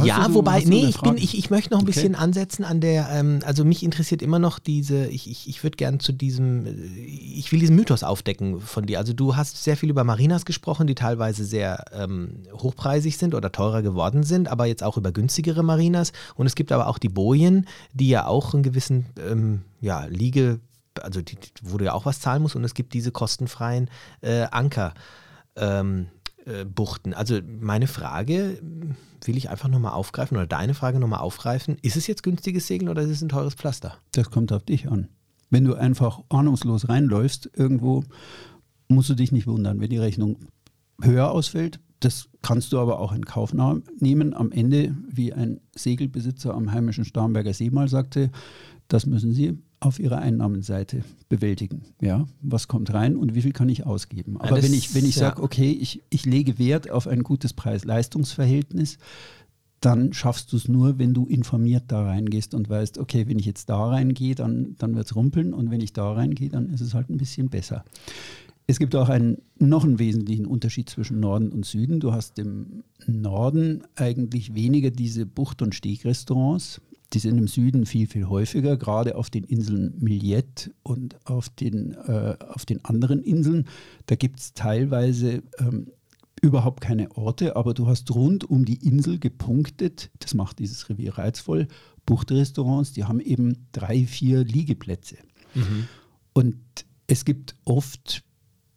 ja, 0.05 0.32
wobei, 0.32 0.62
nee, 0.64 0.87
ich, 0.87 1.01
bin, 1.01 1.16
ich, 1.16 1.37
ich 1.37 1.51
möchte 1.51 1.72
noch 1.72 1.80
ein 1.80 1.85
okay. 1.85 1.93
bisschen 1.93 2.14
ansetzen 2.14 2.64
an 2.64 2.80
der, 2.80 3.09
ähm, 3.11 3.41
also 3.45 3.64
mich 3.64 3.82
interessiert 3.82 4.22
immer 4.22 4.39
noch 4.39 4.59
diese, 4.59 5.07
ich, 5.07 5.30
ich, 5.30 5.49
ich 5.49 5.62
würde 5.62 5.76
gern 5.76 6.01
zu 6.01 6.12
diesem, 6.12 6.66
äh, 6.66 6.70
ich 6.70 7.53
will 7.53 7.59
diesen 7.61 7.76
Mythos 7.76 8.03
aufdecken 8.03 8.61
von 8.61 8.87
dir. 8.87 8.99
Also 8.99 9.12
du 9.12 9.37
hast 9.37 9.62
sehr 9.62 9.76
viel 9.76 9.91
über 9.91 10.05
Marinas 10.05 10.45
gesprochen, 10.45 10.87
die 10.87 10.95
teilweise 10.95 11.45
sehr 11.45 11.85
ähm, 11.93 12.43
hochpreisig 12.53 13.18
sind 13.18 13.35
oder 13.35 13.53
teurer 13.53 13.82
geworden 13.82 14.22
sind, 14.22 14.49
aber 14.49 14.66
jetzt 14.66 14.82
auch 14.82 14.97
über 14.97 15.12
günstigere 15.12 15.62
Marinas. 15.62 16.12
Und 16.35 16.47
es 16.47 16.55
gibt 16.55 16.72
aber 16.72 16.87
auch 16.87 16.99
die 16.99 17.09
Bojen, 17.09 17.66
die 17.93 18.09
ja 18.09 18.26
auch 18.26 18.55
einen 18.55 18.62
gewissen, 18.62 19.07
ähm, 19.18 19.62
ja, 19.80 20.07
Liege, 20.07 20.61
also 21.03 21.20
die, 21.20 21.37
wo 21.62 21.76
du 21.78 21.85
ja 21.85 21.93
auch 21.93 22.07
was 22.07 22.20
zahlen 22.20 22.43
musst 22.43 22.57
und 22.57 22.64
es 22.64 22.74
gibt 22.74 22.95
diese 22.95 23.12
kostenfreien 23.12 23.91
äh, 24.20 24.47
Anker. 24.51 24.95
Ähm, 25.57 26.09
äh, 26.47 26.64
Buchten. 26.64 27.14
Also 27.14 27.40
meine 27.61 27.86
Frage 27.86 28.61
will 29.24 29.36
ich 29.36 29.51
einfach 29.51 29.68
nochmal 29.68 29.92
aufgreifen 29.92 30.36
oder 30.36 30.47
deine 30.47 30.74
Frage 30.74 30.99
nochmal 30.99 31.20
aufgreifen. 31.20 31.76
Ist 31.82 31.97
es 31.97 32.07
jetzt 32.07 32.22
günstiges 32.22 32.66
Segeln 32.66 32.88
oder 32.88 33.03
ist 33.03 33.11
es 33.11 33.22
ein 33.22 33.28
teures 33.28 33.55
Pflaster? 33.55 33.97
Das 34.12 34.30
kommt 34.30 34.53
auf 34.53 34.64
dich 34.64 34.88
an. 34.88 35.09
Wenn 35.51 35.64
du 35.64 35.74
einfach 35.74 36.20
ahnungslos 36.28 36.88
reinläufst 36.88 37.51
irgendwo, 37.55 38.05
musst 38.88 39.09
du 39.11 39.14
dich 39.14 39.32
nicht 39.32 39.47
wundern, 39.47 39.80
wenn 39.80 39.90
die 39.90 39.99
Rechnung 39.99 40.38
höher 41.01 41.30
ausfällt. 41.30 41.80
Das 42.01 42.28
kannst 42.42 42.72
du 42.72 42.78
aber 42.78 42.99
auch 42.99 43.12
in 43.12 43.24
Kauf 43.24 43.55
nehmen. 43.99 44.34
Am 44.34 44.53
Ende, 44.53 44.95
wie 45.09 45.32
ein 45.32 45.61
Segelbesitzer 45.74 46.53
am 46.53 46.72
heimischen 46.72 47.05
Starnberger 47.05 47.55
See 47.55 47.70
mal 47.70 47.88
sagte, 47.88 48.30
das 48.88 49.07
müssen 49.07 49.32
sie 49.32 49.59
auf 49.85 49.99
ihrer 49.99 50.18
Einnahmenseite 50.18 51.05
bewältigen. 51.28 51.82
Ja, 52.01 52.26
was 52.41 52.68
kommt 52.68 52.93
rein 52.93 53.16
und 53.16 53.35
wie 53.35 53.43
viel 53.43 53.53
kann 53.53 53.68
ich 53.68 53.87
ausgeben? 53.87 54.41
Aber 54.41 54.57
ja, 54.57 54.62
wenn 54.62 54.74
ich, 54.74 54.95
wenn 54.95 55.05
ich 55.05 55.16
ja. 55.16 55.28
sage, 55.28 55.43
okay, 55.43 55.70
ich, 55.70 56.03
ich 56.11 56.24
lege 56.24 56.59
Wert 56.59 56.91
auf 56.91 57.07
ein 57.07 57.22
gutes 57.22 57.53
Preis-Leistungs-Verhältnis, 57.53 58.99
dann 59.80 60.14
schaffst 60.14 60.53
du 60.53 60.57
es 60.57 60.66
nur, 60.66 60.99
wenn 60.99 61.12
du 61.12 61.26
informiert 61.26 61.85
da 61.89 62.05
reingehst 62.05 62.55
und 62.55 62.70
weißt, 62.70 62.99
okay, 62.99 63.28
wenn 63.28 63.39
ich 63.39 63.45
jetzt 63.45 63.68
da 63.68 63.89
reingehe, 63.89 64.35
dann, 64.35 64.76
dann 64.78 64.95
wird 64.95 65.07
es 65.07 65.14
rumpeln 65.14 65.53
und 65.53 65.70
wenn 65.70 65.82
ich 65.82 65.93
da 65.93 66.12
reingehe, 66.12 66.49
dann 66.49 66.70
ist 66.70 66.80
es 66.80 66.95
halt 66.95 67.11
ein 67.11 67.18
bisschen 67.18 67.51
besser. 67.51 67.85
Es 68.66 68.78
gibt 68.78 68.97
auch 68.97 69.11
einen, 69.11 69.43
noch 69.59 69.85
einen 69.85 69.99
wesentlichen 69.99 70.47
Unterschied 70.47 70.89
zwischen 70.89 71.20
Norden 71.20 71.51
und 71.51 71.66
Süden. 71.66 72.01
Du 72.01 72.12
hast 72.12 72.39
im 72.39 72.82
Norden 73.07 73.82
eigentlich 73.95 74.55
weniger 74.55 74.91
diese 74.91 75.26
Bucht- 75.26 75.61
und 75.61 75.74
Stegrestaurants, 75.74 76.80
die 77.14 77.20
sind 77.20 77.38
im 77.38 77.46
Süden 77.46 77.86
viel, 77.86 78.06
viel 78.06 78.28
häufiger, 78.28 78.76
gerade 78.76 79.16
auf 79.16 79.30
den 79.30 79.44
Inseln 79.44 79.94
Millet 79.98 80.72
und 80.82 81.16
auf 81.26 81.48
den, 81.48 81.92
äh, 81.92 82.36
auf 82.40 82.66
den 82.66 82.84
anderen 82.84 83.22
Inseln. 83.22 83.68
Da 84.06 84.16
gibt 84.16 84.40
es 84.40 84.54
teilweise 84.54 85.42
ähm, 85.58 85.92
überhaupt 86.42 86.80
keine 86.80 87.16
Orte, 87.16 87.56
aber 87.56 87.72
du 87.72 87.86
hast 87.86 88.14
rund 88.14 88.44
um 88.44 88.64
die 88.64 88.86
Insel 88.86 89.18
gepunktet, 89.18 90.10
das 90.18 90.34
macht 90.34 90.58
dieses 90.58 90.88
Revier 90.88 91.16
reizvoll, 91.16 91.68
Buchtrestaurants, 92.04 92.92
die 92.92 93.04
haben 93.04 93.20
eben 93.20 93.66
drei, 93.72 94.04
vier 94.04 94.44
Liegeplätze. 94.44 95.16
Mhm. 95.54 95.88
Und 96.34 96.58
es 97.06 97.24
gibt 97.24 97.54
oft 97.64 98.24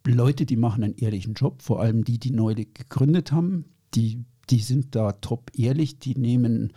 Leute, 0.06 0.46
die 0.46 0.56
machen 0.56 0.84
einen 0.84 0.96
ehrlichen 0.96 1.34
Job, 1.34 1.60
vor 1.62 1.80
allem 1.80 2.04
die, 2.04 2.18
die 2.18 2.30
neu 2.30 2.54
gegründet 2.54 3.32
haben, 3.32 3.66
die, 3.94 4.24
die 4.48 4.60
sind 4.60 4.94
da 4.94 5.12
top 5.12 5.50
ehrlich, 5.54 5.98
die 5.98 6.14
nehmen 6.14 6.72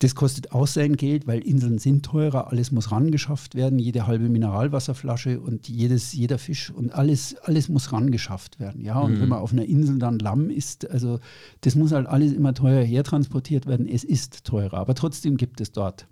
das 0.00 0.14
kostet 0.14 0.52
auch 0.52 0.66
sein 0.66 0.96
Geld, 0.96 1.26
weil 1.26 1.40
Inseln 1.40 1.78
sind 1.78 2.06
teurer, 2.06 2.50
alles 2.50 2.72
muss 2.72 2.90
rangeschafft 2.90 3.54
werden, 3.54 3.78
jede 3.78 4.06
halbe 4.06 4.30
Mineralwasserflasche 4.30 5.40
und 5.40 5.68
jedes, 5.68 6.14
jeder 6.14 6.38
Fisch 6.38 6.70
und 6.70 6.94
alles, 6.94 7.36
alles 7.42 7.68
muss 7.68 7.92
rangeschafft 7.92 8.58
werden. 8.58 8.82
Ja, 8.82 8.98
und 8.98 9.16
mhm. 9.16 9.20
wenn 9.20 9.28
man 9.28 9.40
auf 9.40 9.52
einer 9.52 9.66
Insel 9.66 9.98
dann 9.98 10.18
Lamm 10.18 10.48
isst, 10.48 10.90
also 10.90 11.20
das 11.60 11.74
muss 11.74 11.92
halt 11.92 12.06
alles 12.06 12.32
immer 12.32 12.54
teuer 12.54 12.82
hertransportiert 12.82 13.66
werden. 13.66 13.86
Es 13.86 14.02
ist 14.02 14.44
teurer, 14.44 14.78
aber 14.78 14.94
trotzdem 14.94 15.36
gibt 15.36 15.60
es 15.60 15.70
dort 15.70 16.06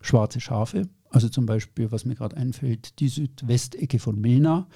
schwarze 0.00 0.40
Schafe. 0.40 0.88
Also 1.10 1.28
zum 1.28 1.44
Beispiel, 1.44 1.92
was 1.92 2.06
mir 2.06 2.14
gerade 2.14 2.38
einfällt, 2.38 2.98
die 3.00 3.08
Südwestecke 3.08 3.98
von 3.98 4.18
Milna. 4.18 4.66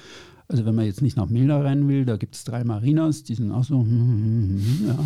Also 0.48 0.66
wenn 0.66 0.74
man 0.74 0.84
jetzt 0.84 1.00
nicht 1.00 1.16
nach 1.16 1.28
Milna 1.28 1.62
rein 1.62 1.88
will, 1.88 2.04
da 2.04 2.16
gibt 2.16 2.34
es 2.34 2.44
drei 2.44 2.64
Marinas, 2.64 3.22
die 3.22 3.36
sind 3.36 3.52
auch 3.52 3.64
so, 3.64 3.78
ja. 4.86 4.98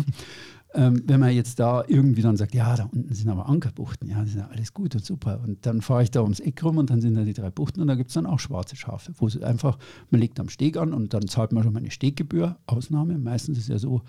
Ähm, 0.75 1.03
wenn 1.05 1.21
man 1.21 1.33
jetzt 1.33 1.59
da 1.59 1.85
irgendwie 1.87 2.21
dann 2.21 2.35
sagt, 2.35 2.53
ja, 2.53 2.75
da 2.75 2.89
unten 2.91 3.13
sind 3.13 3.29
aber 3.29 3.47
Ankerbuchten, 3.47 4.09
ja, 4.09 4.19
das 4.19 4.29
ist 4.29 4.35
ja 4.35 4.49
alles 4.51 4.73
gut 4.73 4.93
und 4.93 5.05
super. 5.05 5.39
Und 5.41 5.65
dann 5.65 5.81
fahre 5.81 6.03
ich 6.03 6.11
da 6.11 6.21
ums 6.21 6.41
Eck 6.41 6.63
rum 6.63 6.77
und 6.77 6.89
dann 6.89 6.99
sind 6.99 7.15
da 7.15 7.23
die 7.23 7.33
drei 7.33 7.49
Buchten 7.49 7.81
und 7.81 7.87
da 7.87 7.95
gibt 7.95 8.09
es 8.09 8.15
dann 8.15 8.25
auch 8.25 8.39
schwarze 8.39 8.75
Schafe, 8.75 9.13
wo 9.17 9.27
es 9.27 9.41
einfach, 9.41 9.77
man 10.11 10.19
legt 10.19 10.39
am 10.39 10.49
Steg 10.49 10.75
an 10.77 10.93
und 10.93 11.13
dann 11.13 11.27
zahlt 11.27 11.53
man 11.53 11.63
schon 11.63 11.73
mal 11.73 11.79
eine 11.79 11.91
Steggebühr, 11.91 12.57
Ausnahme. 12.65 13.17
Meistens 13.17 13.57
ist 13.57 13.69
ja 13.69 13.79
so, 13.79 14.01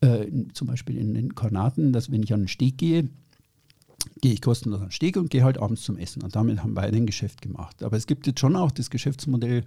äh, 0.00 0.26
zum 0.54 0.68
Beispiel 0.68 0.96
in 0.96 1.12
den 1.12 1.34
Kornaten, 1.34 1.92
dass 1.92 2.10
wenn 2.10 2.22
ich 2.22 2.32
an 2.32 2.42
den 2.42 2.48
Steg 2.48 2.78
gehe, 2.78 3.10
gehe 4.20 4.32
ich 4.32 4.42
kostenlos 4.42 4.80
an 4.80 4.86
den 4.86 4.92
Steg 4.92 5.16
und 5.16 5.30
gehe 5.30 5.44
halt 5.44 5.58
abends 5.58 5.82
zum 5.82 5.96
Essen. 5.96 6.22
Und 6.22 6.36
damit 6.36 6.62
haben 6.62 6.74
beide 6.74 6.96
ein 6.96 7.06
Geschäft 7.06 7.42
gemacht. 7.42 7.82
Aber 7.82 7.96
es 7.96 8.06
gibt 8.06 8.26
jetzt 8.26 8.40
schon 8.40 8.56
auch 8.56 8.70
das 8.70 8.90
Geschäftsmodell, 8.90 9.64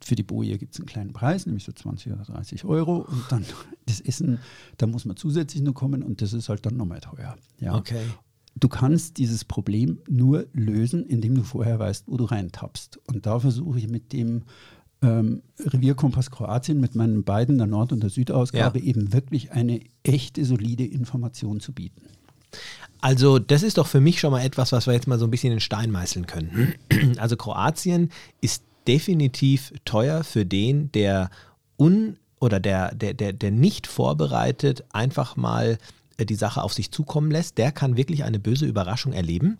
für 0.00 0.14
die 0.14 0.22
Boje 0.22 0.58
gibt 0.58 0.74
es 0.74 0.80
einen 0.80 0.86
kleinen 0.86 1.12
Preis, 1.12 1.46
nämlich 1.46 1.64
so 1.64 1.72
20 1.72 2.12
oder 2.12 2.22
30 2.24 2.64
Euro. 2.64 2.98
Und 2.98 3.24
dann 3.30 3.44
das 3.86 4.00
Essen, 4.00 4.38
da 4.76 4.86
muss 4.86 5.04
man 5.04 5.16
zusätzlich 5.16 5.62
noch 5.62 5.74
kommen 5.74 6.02
und 6.02 6.22
das 6.22 6.32
ist 6.32 6.48
halt 6.48 6.64
dann 6.66 6.76
nochmal 6.76 7.00
teuer. 7.00 7.36
Ja. 7.58 7.74
Okay. 7.76 8.02
Du 8.54 8.68
kannst 8.68 9.16
dieses 9.16 9.44
Problem 9.44 9.98
nur 10.08 10.46
lösen, 10.52 11.06
indem 11.06 11.34
du 11.34 11.42
vorher 11.42 11.78
weißt, 11.78 12.04
wo 12.06 12.16
du 12.16 12.24
reintappst. 12.24 13.00
Und 13.06 13.26
da 13.26 13.40
versuche 13.40 13.78
ich 13.78 13.88
mit 13.88 14.12
dem 14.12 14.42
ähm, 15.00 15.42
Revierkompass 15.58 16.30
Kroatien, 16.30 16.78
mit 16.78 16.94
meinen 16.94 17.24
beiden, 17.24 17.58
der 17.58 17.66
Nord- 17.66 17.92
und 17.92 18.02
der 18.02 18.10
Südausgabe, 18.10 18.78
ja. 18.78 18.84
eben 18.84 19.12
wirklich 19.12 19.52
eine 19.52 19.80
echte, 20.02 20.44
solide 20.44 20.84
Information 20.84 21.60
zu 21.60 21.72
bieten. 21.72 22.02
Also 23.02 23.40
das 23.40 23.64
ist 23.64 23.78
doch 23.78 23.88
für 23.88 24.00
mich 24.00 24.20
schon 24.20 24.30
mal 24.30 24.44
etwas, 24.44 24.70
was 24.70 24.86
wir 24.86 24.94
jetzt 24.94 25.08
mal 25.08 25.18
so 25.18 25.26
ein 25.26 25.30
bisschen 25.30 25.52
in 25.52 25.60
Stein 25.60 25.90
meißeln 25.90 26.26
können. 26.26 26.74
Also 27.18 27.36
Kroatien 27.36 28.10
ist 28.40 28.62
definitiv 28.86 29.72
teuer 29.84 30.24
für 30.24 30.46
den, 30.46 30.90
der 30.92 31.30
un 31.76 32.16
oder 32.40 32.60
der, 32.60 32.94
der, 32.94 33.12
der, 33.12 33.32
der 33.32 33.50
nicht 33.50 33.88
vorbereitet 33.88 34.84
einfach 34.92 35.36
mal 35.36 35.78
äh, 36.16 36.24
die 36.24 36.36
Sache 36.36 36.62
auf 36.62 36.72
sich 36.72 36.92
zukommen 36.92 37.30
lässt, 37.30 37.58
der 37.58 37.72
kann 37.72 37.96
wirklich 37.96 38.22
eine 38.24 38.38
böse 38.38 38.66
Überraschung 38.66 39.12
erleben. 39.12 39.58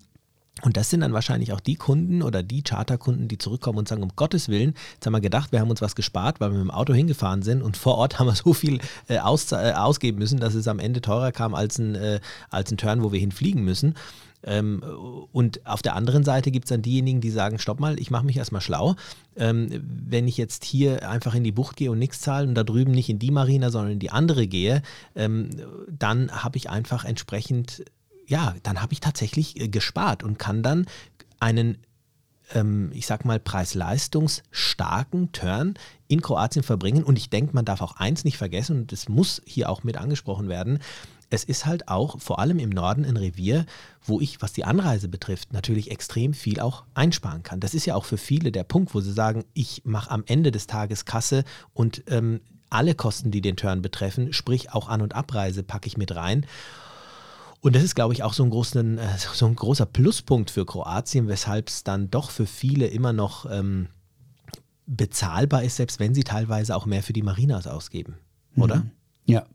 Und 0.61 0.77
das 0.77 0.91
sind 0.91 1.01
dann 1.01 1.13
wahrscheinlich 1.15 1.53
auch 1.53 1.61
die 1.61 1.77
Kunden 1.77 2.23
oder 2.23 2.43
die 2.43 2.63
Charterkunden, 2.63 3.27
die 3.27 3.39
zurückkommen 3.39 3.79
und 3.79 3.89
sagen, 3.89 4.03
um 4.03 4.13
Gottes 4.15 4.49
Willen, 4.49 4.75
jetzt 4.95 5.07
haben 5.07 5.15
wir 5.15 5.21
gedacht, 5.21 5.51
wir 5.51 5.61
haben 5.61 5.71
uns 5.71 5.81
was 5.81 5.97
gespart, 5.97 6.41
weil 6.41 6.51
wir 6.51 6.59
mit 6.59 6.67
dem 6.67 6.71
Auto 6.71 6.93
hingefahren 6.93 7.43
sind 7.43 7.63
und 7.63 7.77
vor 7.77 7.97
Ort 7.97 8.19
haben 8.19 8.27
wir 8.27 8.35
so 8.35 8.53
viel 8.53 8.81
äh, 9.09 9.19
aus, 9.19 9.51
äh, 9.53 9.73
ausgeben 9.75 10.19
müssen, 10.19 10.39
dass 10.39 10.55
es 10.55 10.69
am 10.69 10.79
Ende 10.79 11.01
teurer 11.01 11.33
kam 11.33 11.55
als 11.55 11.79
ein, 11.79 11.95
äh, 11.95 12.21
als 12.51 12.71
ein 12.71 12.77
Turn, 12.77 13.03
wo 13.03 13.13
wir 13.13 13.19
hinfliegen 13.19 13.65
müssen. 13.65 13.95
Ähm, 14.45 14.83
und 15.33 15.65
auf 15.67 15.83
der 15.83 15.95
anderen 15.95 16.25
Seite 16.25 16.51
gibt 16.51 16.67
es 16.67 16.71
dann 16.71 16.83
diejenigen, 16.83 17.21
die 17.21 17.31
sagen, 17.31 17.59
stopp 17.59 17.81
mal, 17.81 17.99
ich 17.99 18.11
mache 18.11 18.27
mich 18.27 18.37
erstmal 18.37 18.61
schlau. 18.61 18.97
Ähm, 19.37 19.83
wenn 19.87 20.27
ich 20.27 20.37
jetzt 20.37 20.65
hier 20.65 21.09
einfach 21.09 21.35
in 21.35 21.45
die 21.45 21.53
Bucht 21.53 21.77
gehe 21.77 21.91
und 21.91 21.99
nichts 21.99 22.21
zahle 22.21 22.49
und 22.49 22.55
da 22.55 22.65
drüben 22.65 22.93
nicht 22.93 23.09
in 23.09 23.19
die 23.19 23.31
Marina, 23.31 23.71
sondern 23.71 23.93
in 23.93 23.99
die 23.99 24.11
andere 24.11 24.47
gehe, 24.47 24.83
ähm, 25.15 25.51
dann 25.89 26.31
habe 26.31 26.57
ich 26.57 26.69
einfach 26.71 27.05
entsprechend, 27.05 27.85
ja, 28.27 28.55
dann 28.63 28.81
habe 28.81 28.93
ich 28.93 29.01
tatsächlich 29.01 29.61
äh, 29.61 29.69
gespart 29.69 30.23
und 30.23 30.39
kann 30.39 30.63
dann 30.63 30.87
einen 31.41 31.79
ähm, 32.55 32.91
ich 32.93 33.07
sag 33.07 33.25
mal, 33.25 33.41
preis-leistungsstarken 33.41 35.33
Turn 35.33 35.75
in 36.09 36.23
Kroatien 36.23 36.63
verbringen. 36.63 37.05
Und 37.05 37.17
ich 37.17 37.31
denke, 37.31 37.55
man 37.55 37.65
darf 37.65 37.81
auch 37.81 37.97
eins 37.97 38.25
nicht 38.25 38.39
vergessen, 38.39 38.83
und 38.83 38.93
das 38.93 39.09
muss 39.09 39.43
hier 39.47 39.71
auch 39.71 39.85
mit 39.85 39.97
angesprochen 39.97 40.49
werden, 40.49 40.81
es 41.31 41.45
ist 41.45 41.65
halt 41.65 41.89
auch 41.89 42.21
vor 42.21 42.39
allem 42.41 42.59
im 42.59 42.69
Norden 42.69 43.07
ein 43.07 43.17
Revier, 43.17 43.65
wo 44.05 44.21
ich, 44.21 44.43
was 44.43 44.53
die 44.53 44.65
Anreise 44.65 45.09
betrifft, 45.09 45.55
natürlich 45.55 45.91
extrem 45.91 46.35
viel 46.35 46.61
auch 46.61 46.85
einsparen 46.93 47.43
kann. 47.43 47.59
Das 47.59 47.73
ist 47.73 47.87
ja 47.87 47.95
auch 47.95 48.05
für 48.05 48.19
viele 48.19 48.53
der 48.53 48.65
Punkt, 48.65 48.95
wo 48.95 49.01
sie 49.01 49.13
sagen, 49.13 49.45
ich 49.55 49.83
mache 49.87 50.11
am 50.11 50.25
Ende 50.27 50.51
des 50.51 50.67
Tages 50.67 51.07
Kasse 51.07 51.45
und 51.73 52.03
ähm, 52.09 52.43
alle 52.69 52.95
Kosten, 52.95 53.31
die 53.31 53.41
den 53.41 53.57
Turn 53.57 53.81
betreffen, 53.81 54.35
sprich 54.35 54.73
auch 54.73 54.89
An- 54.89 55.01
und 55.01 55.15
Abreise, 55.15 55.63
packe 55.63 55.87
ich 55.87 55.97
mit 55.97 56.15
rein. 56.15 56.47
Und 57.63 57.77
das 57.77 57.85
ist, 57.85 57.95
glaube 57.95 58.13
ich, 58.13 58.25
auch 58.25 58.33
so 58.33 58.43
ein, 58.43 58.51
großen, 58.51 58.99
äh, 58.99 59.19
so 59.19 59.47
ein 59.47 59.55
großer 59.55 59.87
Pluspunkt 59.87 60.51
für 60.51 60.67
Kroatien, 60.67 61.29
weshalb 61.29 61.69
es 61.69 61.85
dann 61.85 62.11
doch 62.11 62.31
für 62.31 62.47
viele 62.47 62.89
immer 62.89 63.13
noch 63.13 63.47
ähm, 63.49 63.87
bezahlbar 64.87 65.63
ist, 65.63 65.77
selbst 65.77 66.01
wenn 66.01 66.13
sie 66.13 66.25
teilweise 66.25 66.75
auch 66.75 66.87
mehr 66.87 67.05
für 67.05 67.13
die 67.13 67.23
Marinas 67.23 67.69
ausgeben, 67.69 68.17
oder? 68.57 68.79
Mhm. 68.79 68.91
Ja. 69.27 69.47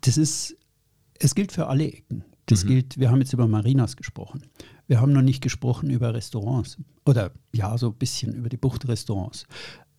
Das 0.00 0.18
ist, 0.18 0.56
es 1.20 1.36
gilt 1.36 1.52
für 1.52 1.68
alle 1.68 1.86
Ecken. 1.86 2.24
Das 2.46 2.64
mhm. 2.64 2.68
gilt, 2.68 2.98
wir 2.98 3.10
haben 3.10 3.20
jetzt 3.20 3.32
über 3.32 3.46
Marinas 3.46 3.96
gesprochen. 3.96 4.42
Wir 4.88 5.00
haben 5.00 5.12
noch 5.12 5.22
nicht 5.22 5.40
gesprochen 5.40 5.90
über 5.90 6.12
Restaurants. 6.14 6.78
Oder 7.06 7.30
ja, 7.52 7.78
so 7.78 7.90
ein 7.90 7.94
bisschen 7.94 8.34
über 8.34 8.48
die 8.48 8.56
Buchtrestaurants. 8.56 9.46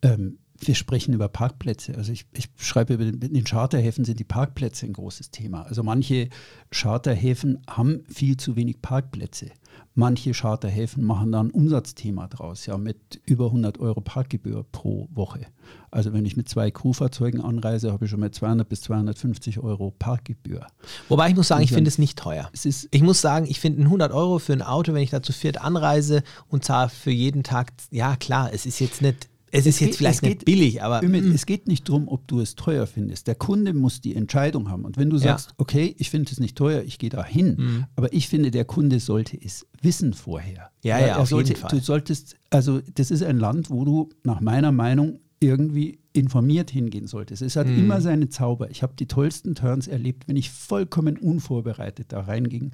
Ähm, 0.02 0.38
wir 0.60 0.74
sprechen 0.74 1.14
über 1.14 1.28
Parkplätze. 1.28 1.96
Also 1.96 2.12
ich, 2.12 2.26
ich 2.36 2.48
schreibe 2.56 2.94
über 2.94 3.04
den, 3.04 3.20
in 3.20 3.34
den 3.34 3.44
Charterhäfen 3.44 4.04
sind 4.04 4.18
die 4.18 4.24
Parkplätze 4.24 4.86
ein 4.86 4.92
großes 4.92 5.30
Thema. 5.30 5.62
Also 5.62 5.82
manche 5.82 6.28
Charterhäfen 6.70 7.58
haben 7.68 8.04
viel 8.08 8.36
zu 8.36 8.56
wenig 8.56 8.82
Parkplätze. 8.82 9.50
Manche 9.94 10.32
Charterhäfen 10.32 11.04
machen 11.04 11.32
da 11.32 11.40
ein 11.42 11.50
Umsatzthema 11.50 12.28
draus, 12.28 12.66
ja, 12.66 12.78
mit 12.78 13.20
über 13.26 13.46
100 13.46 13.78
Euro 13.80 14.00
Parkgebühr 14.00 14.64
pro 14.70 15.08
Woche. 15.12 15.46
Also 15.90 16.12
wenn 16.12 16.24
ich 16.24 16.36
mit 16.36 16.48
zwei 16.48 16.70
Crewfahrzeugen 16.70 17.40
anreise, 17.40 17.92
habe 17.92 18.04
ich 18.04 18.10
schon 18.10 18.20
mal 18.20 18.30
200 18.30 18.68
bis 18.68 18.82
250 18.82 19.58
Euro 19.58 19.92
Parkgebühr. 19.98 20.66
Wobei 21.08 21.30
ich 21.30 21.36
muss 21.36 21.48
sagen, 21.48 21.62
ich 21.62 21.72
finde 21.72 21.88
es 21.88 21.98
nicht 21.98 22.18
teuer. 22.18 22.50
Es 22.52 22.66
ist 22.66 22.88
ich 22.92 23.02
muss 23.02 23.20
sagen, 23.20 23.46
ich 23.48 23.58
finde 23.58 23.82
100 23.82 24.12
Euro 24.12 24.38
für 24.38 24.52
ein 24.52 24.62
Auto, 24.62 24.94
wenn 24.94 25.02
ich 25.02 25.10
da 25.10 25.22
zu 25.22 25.32
viert 25.32 25.60
anreise 25.60 26.22
und 26.48 26.64
zahle 26.64 26.88
für 26.88 27.10
jeden 27.10 27.42
Tag, 27.42 27.72
ja 27.90 28.16
klar, 28.16 28.52
es 28.52 28.66
ist 28.66 28.78
jetzt 28.78 29.02
nicht 29.02 29.29
es, 29.50 29.66
ist 29.66 29.80
jetzt 29.80 29.96
vielleicht 29.96 30.22
nicht 30.22 30.44
billig, 30.44 30.82
aber. 30.82 31.02
Ümit, 31.02 31.24
hm. 31.24 31.32
es 31.32 31.46
geht 31.46 31.66
nicht 31.66 31.88
darum, 31.88 32.08
ob 32.08 32.26
du 32.28 32.40
es 32.40 32.54
teuer 32.54 32.86
findest. 32.86 33.26
Der 33.26 33.34
Kunde 33.34 33.74
muss 33.74 34.00
die 34.00 34.14
Entscheidung 34.14 34.70
haben. 34.70 34.84
Und 34.84 34.96
wenn 34.96 35.10
du 35.10 35.18
sagst, 35.18 35.48
ja. 35.48 35.54
okay, 35.58 35.94
ich 35.98 36.10
finde 36.10 36.30
es 36.30 36.38
nicht 36.38 36.56
teuer, 36.56 36.82
ich 36.82 36.98
gehe 36.98 37.10
da 37.10 37.24
hin, 37.24 37.56
mhm. 37.58 37.84
aber 37.96 38.12
ich 38.12 38.28
finde, 38.28 38.50
der 38.50 38.64
Kunde 38.64 39.00
sollte 39.00 39.36
es 39.36 39.66
wissen 39.82 40.14
vorher. 40.14 40.70
Ja, 40.82 40.98
ja, 40.98 41.16
auf 41.16 41.28
sollte, 41.28 41.50
jeden 41.50 41.60
Fall. 41.60 41.70
Du 41.70 41.80
solltest, 41.80 42.36
also 42.50 42.80
das 42.94 43.10
ist 43.10 43.22
ein 43.22 43.38
Land, 43.38 43.70
wo 43.70 43.84
du 43.84 44.10
nach 44.22 44.40
meiner 44.40 44.72
Meinung 44.72 45.20
irgendwie 45.40 45.98
informiert 46.12 46.70
hingehen 46.70 47.06
solltest. 47.06 47.42
Es 47.42 47.56
hat 47.56 47.66
mhm. 47.66 47.78
immer 47.78 48.00
seine 48.00 48.28
Zauber. 48.28 48.70
Ich 48.70 48.82
habe 48.82 48.94
die 48.98 49.06
tollsten 49.06 49.54
Turns 49.54 49.88
erlebt, 49.88 50.28
wenn 50.28 50.36
ich 50.36 50.50
vollkommen 50.50 51.16
unvorbereitet 51.16 52.06
da 52.12 52.20
reinging. 52.20 52.72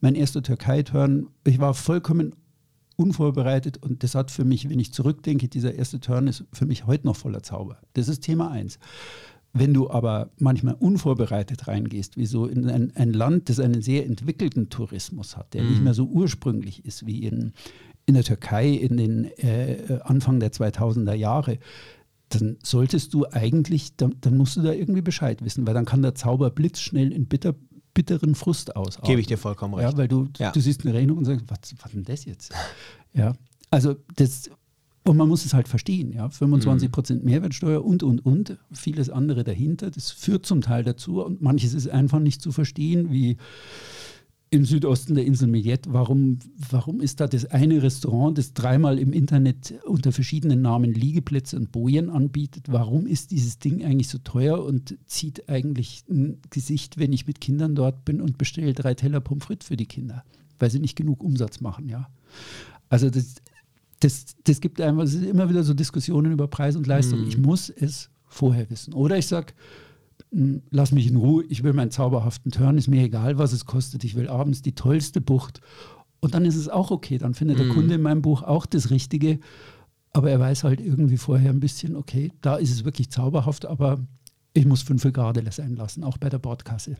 Mein 0.00 0.14
erster 0.14 0.42
Türkei-Turn, 0.42 1.28
ich 1.44 1.58
war 1.58 1.74
vollkommen 1.74 2.34
unvorbereitet 2.96 3.78
und 3.82 4.02
das 4.02 4.14
hat 4.14 4.30
für 4.30 4.44
mich, 4.44 4.68
wenn 4.68 4.78
ich 4.78 4.92
zurückdenke, 4.92 5.48
dieser 5.48 5.74
erste 5.74 6.00
Turn 6.00 6.26
ist 6.26 6.44
für 6.52 6.66
mich 6.66 6.86
heute 6.86 7.06
noch 7.06 7.16
voller 7.16 7.42
Zauber. 7.42 7.78
Das 7.94 8.08
ist 8.08 8.20
Thema 8.20 8.50
eins. 8.50 8.78
Wenn 9.52 9.72
du 9.72 9.88
aber 9.88 10.30
manchmal 10.38 10.74
unvorbereitet 10.74 11.68
reingehst, 11.68 12.16
wie 12.16 12.26
so 12.26 12.46
in 12.46 12.68
ein, 12.68 12.92
ein 12.96 13.12
Land, 13.12 13.48
das 13.48 13.60
einen 13.60 13.82
sehr 13.82 14.04
entwickelten 14.04 14.68
Tourismus 14.68 15.36
hat, 15.36 15.54
der 15.54 15.62
mhm. 15.62 15.70
nicht 15.70 15.82
mehr 15.82 15.94
so 15.94 16.06
ursprünglich 16.06 16.84
ist 16.84 17.06
wie 17.06 17.24
in, 17.24 17.52
in 18.04 18.14
der 18.14 18.24
Türkei 18.24 18.70
in 18.70 18.96
den 18.96 19.24
äh, 19.38 20.00
Anfang 20.02 20.40
der 20.40 20.50
2000er 20.50 21.14
Jahre, 21.14 21.58
dann 22.30 22.56
solltest 22.62 23.14
du 23.14 23.26
eigentlich, 23.30 23.96
dann, 23.96 24.16
dann, 24.20 24.36
musst 24.36 24.56
du 24.56 24.62
da 24.62 24.72
irgendwie 24.72 25.02
Bescheid 25.02 25.44
wissen, 25.44 25.66
weil 25.66 25.74
dann 25.74 25.84
kann 25.84 26.02
der 26.02 26.16
Zauber 26.16 26.50
blitzschnell 26.50 27.12
in 27.12 27.26
bitter, 27.26 27.54
bitteren 27.94 28.34
Frust 28.34 28.76
aus. 28.76 28.98
Gebe 29.02 29.20
ich 29.20 29.26
dir 29.26 29.38
vollkommen 29.38 29.74
recht. 29.74 29.92
Ja, 29.92 29.96
weil 29.96 30.08
du, 30.08 30.28
ja. 30.38 30.50
du 30.50 30.60
siehst 30.60 30.84
eine 30.84 30.94
Rechnung 30.94 31.18
und 31.18 31.24
sagst, 31.24 31.46
was, 31.48 31.58
was 31.82 31.92
denn 31.92 32.04
das 32.04 32.24
jetzt? 32.24 32.52
Ja, 33.16 33.32
also 33.70 33.94
das, 34.16 34.50
und 35.04 35.16
man 35.16 35.28
muss 35.28 35.44
es 35.44 35.54
halt 35.54 35.68
verstehen, 35.68 36.12
ja, 36.12 36.28
25 36.28 36.90
Prozent 36.90 37.22
mhm. 37.22 37.30
Mehrwertsteuer 37.30 37.84
und, 37.84 38.02
und, 38.02 38.26
und, 38.26 38.58
vieles 38.72 39.08
andere 39.08 39.44
dahinter, 39.44 39.92
das 39.92 40.10
führt 40.10 40.46
zum 40.46 40.62
Teil 40.62 40.82
dazu 40.82 41.22
und 41.22 41.40
manches 41.40 41.74
ist 41.74 41.88
einfach 41.88 42.18
nicht 42.18 42.42
zu 42.42 42.50
verstehen, 42.50 43.12
wie 43.12 43.36
im 44.54 44.64
Südosten 44.64 45.16
der 45.16 45.26
Insel 45.26 45.48
Millet, 45.48 45.92
warum, 45.92 46.38
warum 46.70 47.00
ist 47.00 47.18
da 47.18 47.26
das 47.26 47.44
eine 47.46 47.82
Restaurant, 47.82 48.38
das 48.38 48.54
dreimal 48.54 49.00
im 49.00 49.12
Internet 49.12 49.74
unter 49.84 50.12
verschiedenen 50.12 50.62
Namen 50.62 50.94
Liegeplätze 50.94 51.56
und 51.56 51.72
Bojen 51.72 52.08
anbietet? 52.08 52.66
Warum 52.70 53.08
ist 53.08 53.32
dieses 53.32 53.58
Ding 53.58 53.84
eigentlich 53.84 54.08
so 54.08 54.18
teuer 54.18 54.64
und 54.64 54.96
zieht 55.06 55.48
eigentlich 55.48 56.04
ein 56.08 56.38
Gesicht, 56.50 56.98
wenn 56.98 57.12
ich 57.12 57.26
mit 57.26 57.40
Kindern 57.40 57.74
dort 57.74 58.04
bin 58.04 58.20
und 58.20 58.38
bestelle 58.38 58.74
drei 58.74 58.94
Teller 58.94 59.20
Pommes 59.20 59.44
frites 59.44 59.66
für 59.66 59.76
die 59.76 59.86
Kinder, 59.86 60.24
weil 60.60 60.70
sie 60.70 60.78
nicht 60.78 60.94
genug 60.94 61.24
Umsatz 61.24 61.60
machen, 61.60 61.88
ja? 61.88 62.08
Also 62.88 63.10
das, 63.10 63.34
das, 63.98 64.36
das 64.44 64.60
gibt 64.60 64.80
einfach, 64.80 65.02
es 65.02 65.14
ist 65.14 65.24
immer 65.24 65.50
wieder 65.50 65.64
so 65.64 65.74
Diskussionen 65.74 66.30
über 66.30 66.46
Preis 66.46 66.76
und 66.76 66.86
Leistung. 66.86 67.22
Mhm. 67.22 67.28
Ich 67.28 67.38
muss 67.38 67.70
es 67.70 68.08
vorher 68.28 68.70
wissen. 68.70 68.94
Oder 68.94 69.18
ich 69.18 69.26
sage, 69.26 69.52
lass 70.70 70.92
mich 70.92 71.06
in 71.06 71.16
Ruhe, 71.16 71.44
ich 71.48 71.62
will 71.62 71.72
meinen 71.72 71.90
zauberhaften 71.90 72.50
Turn, 72.50 72.76
ist 72.76 72.88
mir 72.88 73.02
egal, 73.02 73.38
was 73.38 73.52
es 73.52 73.66
kostet, 73.66 74.04
ich 74.04 74.14
will 74.14 74.28
abends 74.28 74.62
die 74.62 74.74
tollste 74.74 75.20
Bucht. 75.20 75.60
Und 76.20 76.34
dann 76.34 76.44
ist 76.44 76.56
es 76.56 76.68
auch 76.68 76.90
okay, 76.90 77.18
dann 77.18 77.34
findet 77.34 77.58
der 77.58 77.66
mhm. 77.66 77.74
Kunde 77.74 77.94
in 77.94 78.02
meinem 78.02 78.22
Buch 78.22 78.42
auch 78.42 78.66
das 78.66 78.90
Richtige, 78.90 79.38
aber 80.12 80.30
er 80.30 80.40
weiß 80.40 80.64
halt 80.64 80.80
irgendwie 80.80 81.18
vorher 81.18 81.50
ein 81.50 81.60
bisschen, 81.60 81.96
okay, 81.96 82.32
da 82.40 82.56
ist 82.56 82.70
es 82.70 82.84
wirklich 82.84 83.10
zauberhaft, 83.10 83.66
aber 83.66 83.98
ich 84.54 84.64
muss 84.64 84.82
fünf 84.82 85.02
Grad 85.12 85.40
sein 85.52 85.74
lassen, 85.76 86.04
auch 86.04 86.16
bei 86.16 86.28
der 86.28 86.38
Bordkasse. 86.38 86.96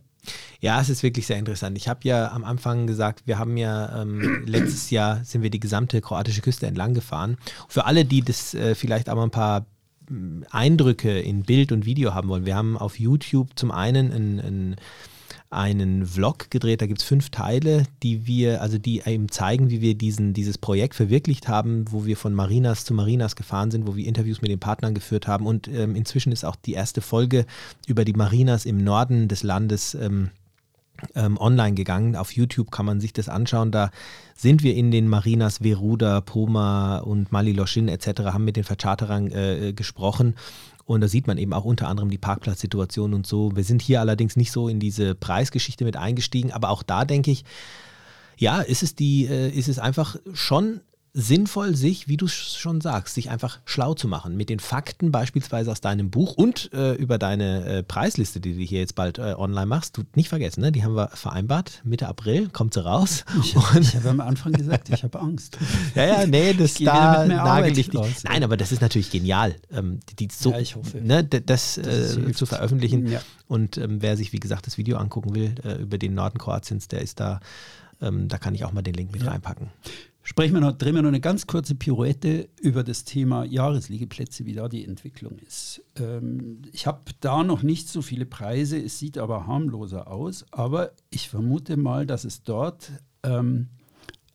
Ja, 0.61 0.81
es 0.81 0.89
ist 0.89 1.03
wirklich 1.03 1.27
sehr 1.27 1.39
interessant. 1.39 1.77
Ich 1.77 1.89
habe 1.89 2.01
ja 2.03 2.33
am 2.33 2.45
Anfang 2.45 2.87
gesagt, 2.87 3.27
wir 3.27 3.39
haben 3.39 3.57
ja 3.57 4.03
ähm, 4.03 4.43
letztes 4.47 4.91
Jahr 4.91 5.25
sind 5.25 5.43
wir 5.43 5.51
die 5.51 5.61
gesamte 5.61 6.01
kroatische 6.01 6.43
Küste 6.43 6.67
entlang 6.67 6.95
gefahren. 6.95 7.37
Für 7.69 7.85
alle, 7.85 8.05
die 8.05 8.23
das 8.23 8.55
äh, 8.55 8.75
vielleicht 8.75 9.09
aber 9.09 9.23
ein 9.23 9.31
paar 9.31 9.67
Eindrücke 10.51 11.21
in 11.21 11.43
Bild 11.43 11.73
und 11.73 11.87
Video 11.87 12.15
haben 12.15 12.29
wollen, 12.29 12.47
wir 12.47 12.57
haben 12.57 12.77
auf 12.77 12.99
YouTube 12.99 13.51
zum 13.57 13.71
einen 13.71 14.13
ein, 14.13 14.41
ein 14.41 14.77
einen 15.55 16.05
Vlog 16.05 16.51
gedreht. 16.51 16.83
Da 16.83 16.87
gibt 16.87 17.01
es 17.01 17.07
fünf 17.07 17.31
Teile, 17.31 17.85
die 18.03 18.27
wir, 18.27 18.61
also 18.61 18.77
die 18.77 19.03
eben 19.07 19.31
zeigen, 19.31 19.71
wie 19.71 19.81
wir 19.81 19.95
diesen, 19.95 20.35
dieses 20.35 20.59
Projekt 20.59 20.95
verwirklicht 20.95 21.49
haben, 21.49 21.85
wo 21.91 22.05
wir 22.05 22.17
von 22.17 22.35
Marinas 22.35 22.85
zu 22.85 22.93
Marinas 22.93 23.37
gefahren 23.37 23.71
sind, 23.71 23.87
wo 23.87 23.97
wir 23.97 24.07
Interviews 24.07 24.43
mit 24.43 24.51
den 24.51 24.59
Partnern 24.59 24.95
geführt 24.95 25.29
haben. 25.29 25.47
Und 25.47 25.69
ähm, 25.69 25.95
inzwischen 25.95 26.33
ist 26.33 26.45
auch 26.45 26.57
die 26.57 26.73
erste 26.73 27.01
Folge 27.01 27.47
über 27.87 28.05
die 28.05 28.13
Marinas 28.15 28.67
im 28.67 28.79
Norden 28.79 29.29
des 29.29 29.43
Landes 29.43 29.95
ähm, 29.95 30.31
ähm, 31.15 31.39
online 31.39 31.75
gegangen. 31.75 32.17
Auf 32.17 32.33
YouTube 32.33 32.71
kann 32.71 32.87
man 32.87 33.01
sich 33.01 33.13
das 33.13 33.29
anschauen. 33.29 33.71
Da 33.71 33.91
sind 34.35 34.63
wir 34.63 34.75
in 34.75 34.91
den 34.91 35.09
Marinas 35.09 35.59
Veruda, 35.63 36.21
Poma 36.21 36.99
und 36.99 37.33
Maliloshin 37.33 37.89
etc., 37.89 38.23
haben 38.25 38.45
mit 38.45 38.57
den 38.57 38.65
Vercharterern 38.65 39.31
äh, 39.31 39.73
gesprochen. 39.73 40.35
Und 40.87 41.01
da 41.01 41.09
sieht 41.09 41.27
man 41.27 41.39
eben 41.39 41.53
auch 41.53 41.65
unter 41.65 41.89
anderem 41.89 42.11
die 42.11 42.19
Parkplatzsituation 42.19 43.15
und 43.15 43.27
so. 43.27 43.57
Wir 43.57 43.65
sind 43.65 43.81
hier 43.81 44.01
allerdings 44.01 44.37
nicht 44.37 44.53
so 44.53 44.69
in 44.69 44.81
diese 44.81 45.15
Preisgeschichte 45.15 45.85
mit 45.85 45.97
eingestiegen, 45.97 46.53
aber 46.53 46.69
auch 46.69 46.83
da 46.83 47.05
denke 47.05 47.31
ich, 47.31 47.45
ja, 48.37 48.61
ist 48.61 48.83
es 48.83 48.95
die, 48.95 49.27
äh, 49.27 49.49
ist 49.49 49.69
es 49.69 49.79
einfach 49.79 50.17
schon 50.33 50.81
sinnvoll, 51.17 51.77
sich, 51.77 52.09
wie 52.09 52.17
du 52.17 52.27
schon 52.27 52.81
sagst, 52.81 53.15
sich 53.15 53.31
einfach 53.31 53.61
schlau 53.65 53.95
zu 53.95 54.09
machen 54.09 54.37
mit 54.37 54.51
den 54.51 54.59
Fakten 54.59 55.13
beispielsweise 55.13 55.71
aus 55.71 55.81
deinem 55.81 56.11
Buch 56.11 56.35
und 56.35 56.73
äh, 56.73 56.95
über 56.95 57.19
deine 57.19 57.65
äh, 57.65 57.83
Preisliste, 57.85 58.41
die 58.41 58.55
du 58.55 58.61
hier 58.61 58.81
jetzt 58.81 58.97
bald 58.97 59.19
äh, 59.19 59.35
online 59.37 59.67
machst. 59.67 59.97
Du 59.97 60.03
nicht 60.17 60.29
vergessen, 60.29 60.61
ne? 60.61 60.73
die 60.73 60.83
haben 60.83 60.97
wir 60.97 61.09
vereinbart. 61.15 61.83
Mitte 61.85 62.09
April 62.09 62.49
kommt 62.49 62.75
sie 62.75 62.85
raus. 62.85 63.25
Ich, 63.41 63.55
ich 63.55 63.95
habe 63.95 64.11
am 64.11 64.21
Anfang 64.21 64.53
gesagt, 64.53 64.89
ich 64.89 65.05
habe 65.05 65.21
Angst. 65.21 65.57
ja, 65.95 66.05
ja, 66.05 66.27
nee, 66.27 66.53
das 66.53 66.75
da 66.75 67.25
nagel 67.25 67.79
ich 67.79 67.93
nicht. 67.93 68.25
Nein, 68.25 68.43
aber 68.43 68.57
das 68.57 68.73
ist 68.73 68.83
natürlich 68.83 69.11
genial, 69.11 69.55
ähm, 69.71 70.01
die, 70.19 70.29
so, 70.33 70.51
ja, 70.51 70.59
ich 70.59 70.75
hoffe. 70.75 70.99
Ne, 70.99 71.23
das, 71.23 71.77
das 71.77 71.79
äh, 71.79 72.33
zu 72.33 72.45
veröffentlichen. 72.45 73.07
Ja. 73.07 73.21
Und 73.47 73.79
ähm, 73.79 74.03
wer 74.03 74.17
sich, 74.17 74.33
wie 74.33 74.41
gesagt, 74.41 74.67
das 74.67 74.79
Video 74.79 74.97
angucken 74.97 75.37
will 75.37 75.55
äh, 75.65 75.81
über 75.81 75.97
den 75.97 76.15
Norden 76.15 76.39
Kroatiens, 76.39 76.89
der 76.89 77.03
ist 77.03 77.21
da, 77.21 77.39
ähm, 78.03 78.27
da 78.27 78.39
kann 78.39 78.57
ich 78.57 78.65
auch 78.65 78.73
mal 78.73 78.83
den 78.83 78.95
Link 78.95 79.13
mit 79.13 79.23
ja. 79.23 79.31
reinpacken. 79.31 79.69
Sprechen 80.27 80.55
wir 80.55 80.63
noch, 80.63 80.73
drehen 80.73 80.95
wir 80.95 81.03
noch 81.03 81.09
eine 81.09 81.21
ganz 81.21 81.47
kurze 81.47 81.75
Pirouette 81.75 82.49
über 82.59 82.83
das 82.83 83.05
Thema 83.05 83.45
Jahresliegeplätze, 83.45 84.47
wie 84.47 84.55
da 84.55 84.69
die 84.69 84.87
Entwicklung 84.87 85.39
ist. 85.47 85.85
Ähm, 85.97 86.63
ich 86.73 86.87
habe 86.87 87.13
da 87.21 87.45
noch 87.45 87.63
nicht 87.63 87.89
so 87.91 88.01
viele 88.01 88.25
Preise, 88.25 88.83
es 88.83 88.99
sieht 88.99 89.19
aber 89.19 89.47
harmloser 89.47 90.11
aus, 90.11 90.47
aber 90.51 90.93
ich 91.11 91.29
vermute 91.29 91.77
mal, 91.77 92.07
dass 92.07 92.25
es 92.25 92.43
dort 92.43 92.91
ähm, 93.23 93.69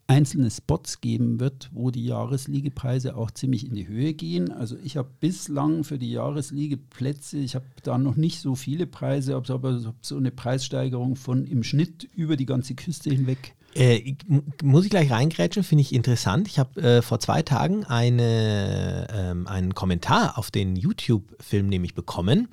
einzelne 0.05 0.51
Spots 0.51 1.01
geben 1.01 1.39
wird, 1.39 1.71
wo 1.73 1.89
die 1.89 2.05
Jahresliegepreise 2.05 3.15
auch 3.15 3.31
ziemlich 3.31 3.65
in 3.65 3.73
die 3.73 3.87
Höhe 3.87 4.13
gehen. 4.13 4.51
Also 4.51 4.77
ich 4.83 4.95
habe 4.95 5.09
bislang 5.19 5.83
für 5.83 5.97
die 5.97 6.11
Jahresliegeplätze, 6.11 7.39
ich 7.39 7.55
habe 7.55 7.65
da 7.81 7.97
noch 7.97 8.15
nicht 8.15 8.41
so 8.41 8.53
viele 8.53 8.85
Preise, 8.85 9.35
aber 9.35 9.93
so 10.01 10.17
eine 10.17 10.31
Preissteigerung 10.31 11.15
von 11.15 11.45
im 11.45 11.63
Schnitt 11.63 12.07
über 12.15 12.37
die 12.37 12.45
ganze 12.45 12.75
Küste 12.75 13.09
hinweg 13.09 13.55
Äh, 13.75 14.15
muss 14.63 14.85
ich 14.85 14.89
gleich 14.89 15.11
reingrätschen, 15.11 15.63
finde 15.63 15.81
ich 15.81 15.93
interessant. 15.93 16.47
Ich 16.47 16.57
habe 16.57 16.81
äh, 16.81 17.01
vor 17.01 17.19
zwei 17.19 17.43
Tagen 17.43 17.85
eine, 17.85 19.07
ähm, 19.13 19.47
einen 19.47 19.75
Kommentar 19.75 20.37
auf 20.37 20.49
den 20.49 20.75
YouTube-Film 20.75 21.67
nämlich 21.67 21.93
bekommen. 21.93 22.47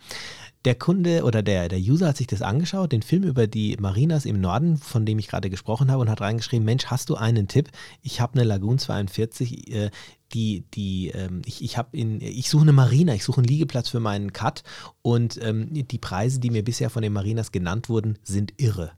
Der 0.66 0.74
Kunde 0.74 1.22
oder 1.22 1.42
der, 1.42 1.68
der 1.68 1.78
User 1.78 2.08
hat 2.08 2.16
sich 2.16 2.26
das 2.26 2.42
angeschaut, 2.42 2.90
den 2.90 3.02
Film 3.02 3.22
über 3.22 3.46
die 3.46 3.76
Marinas 3.78 4.26
im 4.26 4.40
Norden, 4.40 4.76
von 4.76 5.06
dem 5.06 5.18
ich 5.18 5.28
gerade 5.28 5.48
gesprochen 5.48 5.90
habe, 5.90 6.02
und 6.02 6.10
hat 6.10 6.20
reingeschrieben: 6.20 6.64
Mensch, 6.64 6.86
hast 6.86 7.08
du 7.08 7.14
einen 7.14 7.46
Tipp? 7.46 7.70
Ich 8.02 8.20
habe 8.20 8.34
eine 8.34 8.42
Lagoon 8.42 8.78
42, 8.78 9.72
äh, 9.72 9.90
die, 10.34 10.64
die, 10.74 11.10
ähm, 11.14 11.42
ich, 11.46 11.62
ich 11.62 11.78
in, 11.92 12.20
ich 12.20 12.50
suche 12.50 12.62
eine 12.62 12.72
Marina, 12.72 13.14
ich 13.14 13.22
suche 13.22 13.38
einen 13.38 13.48
Liegeplatz 13.48 13.88
für 13.88 14.00
meinen 14.00 14.32
Cut 14.32 14.64
und 15.02 15.40
ähm, 15.40 15.68
die 15.72 15.98
Preise, 15.98 16.40
die 16.40 16.50
mir 16.50 16.64
bisher 16.64 16.90
von 16.90 17.02
den 17.02 17.12
Marinas 17.12 17.52
genannt 17.52 17.88
wurden, 17.88 18.18
sind 18.24 18.54
irre. 18.56 18.90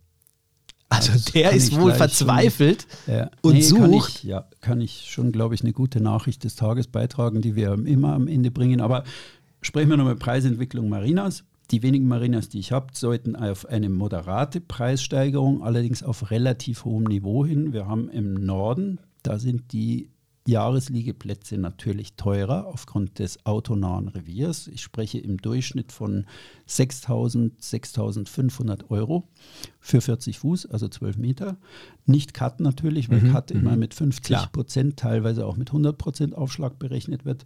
Also 0.90 1.12
das 1.12 1.26
der 1.26 1.48
kann 1.50 1.56
ist 1.56 1.78
wohl 1.78 1.92
verzweifelt 1.92 2.86
schon- 3.04 3.14
Ja. 3.14 3.30
und 3.42 3.54
Nee, 3.54 3.60
Kann 3.60 3.92
sucht. 3.92 4.14
ich, 4.16 4.22
ja, 4.24 4.46
kann 4.62 4.80
ich 4.80 5.06
schon, 5.10 5.32
glaube 5.32 5.54
ich, 5.54 5.60
eine 5.62 5.72
gute 5.72 6.00
Nachricht 6.00 6.44
des 6.44 6.56
Tages 6.56 6.86
beitragen, 6.86 7.42
die 7.42 7.56
wir 7.56 7.72
immer 7.72 8.14
am 8.14 8.26
Ende 8.26 8.50
bringen. 8.50 8.80
Aber 8.80 9.04
sprechen 9.60 9.90
wir 9.90 9.96
nochmal 9.98 10.16
Preisentwicklung 10.16 10.88
Marinas. 10.88 11.44
Die 11.70 11.82
wenigen 11.82 12.08
Marinas, 12.08 12.48
die 12.48 12.58
ich 12.60 12.72
habe, 12.72 12.86
sollten 12.94 13.36
auf 13.36 13.66
eine 13.66 13.90
moderate 13.90 14.62
Preissteigerung, 14.62 15.62
allerdings 15.62 16.02
auf 16.02 16.30
relativ 16.30 16.86
hohem 16.86 17.04
Niveau 17.04 17.44
hin. 17.44 17.74
Wir 17.74 17.86
haben 17.86 18.08
im 18.08 18.32
Norden, 18.34 18.98
da 19.22 19.38
sind 19.38 19.72
die 19.72 20.08
Jahresliegeplätze 20.48 21.58
natürlich 21.58 22.14
teurer 22.14 22.66
aufgrund 22.66 23.18
des 23.18 23.44
autonahen 23.44 24.08
Reviers. 24.08 24.66
Ich 24.68 24.80
spreche 24.80 25.18
im 25.18 25.36
Durchschnitt 25.36 25.92
von 25.92 26.24
6.000, 26.66 27.60
6.500 27.60 28.88
Euro 28.88 29.28
für 29.78 30.00
40 30.00 30.38
Fuß, 30.38 30.66
also 30.66 30.88
12 30.88 31.18
Meter. 31.18 31.58
Nicht 32.06 32.32
Cut 32.32 32.60
natürlich, 32.60 33.10
weil 33.10 33.20
Mhm, 33.20 33.32
Cut 33.32 33.50
immer 33.50 33.72
mhm. 33.72 33.78
mit 33.78 33.92
50 33.94 34.24
Klar. 34.24 34.48
Prozent, 34.50 34.96
teilweise 34.96 35.44
auch 35.44 35.58
mit 35.58 35.68
100 35.68 35.98
Prozent 35.98 36.34
Aufschlag 36.34 36.78
berechnet 36.78 37.26
wird. 37.26 37.44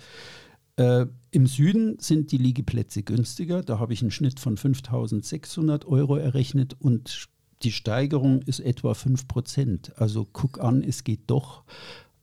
Äh, 0.76 1.06
Im 1.32 1.48
Süden 1.48 1.98
sind 1.98 2.30
die 2.30 2.38
Liegeplätze 2.38 3.02
günstiger. 3.02 3.62
Da 3.62 3.80
habe 3.80 3.94
ich 3.94 4.02
einen 4.02 4.12
Schnitt 4.12 4.38
von 4.38 4.56
5.600 4.56 5.86
Euro 5.86 6.16
errechnet 6.16 6.76
und 6.78 7.28
die 7.64 7.72
Steigerung 7.72 8.42
ist 8.42 8.60
etwa 8.60 8.94
5 8.94 9.26
Prozent. 9.26 9.92
Also 9.96 10.24
guck 10.32 10.60
an, 10.60 10.82
es 10.84 11.02
geht 11.02 11.22
doch. 11.26 11.64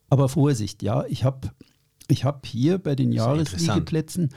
Aber 0.09 0.29
Vorsicht, 0.29 0.81
ja, 0.83 1.03
ich 1.07 1.23
habe 1.23 1.49
ich 2.07 2.23
hab 2.25 2.45
hier 2.45 2.77
bei 2.79 2.95
den 2.95 3.11
ja. 3.11 3.25
Jahresliegeplätzen, 3.27 4.29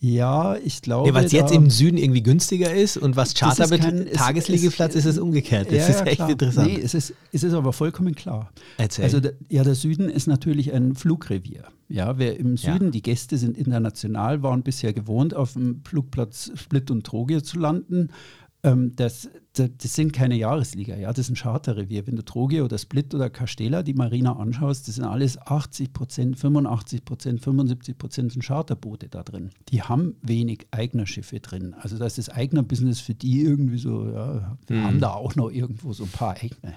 ja, 0.00 0.56
ich 0.56 0.80
glaube. 0.82 1.12
Weil 1.12 1.24
es 1.24 1.32
jetzt 1.32 1.50
da- 1.50 1.56
im 1.56 1.70
Süden 1.70 1.96
irgendwie 1.98 2.22
günstiger 2.22 2.72
ist 2.72 2.96
und 2.98 3.16
was 3.16 3.34
Charter 3.34 3.66
betrifft, 3.66 4.08
es- 4.10 4.16
Tagesliegeplatz 4.18 4.94
es- 4.94 5.04
ist 5.06 5.16
es 5.16 5.18
umgekehrt. 5.18 5.66
Das 5.72 5.74
Ja, 5.78 5.86
ist 5.88 6.00
ja, 6.00 6.06
echt 6.06 6.16
klar. 6.16 6.30
interessant. 6.30 6.68
Nee, 6.72 6.80
es 6.80 6.94
ist, 6.94 7.14
es 7.32 7.42
ist 7.42 7.52
aber 7.52 7.72
vollkommen 7.72 8.14
klar. 8.14 8.52
Erzähl. 8.76 9.04
Also 9.04 9.18
der, 9.18 9.32
ja, 9.50 9.64
der 9.64 9.74
Süden 9.74 10.08
ist 10.08 10.28
natürlich 10.28 10.72
ein 10.72 10.94
Flugrevier. 10.94 11.64
Ja, 11.88 12.16
wer 12.16 12.38
im 12.38 12.54
Ja. 12.56 12.74
Süden, 12.74 12.92
die 12.92 13.02
Gäste 13.02 13.38
sind 13.38 13.56
international, 13.58 14.42
waren 14.44 14.62
bisher 14.62 14.92
gewohnt, 14.92 15.34
auf 15.34 15.54
dem 15.54 15.80
Flugplatz 15.84 16.52
Split 16.54 16.92
und 16.92 17.04
Trogir 17.04 17.42
zu 17.42 17.58
landen. 17.58 18.10
Ähm, 18.62 18.92
das, 18.94 19.28
das, 19.58 19.94
sind 19.94 20.12
keine 20.12 20.36
Jahresliga, 20.36 20.96
ja, 20.96 21.08
das 21.08 21.26
ist 21.26 21.30
ein 21.30 21.36
Charterrevier. 21.36 22.06
Wenn 22.06 22.16
du 22.16 22.24
Trogir 22.24 22.64
oder 22.64 22.78
Split 22.78 23.14
oder 23.14 23.30
Castella 23.30 23.82
die 23.82 23.94
Marina 23.94 24.36
anschaust, 24.36 24.86
das 24.86 24.96
sind 24.96 25.04
alles 25.04 25.38
80 25.38 25.92
Prozent, 25.92 26.38
85 26.38 27.04
Prozent, 27.04 27.40
75 27.42 27.98
Prozent 27.98 28.32
sind 28.32 28.42
Charterboote 28.42 29.08
da 29.08 29.22
drin. 29.22 29.50
Die 29.70 29.82
haben 29.82 30.16
wenig 30.22 30.66
Eignerschiffe 30.70 31.40
drin. 31.40 31.74
Also 31.80 31.98
das 31.98 32.18
ist 32.18 32.28
das 32.28 32.36
Eigner-Business 32.36 33.00
für 33.00 33.14
die 33.14 33.42
irgendwie 33.42 33.78
so, 33.78 34.06
ja, 34.06 34.56
wir 34.66 34.84
haben 34.84 35.00
da 35.00 35.10
auch 35.10 35.34
noch 35.34 35.50
irgendwo 35.50 35.92
so 35.92 36.04
ein 36.04 36.10
paar 36.10 36.36
Eigner. 36.36 36.74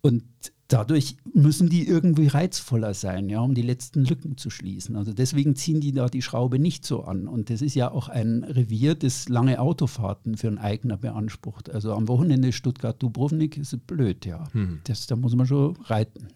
Und 0.00 0.24
dadurch 0.70 1.16
müssen 1.34 1.68
die 1.68 1.86
irgendwie 1.86 2.28
reizvoller 2.28 2.94
sein, 2.94 3.28
ja, 3.28 3.40
um 3.40 3.54
die 3.54 3.62
letzten 3.62 4.04
Lücken 4.04 4.36
zu 4.36 4.50
schließen. 4.50 4.96
Also 4.96 5.12
deswegen 5.12 5.56
ziehen 5.56 5.80
die 5.80 5.92
da 5.92 6.06
die 6.06 6.22
Schraube 6.22 6.58
nicht 6.58 6.86
so 6.86 7.02
an. 7.02 7.28
Und 7.28 7.50
das 7.50 7.60
ist 7.60 7.74
ja 7.74 7.90
auch 7.90 8.08
ein 8.08 8.44
Revier, 8.44 8.94
das 8.94 9.28
lange 9.28 9.60
Autofahrten 9.60 10.36
für 10.36 10.46
einen 10.46 10.58
Eigner 10.58 10.96
beansprucht. 10.96 11.70
Also 11.70 11.92
am 11.92 12.08
Wochenende 12.08 12.52
Stuttgart-Dubrovnik 12.52 13.58
ist 13.58 13.86
blöd, 13.86 14.24
ja. 14.24 14.44
Das, 14.84 15.06
da 15.06 15.16
muss 15.16 15.34
man 15.34 15.46
schon 15.46 15.76
reiten. 15.84 16.28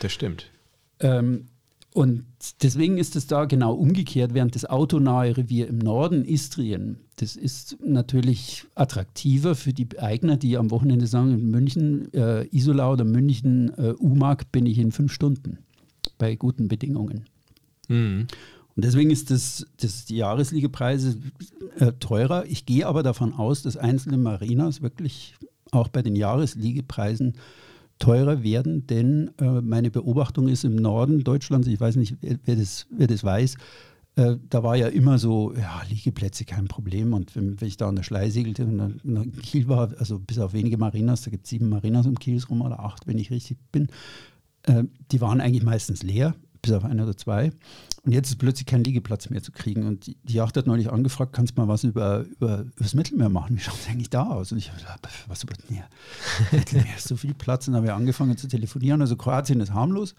das 0.00 0.12
stimmt. 0.12 0.50
Ähm, 1.00 1.46
und 1.94 2.24
deswegen 2.60 2.98
ist 2.98 3.14
es 3.14 3.28
da 3.28 3.44
genau 3.44 3.72
umgekehrt, 3.72 4.34
während 4.34 4.56
das 4.56 4.64
autonahe 4.64 5.36
Revier 5.36 5.68
im 5.68 5.78
Norden, 5.78 6.24
Istrien, 6.24 6.98
das 7.18 7.36
ist 7.36 7.76
natürlich 7.84 8.64
attraktiver 8.74 9.54
für 9.54 9.72
die 9.72 10.00
Eigner, 10.00 10.36
die 10.36 10.56
am 10.56 10.72
Wochenende 10.72 11.06
sagen, 11.06 11.30
in 11.30 11.52
München, 11.52 12.12
äh, 12.12 12.48
Isola 12.50 12.90
oder 12.90 13.04
München, 13.04 13.72
äh, 13.78 13.92
Umag 13.92 14.38
bin 14.50 14.66
ich 14.66 14.78
in 14.78 14.90
fünf 14.90 15.12
Stunden 15.12 15.58
bei 16.18 16.34
guten 16.34 16.66
Bedingungen. 16.66 17.26
Mhm. 17.86 18.26
Und 18.74 18.84
deswegen 18.84 19.12
ist 19.12 19.30
das, 19.30 19.64
das 19.76 20.04
die 20.04 20.16
Jahresligepreise 20.16 21.16
äh, 21.78 21.92
teurer. 22.00 22.44
Ich 22.46 22.66
gehe 22.66 22.88
aber 22.88 23.04
davon 23.04 23.34
aus, 23.34 23.62
dass 23.62 23.76
einzelne 23.76 24.18
Marinas 24.18 24.82
wirklich 24.82 25.36
auch 25.70 25.86
bei 25.86 26.02
den 26.02 26.16
Jahresligepreisen 26.16 27.34
teurer 27.98 28.42
werden, 28.42 28.86
denn 28.86 29.30
äh, 29.38 29.60
meine 29.60 29.90
Beobachtung 29.90 30.48
ist 30.48 30.64
im 30.64 30.76
Norden 30.76 31.24
Deutschlands, 31.24 31.68
ich 31.68 31.80
weiß 31.80 31.96
nicht, 31.96 32.16
wer, 32.20 32.56
das, 32.56 32.86
wer 32.90 33.06
das 33.06 33.24
weiß, 33.24 33.56
äh, 34.16 34.36
da 34.48 34.62
war 34.62 34.76
ja 34.76 34.88
immer 34.88 35.18
so, 35.18 35.52
ja, 35.54 35.82
Liegeplätze 35.88 36.44
kein 36.44 36.68
Problem. 36.68 37.12
Und 37.12 37.34
wenn, 37.34 37.60
wenn 37.60 37.68
ich 37.68 37.76
da 37.76 37.88
an 37.88 37.96
der 37.96 38.02
Schlei 38.04 38.30
segelte 38.30 38.64
und 38.64 38.78
dann 38.78 39.00
in 39.04 39.32
Kiel 39.32 39.68
war, 39.68 39.92
also 39.98 40.18
bis 40.18 40.38
auf 40.38 40.52
wenige 40.52 40.78
Marinas, 40.78 41.22
da 41.22 41.30
gibt 41.30 41.44
es 41.44 41.50
sieben 41.50 41.68
Marinas 41.68 42.06
um 42.06 42.18
Kiel 42.18 42.40
rum 42.48 42.62
oder 42.62 42.80
acht, 42.80 43.06
wenn 43.06 43.18
ich 43.18 43.30
richtig 43.30 43.58
bin, 43.72 43.88
äh, 44.64 44.84
die 45.10 45.20
waren 45.20 45.40
eigentlich 45.40 45.64
meistens 45.64 46.02
leer, 46.02 46.34
bis 46.64 46.72
auf 46.72 46.84
ein 46.84 47.00
oder 47.00 47.16
zwei. 47.16 47.52
Und 48.04 48.12
jetzt 48.12 48.28
ist 48.28 48.36
plötzlich 48.36 48.66
kein 48.66 48.84
Liegeplatz 48.84 49.30
mehr 49.30 49.42
zu 49.42 49.52
kriegen. 49.52 49.86
Und 49.86 50.06
die, 50.06 50.16
die 50.24 50.34
Yacht 50.34 50.56
hat 50.56 50.66
neulich 50.66 50.90
angefragt, 50.90 51.32
kannst 51.32 51.56
du 51.56 51.60
mal 51.60 51.68
was 51.68 51.84
über, 51.84 52.20
über, 52.20 52.60
über 52.60 52.72
das 52.78 52.94
Mittelmeer 52.94 53.28
machen? 53.28 53.56
Wie 53.56 53.60
schaut 53.60 53.78
es 53.80 53.88
eigentlich 53.88 54.10
da 54.10 54.24
aus? 54.24 54.52
Und 54.52 54.58
ich 54.58 54.68
habe 54.70 54.80
gesagt, 54.80 55.08
was 55.26 55.42
über 55.42 55.54
das 55.54 55.70
Meer? 55.70 55.88
Mittelmeer 56.52 56.96
ist 56.96 57.08
so 57.08 57.16
viel 57.16 57.34
Platz. 57.34 57.66
Und 57.66 57.72
dann 57.72 57.82
haben 57.82 57.86
wir 57.86 57.94
angefangen 57.94 58.36
zu 58.36 58.48
telefonieren. 58.48 59.00
Also 59.00 59.16
Kroatien 59.16 59.60
ist 59.60 59.72
harmlos. 59.72 60.14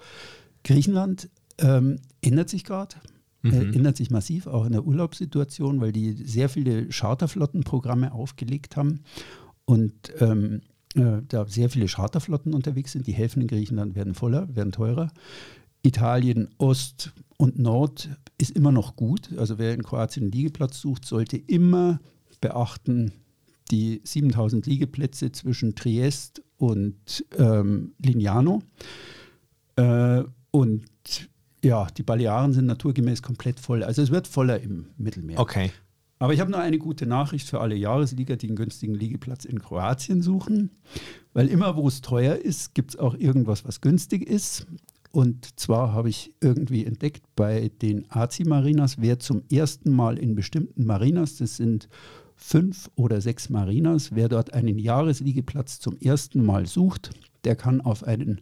Griechenland 0.63 1.29
ähm, 1.59 1.99
ändert 2.21 2.49
sich 2.49 2.63
gerade. 2.63 2.95
Äh, 3.43 3.75
ändert 3.75 3.95
sich 3.95 4.09
massiv, 4.09 4.47
auch 4.47 4.65
in 4.65 4.71
der 4.71 4.85
Urlaubssituation, 4.85 5.79
weil 5.79 5.91
die 5.91 6.13
sehr 6.13 6.49
viele 6.49 6.87
Charterflottenprogramme 6.89 8.11
aufgelegt 8.11 8.75
haben 8.75 9.01
und 9.65 9.93
ähm, 10.19 10.61
äh, 10.95 11.21
da 11.27 11.45
sehr 11.45 11.69
viele 11.69 11.87
Charterflotten 11.87 12.53
unterwegs 12.53 12.93
sind. 12.93 13.05
Die 13.05 13.11
Häfen 13.11 13.41
in 13.41 13.47
Griechenland 13.47 13.95
werden 13.95 14.15
voller, 14.15 14.53
werden 14.55 14.71
teurer. 14.71 15.11
Italien 15.85 16.49
Ost 16.57 17.13
und 17.37 17.59
Nord 17.59 18.09
ist 18.37 18.51
immer 18.51 18.71
noch 18.71 18.95
gut. 18.95 19.29
Also 19.37 19.57
wer 19.57 19.73
in 19.73 19.83
Kroatien 19.83 20.23
einen 20.23 20.31
Liegeplatz 20.31 20.81
sucht, 20.81 21.05
sollte 21.05 21.37
immer 21.37 21.99
beachten, 22.41 23.11
die 23.71 24.01
7000 24.03 24.65
Liegeplätze 24.65 25.31
zwischen 25.31 25.75
Triest 25.75 26.41
und 26.57 27.25
ähm, 27.37 27.93
Lignano. 27.99 28.61
Äh, 29.75 30.23
und 30.51 30.85
ja, 31.63 31.87
die 31.97 32.03
Balearen 32.03 32.53
sind 32.53 32.65
naturgemäß 32.65 33.21
komplett 33.21 33.59
voll. 33.59 33.83
Also 33.83 34.01
es 34.01 34.11
wird 34.11 34.27
voller 34.27 34.59
im 34.61 34.87
Mittelmeer. 34.97 35.39
Okay. 35.39 35.71
Aber 36.17 36.33
ich 36.33 36.39
habe 36.39 36.51
noch 36.51 36.59
eine 36.59 36.77
gute 36.77 37.05
Nachricht 37.05 37.49
für 37.49 37.59
alle 37.59 37.75
Jahresliga, 37.75 38.35
die 38.35 38.47
einen 38.47 38.55
günstigen 38.55 38.95
Liegeplatz 38.95 39.45
in 39.45 39.59
Kroatien 39.59 40.21
suchen. 40.21 40.71
Weil 41.33 41.49
immer, 41.49 41.75
wo 41.75 41.87
es 41.87 42.01
teuer 42.01 42.35
ist, 42.35 42.73
gibt 42.73 42.91
es 42.91 42.99
auch 42.99 43.15
irgendwas, 43.15 43.65
was 43.65 43.81
günstig 43.81 44.27
ist. 44.27 44.65
Und 45.15 45.57
zwar 45.57 45.93
habe 45.93 46.09
ich 46.09 46.33
irgendwie 46.41 46.83
entdeckt 46.83 47.23
bei 47.37 47.71
den 47.81 48.03
AC-Marinas, 48.11 48.97
wer 48.99 49.17
zum 49.17 49.43
ersten 49.49 49.89
Mal 49.89 50.17
in 50.17 50.35
bestimmten 50.35 50.85
Marinas, 50.85 51.37
das 51.37 51.55
sind 51.55 51.87
fünf 52.35 52.91
oder 52.95 53.21
sechs 53.21 53.49
Marinas, 53.49 54.13
wer 54.13 54.27
dort 54.27 54.53
einen 54.53 54.77
Jahresliegeplatz 54.77 55.79
zum 55.79 55.95
ersten 55.99 56.43
Mal 56.43 56.65
sucht, 56.65 57.11
der 57.45 57.55
kann 57.55 57.79
auf 57.79 58.03
einen 58.03 58.41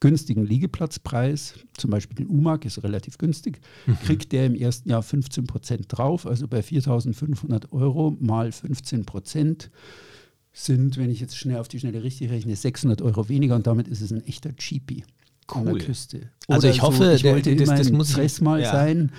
günstigen 0.00 0.46
Liegeplatzpreis, 0.46 1.58
zum 1.76 1.90
Beispiel 1.90 2.16
den 2.16 2.28
UMAG 2.28 2.64
ist 2.64 2.82
relativ 2.82 3.18
günstig, 3.18 3.60
kriegt 4.04 4.32
der 4.32 4.46
im 4.46 4.54
ersten 4.54 4.88
Jahr 4.88 5.02
15 5.02 5.46
Prozent 5.46 5.84
drauf, 5.88 6.26
also 6.26 6.48
bei 6.48 6.60
4.500 6.60 7.70
Euro 7.70 8.16
mal 8.18 8.50
15 8.50 9.04
Prozent 9.04 9.70
sind, 10.54 10.96
wenn 10.96 11.10
ich 11.10 11.20
jetzt 11.20 11.36
schnell 11.36 11.58
auf 11.58 11.68
die 11.68 11.80
Schnelle 11.80 12.02
richtig 12.02 12.30
rechne, 12.30 12.56
600 12.56 13.02
Euro 13.02 13.28
weniger 13.28 13.56
und 13.56 13.66
damit 13.66 13.88
ist 13.88 14.00
es 14.00 14.10
ein 14.10 14.24
echter 14.24 14.56
Cheapie 14.56 15.04
an 15.48 15.64
der 15.64 15.74
Cool. 15.74 15.80
Küste. 15.80 16.30
Also 16.48 16.68
ich 16.68 16.82
hoffe, 16.82 17.12
ich 17.14 17.22
der- 17.22 17.34
wollte 17.34 17.54
das- 17.56 17.68
das 17.68 17.90
muss 17.90 18.10
Stress 18.12 18.40
mal 18.40 18.60
ja. 18.60 18.70
sein, 18.72 19.12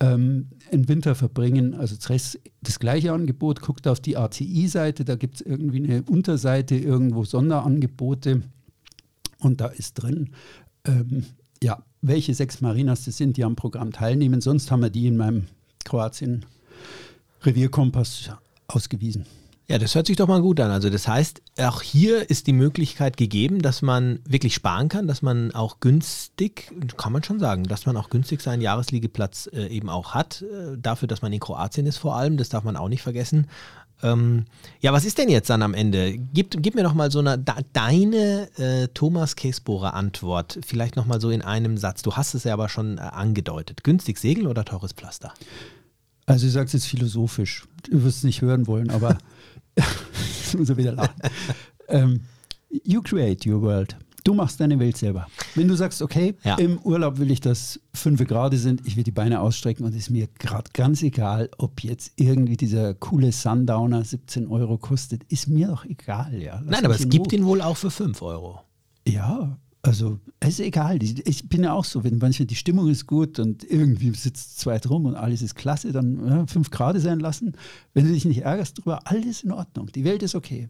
ähm, 0.00 0.48
im 0.70 0.88
Winter 0.88 1.14
verbringen, 1.14 1.74
also 1.74 1.94
Stress, 1.96 2.38
das 2.62 2.78
gleiche 2.78 3.12
Angebot, 3.12 3.60
guckt 3.60 3.86
auf 3.86 4.00
die 4.00 4.16
ACI-Seite, 4.16 5.04
da 5.04 5.16
gibt 5.16 5.34
es 5.36 5.40
irgendwie 5.42 5.84
eine 5.84 6.02
Unterseite, 6.04 6.74
irgendwo 6.76 7.24
Sonderangebote 7.24 8.42
und 9.40 9.60
da 9.60 9.66
ist 9.66 9.94
drin, 9.94 10.30
ähm, 10.86 11.24
ja, 11.62 11.82
welche 12.02 12.32
sechs 12.34 12.62
Marinas 12.62 13.04
das 13.04 13.18
sind, 13.18 13.36
die 13.36 13.44
am 13.44 13.56
Programm 13.56 13.92
teilnehmen. 13.92 14.40
Sonst 14.40 14.70
haben 14.70 14.80
wir 14.80 14.88
die 14.90 15.06
in 15.06 15.18
meinem 15.18 15.44
Kroatien-Revierkompass 15.84 18.30
ausgewiesen. 18.68 19.26
Ja, 19.70 19.78
das 19.78 19.94
hört 19.94 20.08
sich 20.08 20.16
doch 20.16 20.26
mal 20.26 20.42
gut 20.42 20.58
an. 20.58 20.72
Also 20.72 20.90
das 20.90 21.06
heißt, 21.06 21.42
auch 21.60 21.80
hier 21.80 22.28
ist 22.28 22.48
die 22.48 22.52
Möglichkeit 22.52 23.16
gegeben, 23.16 23.62
dass 23.62 23.82
man 23.82 24.18
wirklich 24.28 24.52
sparen 24.52 24.88
kann, 24.88 25.06
dass 25.06 25.22
man 25.22 25.54
auch 25.54 25.78
günstig, 25.78 26.72
kann 26.96 27.12
man 27.12 27.22
schon 27.22 27.38
sagen, 27.38 27.62
dass 27.62 27.86
man 27.86 27.96
auch 27.96 28.10
günstig 28.10 28.40
seinen 28.40 28.62
Jahresliegeplatz 28.62 29.48
äh, 29.52 29.68
eben 29.68 29.88
auch 29.88 30.12
hat. 30.12 30.42
Äh, 30.42 30.76
dafür, 30.76 31.06
dass 31.06 31.22
man 31.22 31.32
in 31.32 31.38
Kroatien 31.38 31.86
ist 31.86 31.98
vor 31.98 32.16
allem, 32.16 32.36
das 32.36 32.48
darf 32.48 32.64
man 32.64 32.74
auch 32.74 32.88
nicht 32.88 33.02
vergessen. 33.02 33.46
Ähm, 34.02 34.46
ja, 34.80 34.92
was 34.92 35.04
ist 35.04 35.18
denn 35.18 35.28
jetzt 35.28 35.50
dann 35.50 35.62
am 35.62 35.74
Ende? 35.74 36.18
Gib, 36.18 36.60
gib 36.60 36.74
mir 36.74 36.82
doch 36.82 36.94
mal 36.94 37.12
so 37.12 37.20
eine, 37.20 37.38
da, 37.38 37.58
deine 37.72 38.48
äh, 38.58 38.88
Thomas 38.88 39.36
Käsbohrer 39.36 39.94
Antwort, 39.94 40.58
vielleicht 40.66 40.96
noch 40.96 41.06
mal 41.06 41.20
so 41.20 41.30
in 41.30 41.42
einem 41.42 41.78
Satz. 41.78 42.02
Du 42.02 42.16
hast 42.16 42.34
es 42.34 42.42
ja 42.42 42.54
aber 42.54 42.68
schon 42.68 42.98
äh, 42.98 43.02
angedeutet. 43.02 43.84
Günstig 43.84 44.18
segeln 44.18 44.48
oder 44.48 44.64
teures 44.64 44.94
Pflaster? 44.94 45.32
Also 46.26 46.48
ich 46.48 46.52
sage 46.52 46.66
es 46.66 46.72
jetzt 46.72 46.86
philosophisch. 46.86 47.68
Du 47.88 48.02
wirst 48.02 48.18
es 48.18 48.24
nicht 48.24 48.42
hören 48.42 48.66
wollen, 48.66 48.90
aber 48.90 49.16
ich 49.76 50.54
muss 50.58 50.76
wieder 50.76 50.92
lachen. 50.92 51.20
ähm, 51.88 52.20
you 52.84 53.02
create 53.02 53.46
your 53.46 53.60
world. 53.62 53.96
Du 54.24 54.34
machst 54.34 54.60
deine 54.60 54.78
Welt 54.78 54.96
selber. 54.96 55.26
Wenn 55.54 55.66
du 55.66 55.74
sagst, 55.74 56.02
okay, 56.02 56.34
ja. 56.44 56.56
im 56.56 56.78
Urlaub 56.80 57.18
will 57.18 57.30
ich, 57.30 57.40
dass 57.40 57.80
fünf 57.94 58.22
Grad 58.26 58.54
sind, 58.54 58.86
ich 58.86 58.96
will 58.96 59.04
die 59.04 59.12
Beine 59.12 59.40
ausstrecken 59.40 59.84
und 59.84 59.92
es 59.92 60.02
ist 60.02 60.10
mir 60.10 60.28
gerade 60.38 60.70
ganz 60.74 61.02
egal, 61.02 61.48
ob 61.56 61.82
jetzt 61.82 62.12
irgendwie 62.16 62.56
dieser 62.56 62.94
coole 62.94 63.32
Sundowner 63.32 64.04
17 64.04 64.46
Euro 64.48 64.76
kostet, 64.76 65.24
ist 65.24 65.48
mir 65.48 65.68
doch 65.68 65.84
egal. 65.86 66.34
Ja. 66.40 66.60
Nein, 66.64 66.84
aber 66.84 66.94
es 66.94 67.08
gibt 67.08 67.32
ihn 67.32 67.46
wohl 67.46 67.62
auch 67.62 67.76
für 67.76 67.90
5 67.90 68.20
Euro. 68.20 68.60
Ja, 69.08 69.56
also, 69.82 70.18
es 70.40 70.50
ist 70.50 70.60
egal. 70.60 71.02
Ich 71.02 71.48
bin 71.48 71.64
ja 71.64 71.72
auch 71.72 71.86
so, 71.86 72.04
wenn 72.04 72.18
manchmal 72.18 72.46
die 72.46 72.54
Stimmung 72.54 72.88
ist 72.88 73.06
gut 73.06 73.38
und 73.38 73.64
irgendwie 73.64 74.10
sitzt 74.10 74.58
zwei 74.58 74.78
drum 74.78 75.06
und 75.06 75.14
alles 75.14 75.40
ist 75.40 75.54
klasse, 75.54 75.92
dann 75.92 76.26
ja, 76.26 76.46
fünf 76.46 76.70
Grad 76.70 77.00
sein 77.00 77.18
lassen. 77.18 77.52
Wenn 77.94 78.06
du 78.06 78.12
dich 78.12 78.26
nicht 78.26 78.42
ärgerst 78.42 78.78
darüber, 78.78 79.00
alles 79.06 79.42
in 79.42 79.52
Ordnung. 79.52 79.86
Die 79.94 80.04
Welt 80.04 80.22
ist 80.22 80.34
okay. 80.34 80.68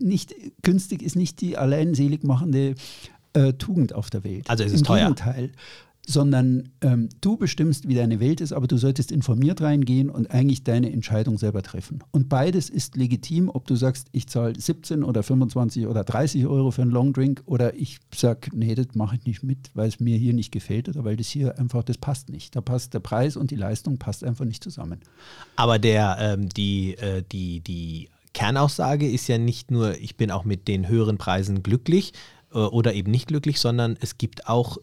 Nicht, 0.00 0.34
günstig 0.62 1.02
ist 1.02 1.16
nicht 1.16 1.40
die 1.40 1.56
allein 1.56 1.94
selig 1.94 2.22
machende 2.22 2.76
äh, 3.32 3.52
Tugend 3.54 3.94
auf 3.94 4.10
der 4.10 4.22
Welt. 4.22 4.48
Also 4.48 4.62
es 4.62 4.72
ist 4.72 4.80
Im 4.80 4.86
teuer. 4.86 5.08
Gegenteil 5.08 5.50
sondern 6.06 6.70
ähm, 6.80 7.08
du 7.20 7.36
bestimmst, 7.36 7.86
wie 7.86 7.94
deine 7.94 8.18
Welt 8.18 8.40
ist, 8.40 8.52
aber 8.52 8.66
du 8.66 8.76
solltest 8.76 9.12
informiert 9.12 9.60
reingehen 9.60 10.10
und 10.10 10.30
eigentlich 10.30 10.64
deine 10.64 10.92
Entscheidung 10.92 11.38
selber 11.38 11.62
treffen. 11.62 12.02
Und 12.10 12.28
beides 12.28 12.70
ist 12.70 12.96
legitim, 12.96 13.48
ob 13.48 13.66
du 13.68 13.76
sagst, 13.76 14.08
ich 14.10 14.26
zahle 14.26 14.58
17 14.58 15.04
oder 15.04 15.22
25 15.22 15.86
oder 15.86 16.02
30 16.02 16.46
Euro 16.46 16.72
für 16.72 16.82
einen 16.82 16.90
Long 16.90 17.12
Drink 17.12 17.42
oder 17.46 17.74
ich 17.74 17.98
sage, 18.14 18.50
nee, 18.52 18.74
das 18.74 18.88
mache 18.94 19.16
ich 19.16 19.26
nicht 19.26 19.44
mit, 19.44 19.70
weil 19.74 19.88
es 19.88 20.00
mir 20.00 20.16
hier 20.16 20.32
nicht 20.32 20.50
gefällt 20.50 20.88
oder 20.88 21.04
weil 21.04 21.16
das 21.16 21.28
hier 21.28 21.58
einfach, 21.58 21.84
das 21.84 21.98
passt 21.98 22.30
nicht. 22.30 22.56
Da 22.56 22.60
passt 22.60 22.94
der 22.94 23.00
Preis 23.00 23.36
und 23.36 23.52
die 23.52 23.56
Leistung 23.56 23.98
passt 23.98 24.24
einfach 24.24 24.44
nicht 24.44 24.64
zusammen. 24.64 25.00
Aber 25.54 25.78
der, 25.78 26.16
ähm, 26.18 26.48
die, 26.48 26.96
äh, 26.98 27.22
die, 27.30 27.60
die 27.60 28.08
Kernaussage 28.34 29.08
ist 29.08 29.28
ja 29.28 29.38
nicht 29.38 29.70
nur, 29.70 29.96
ich 29.98 30.16
bin 30.16 30.32
auch 30.32 30.44
mit 30.44 30.66
den 30.66 30.88
höheren 30.88 31.16
Preisen 31.16 31.62
glücklich 31.62 32.12
äh, 32.52 32.58
oder 32.58 32.92
eben 32.94 33.12
nicht 33.12 33.28
glücklich, 33.28 33.60
sondern 33.60 33.96
es 34.00 34.18
gibt 34.18 34.48
auch 34.48 34.78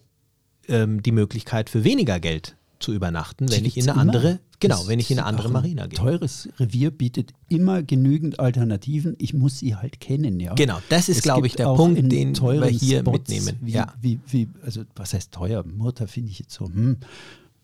ähm, 0.70 1.04
die 1.04 1.12
Möglichkeit 1.12 1.70
für 1.70 1.84
weniger 1.84 2.20
Geld 2.20 2.56
zu 2.80 2.94
übernachten, 2.94 3.52
wenn 3.52 3.66
ich 3.66 3.78
in 3.78 3.90
eine 3.90 4.00
andere, 4.00 4.40
genau, 4.60 4.78
das 4.78 4.88
wenn 4.88 5.00
ich 5.00 5.12
in 5.12 5.20
eine 5.20 5.28
andere 5.28 5.50
Marina 5.50 5.88
gehe. 5.88 6.00
Teures 6.00 6.48
Revier 6.60 6.92
bietet 6.92 7.34
immer 7.50 7.84
genügend 7.84 8.40
Alternativen. 8.40 9.16
Ich 9.20 9.34
muss 9.34 9.60
sie 9.60 9.76
halt 9.76 10.00
kennen, 10.00 10.40
ja. 10.40 10.54
Genau, 10.54 10.80
das 10.90 11.10
ist, 11.10 11.24
glaube 11.24 11.48
ich, 11.48 11.56
der 11.56 11.74
Punkt, 11.74 11.98
den 11.98 12.36
wir 12.42 12.68
hier 12.68 13.00
Spots, 13.00 13.30
mitnehmen. 13.30 13.58
Wie, 13.62 13.72
ja. 13.72 13.94
Wie, 14.02 14.20
wie, 14.28 14.48
also 14.64 14.84
was 14.96 15.14
heißt 15.14 15.34
teuer? 15.34 15.64
Mutter 15.66 16.08
finde 16.08 16.32
ich 16.32 16.40
jetzt 16.40 16.54
so, 16.54 16.66
hm. 16.66 16.98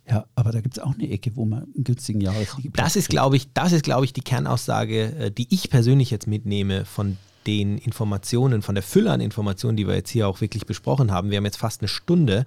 Ja, 0.07 0.25
aber 0.35 0.51
da 0.51 0.61
gibt 0.61 0.77
es 0.77 0.83
auch 0.83 0.93
eine 0.93 1.09
Ecke, 1.09 1.35
wo 1.35 1.45
man 1.45 1.63
einen 1.63 1.83
günstigen 1.83 2.21
Jahresliegeplatz 2.21 2.85
Das 2.85 2.95
ist, 2.95 3.09
glaube 3.09 3.37
ich, 3.37 3.51
das 3.53 3.71
ist, 3.71 3.83
glaube 3.83 4.05
ich, 4.05 4.13
die 4.13 4.21
Kernaussage, 4.21 5.15
äh, 5.15 5.31
die 5.31 5.47
ich 5.49 5.71
persönlich 5.71 6.11
jetzt 6.11 6.27
mitnehme 6.27 6.85
von 6.85 7.17
den 7.47 7.77
Informationen, 7.77 8.61
von 8.61 8.75
der 8.75 8.83
Fülle 8.83 9.11
an 9.11 9.21
Informationen, 9.21 9.77
die 9.77 9.87
wir 9.87 9.95
jetzt 9.95 10.09
hier 10.09 10.27
auch 10.27 10.41
wirklich 10.41 10.65
besprochen 10.65 11.11
haben. 11.11 11.29
Wir 11.29 11.37
haben 11.37 11.45
jetzt 11.45 11.57
fast 11.57 11.81
eine 11.81 11.87
Stunde 11.87 12.45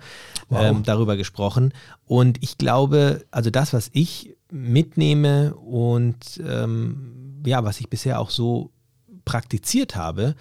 wow. 0.48 0.62
ähm, 0.62 0.82
darüber 0.82 1.16
gesprochen. 1.16 1.72
Und 2.06 2.42
ich 2.42 2.58
glaube, 2.58 3.24
also 3.30 3.50
das, 3.50 3.72
was 3.72 3.90
ich 3.92 4.36
mitnehme 4.50 5.54
und 5.54 6.40
ähm, 6.46 7.42
ja, 7.44 7.64
was 7.64 7.80
ich 7.80 7.88
bisher 7.88 8.20
auch 8.20 8.30
so 8.30 8.70
praktiziert 9.24 9.94
habe, 9.94 10.34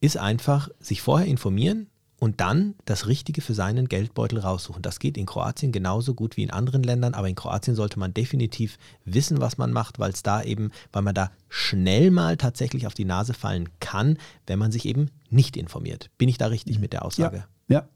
ist 0.00 0.16
einfach 0.16 0.68
sich 0.80 1.02
vorher 1.02 1.26
informieren, 1.26 1.88
und 2.20 2.40
dann 2.40 2.74
das 2.84 3.08
Richtige 3.08 3.40
für 3.40 3.54
seinen 3.54 3.88
Geldbeutel 3.88 4.38
raussuchen. 4.38 4.82
Das 4.82 5.00
geht 5.00 5.16
in 5.16 5.26
Kroatien 5.26 5.72
genauso 5.72 6.14
gut 6.14 6.36
wie 6.36 6.42
in 6.42 6.50
anderen 6.50 6.82
Ländern, 6.82 7.14
aber 7.14 7.28
in 7.28 7.34
Kroatien 7.34 7.74
sollte 7.74 7.98
man 7.98 8.14
definitiv 8.14 8.78
wissen, 9.04 9.40
was 9.40 9.58
man 9.58 9.72
macht, 9.72 9.98
weil 9.98 10.12
es 10.12 10.22
da 10.22 10.42
eben, 10.42 10.70
weil 10.92 11.02
man 11.02 11.14
da 11.14 11.32
schnell 11.48 12.10
mal 12.10 12.36
tatsächlich 12.36 12.86
auf 12.86 12.94
die 12.94 13.06
Nase 13.06 13.32
fallen 13.34 13.70
kann, 13.80 14.18
wenn 14.46 14.58
man 14.58 14.70
sich 14.70 14.84
eben 14.84 15.10
nicht 15.30 15.56
informiert. 15.56 16.10
Bin 16.18 16.28
ich 16.28 16.36
da 16.36 16.46
richtig 16.46 16.78
mit 16.78 16.92
der 16.92 17.04
Aussage? 17.04 17.44
Ja. 17.68 17.76
ja. 17.76 17.88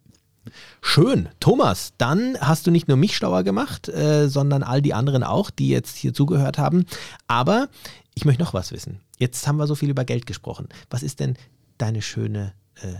Schön. 0.80 1.28
Thomas, 1.38 1.92
dann 1.98 2.38
hast 2.40 2.66
du 2.66 2.70
nicht 2.70 2.88
nur 2.88 2.96
mich 2.96 3.16
schlauer 3.16 3.42
gemacht, 3.44 3.88
äh, 3.88 4.28
sondern 4.28 4.62
all 4.62 4.80
die 4.80 4.94
anderen 4.94 5.22
auch, 5.22 5.50
die 5.50 5.68
jetzt 5.68 5.96
hier 5.96 6.14
zugehört 6.14 6.56
haben. 6.56 6.86
Aber 7.26 7.68
ich 8.14 8.24
möchte 8.24 8.42
noch 8.42 8.54
was 8.54 8.72
wissen. 8.72 9.00
Jetzt 9.18 9.46
haben 9.46 9.58
wir 9.58 9.66
so 9.66 9.74
viel 9.74 9.90
über 9.90 10.04
Geld 10.04 10.24
gesprochen. 10.24 10.68
Was 10.88 11.02
ist 11.02 11.20
denn 11.20 11.36
deine 11.76 12.00
schöne 12.00 12.54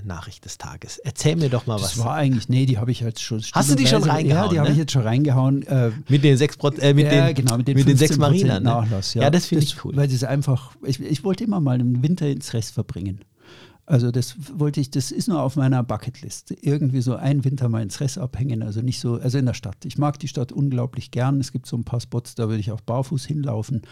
Nachricht 0.05 0.45
des 0.45 0.59
Tages. 0.59 0.99
Erzähl 0.99 1.37
mir 1.37 1.49
doch 1.49 1.67
mal 1.67 1.75
das 1.75 1.83
was. 1.83 1.95
Das 1.97 2.05
war 2.05 2.15
eigentlich, 2.15 2.49
nee, 2.49 2.67
die 2.67 2.79
habe 2.79 2.91
ich 2.91 3.01
jetzt 3.01 3.23
schon. 3.23 3.43
Hast 3.53 3.71
du 3.71 3.75
die 3.75 3.87
schon 3.87 4.03
reingehauen? 4.03 4.45
Ja, 4.45 4.49
die 4.49 4.55
ne? 4.55 4.61
habe 4.61 4.71
ich 4.71 4.79
jetzt 4.79 4.93
schon 4.93 5.03
reingehauen. 5.03 5.67
Äh, 5.67 5.91
mit 6.09 6.23
den 6.23 6.37
sechs 6.37 6.57
äh, 6.57 6.95
mit, 6.95 7.07
ja, 7.07 7.27
den, 7.27 7.35
genau, 7.35 7.57
mit 7.57 7.69
den, 7.69 7.77
mit 7.77 7.89
den 7.89 7.97
sechs 7.97 8.17
Marinen. 8.17 8.49
Ne? 8.49 8.61
Nachlass, 8.61 9.15
ja. 9.15 9.23
ja, 9.23 9.31
das 9.31 9.47
finde 9.47 9.65
ich 9.65 9.85
cool. 9.85 9.97
Weil 9.97 10.09
das 10.09 10.25
einfach, 10.25 10.77
ich, 10.85 11.01
ich 11.01 11.25
wollte 11.25 11.45
immer 11.45 11.61
mal 11.61 11.81
im 11.81 12.03
Winter 12.03 12.29
ins 12.29 12.55
Rest 12.55 12.73
verbringen. 12.73 13.21
Also 13.87 14.11
das 14.11 14.37
wollte 14.55 14.81
ich, 14.81 14.91
das 14.91 15.11
ist 15.11 15.29
nur 15.29 15.43
auf 15.43 15.57
meiner 15.57 15.83
Bucketlist. 15.83 16.55
Irgendwie 16.63 17.03
so 17.03 17.17
einen 17.17 17.45
Winter 17.45 17.69
mal 17.69 17.83
ins 17.83 18.01
Rest 18.01 18.17
abhängen, 18.17 18.63
also 18.63 18.81
nicht 18.81 18.99
so, 18.99 19.17
also 19.17 19.37
in 19.37 19.45
der 19.45 19.55
Stadt. 19.55 19.85
Ich 19.85 19.99
mag 19.99 20.19
die 20.19 20.29
Stadt 20.29 20.53
unglaublich 20.53 21.11
gern. 21.11 21.39
Es 21.41 21.53
gibt 21.53 21.67
so 21.67 21.77
ein 21.77 21.85
paar 21.85 22.01
Spots, 22.01 22.35
da 22.35 22.49
würde 22.49 22.61
ich 22.61 22.73
auch 22.73 22.81
barfuß 22.81 23.27
hinlaufen. 23.27 23.83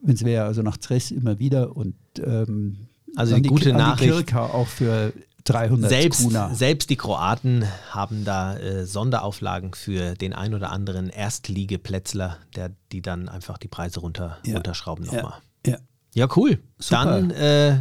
Wenn 0.00 0.14
es 0.16 0.24
wäre, 0.24 0.44
also 0.44 0.62
nach 0.62 0.76
Stress 0.76 1.10
immer 1.10 1.38
wieder 1.38 1.74
und 1.76 1.96
ähm, 2.22 2.88
also 3.16 3.36
die 3.36 3.48
gute 3.48 3.72
Nachricht. 3.72 4.12
Kirka 4.12 4.46
auch 4.46 4.66
für 4.66 5.12
300 5.48 5.88
selbst, 5.88 6.22
Kuna. 6.22 6.54
selbst 6.54 6.90
die 6.90 6.96
Kroaten 6.96 7.64
haben 7.90 8.24
da 8.24 8.56
äh, 8.56 8.86
Sonderauflagen 8.86 9.74
für 9.74 10.14
den 10.14 10.32
ein 10.32 10.54
oder 10.54 10.70
anderen 10.70 11.08
Erstliegeplätzler, 11.08 12.38
der, 12.54 12.72
die 12.92 13.02
dann 13.02 13.28
einfach 13.28 13.58
die 13.58 13.68
Preise 13.68 14.00
runter, 14.00 14.38
ja. 14.44 14.54
runterschrauben 14.54 15.06
nochmal. 15.06 15.40
Ja. 15.66 15.72
ja. 15.72 15.78
ja, 16.14 16.28
cool. 16.36 16.58
Super. 16.78 17.04
Dann 17.04 17.30
äh, 17.30 17.78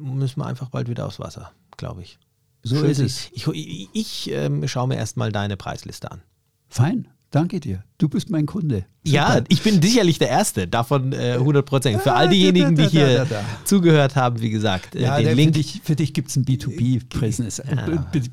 müssen 0.00 0.40
wir 0.40 0.46
einfach 0.46 0.70
bald 0.70 0.88
wieder 0.88 1.06
aufs 1.06 1.20
Wasser, 1.20 1.52
glaube 1.76 2.02
ich. 2.02 2.18
So 2.62 2.76
Schön. 2.76 2.90
ist 2.90 2.98
es. 2.98 3.28
Ich, 3.32 3.46
ich, 3.48 3.88
ich 3.92 4.30
äh, 4.30 4.68
schaue 4.68 4.88
mir 4.88 4.96
erstmal 4.96 5.32
deine 5.32 5.56
Preisliste 5.56 6.10
an. 6.10 6.22
Fein. 6.68 7.08
Danke 7.32 7.60
dir. 7.60 7.82
Du 7.96 8.10
bist 8.10 8.28
mein 8.28 8.44
Kunde. 8.44 8.84
Super. 9.04 9.16
Ja, 9.16 9.40
ich 9.48 9.62
bin 9.62 9.80
sicherlich 9.80 10.18
der 10.18 10.28
Erste, 10.28 10.68
davon 10.68 11.14
äh, 11.14 11.32
100 11.32 11.64
Prozent. 11.64 12.02
Für 12.02 12.12
all 12.12 12.28
diejenigen, 12.28 12.76
die 12.76 12.86
hier 12.86 13.26
zugehört 13.64 14.16
haben, 14.16 14.42
wie 14.42 14.50
gesagt, 14.50 14.94
äh, 14.94 15.02
ja, 15.02 15.18
den 15.18 15.34
Link. 15.34 15.48
Für 15.48 15.62
dich, 15.62 15.80
für 15.82 15.96
dich 15.96 16.12
gibt 16.12 16.28
es 16.28 16.36
ein 16.36 16.44
B2B-Business, 16.44 17.60
äh, 17.60 17.74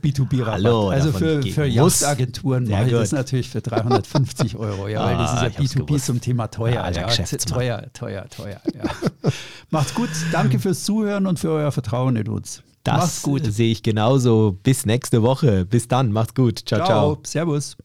B2B-Rabatt. 0.04 0.54
Hallo, 0.54 0.90
also 0.90 1.14
für, 1.14 1.42
für 1.42 1.66
Yachtagenturen 1.66 2.68
mache 2.68 2.88
ich 2.88 2.92
das 2.92 3.14
natürlich 3.14 3.50
für 3.50 3.62
350 3.62 4.58
Euro, 4.58 4.90
ja, 4.90 5.06
weil 5.06 5.16
das 5.18 5.34
ist 5.34 5.42
ja 5.44 5.48
ah, 5.48 5.62
B2B 5.62 5.86
gewusst. 5.86 6.06
zum 6.06 6.20
Thema 6.20 6.48
teuer. 6.48 6.74
Ja, 6.74 6.90
ja, 6.92 7.08
teuer, 7.08 7.88
teuer, 7.94 8.28
teuer. 8.30 8.62
Ja. 8.76 9.32
Macht's 9.70 9.94
gut. 9.94 10.10
Danke 10.34 10.60
fürs 10.60 10.84
Zuhören 10.84 11.26
und 11.26 11.40
für 11.40 11.52
euer 11.52 11.72
Vertrauen 11.72 12.18
in 12.18 12.28
uns. 12.28 12.64
Das 12.84 13.24
sehe 13.24 13.72
ich 13.72 13.82
genauso. 13.82 14.58
Bis 14.62 14.86
nächste 14.86 15.22
Woche. 15.22 15.66
Bis 15.66 15.88
dann. 15.88 16.12
Macht's 16.12 16.36
gut. 16.36 16.60
ciao. 16.66 16.80
ciao. 16.80 16.88
ciao. 16.88 17.20
Servus. 17.24 17.78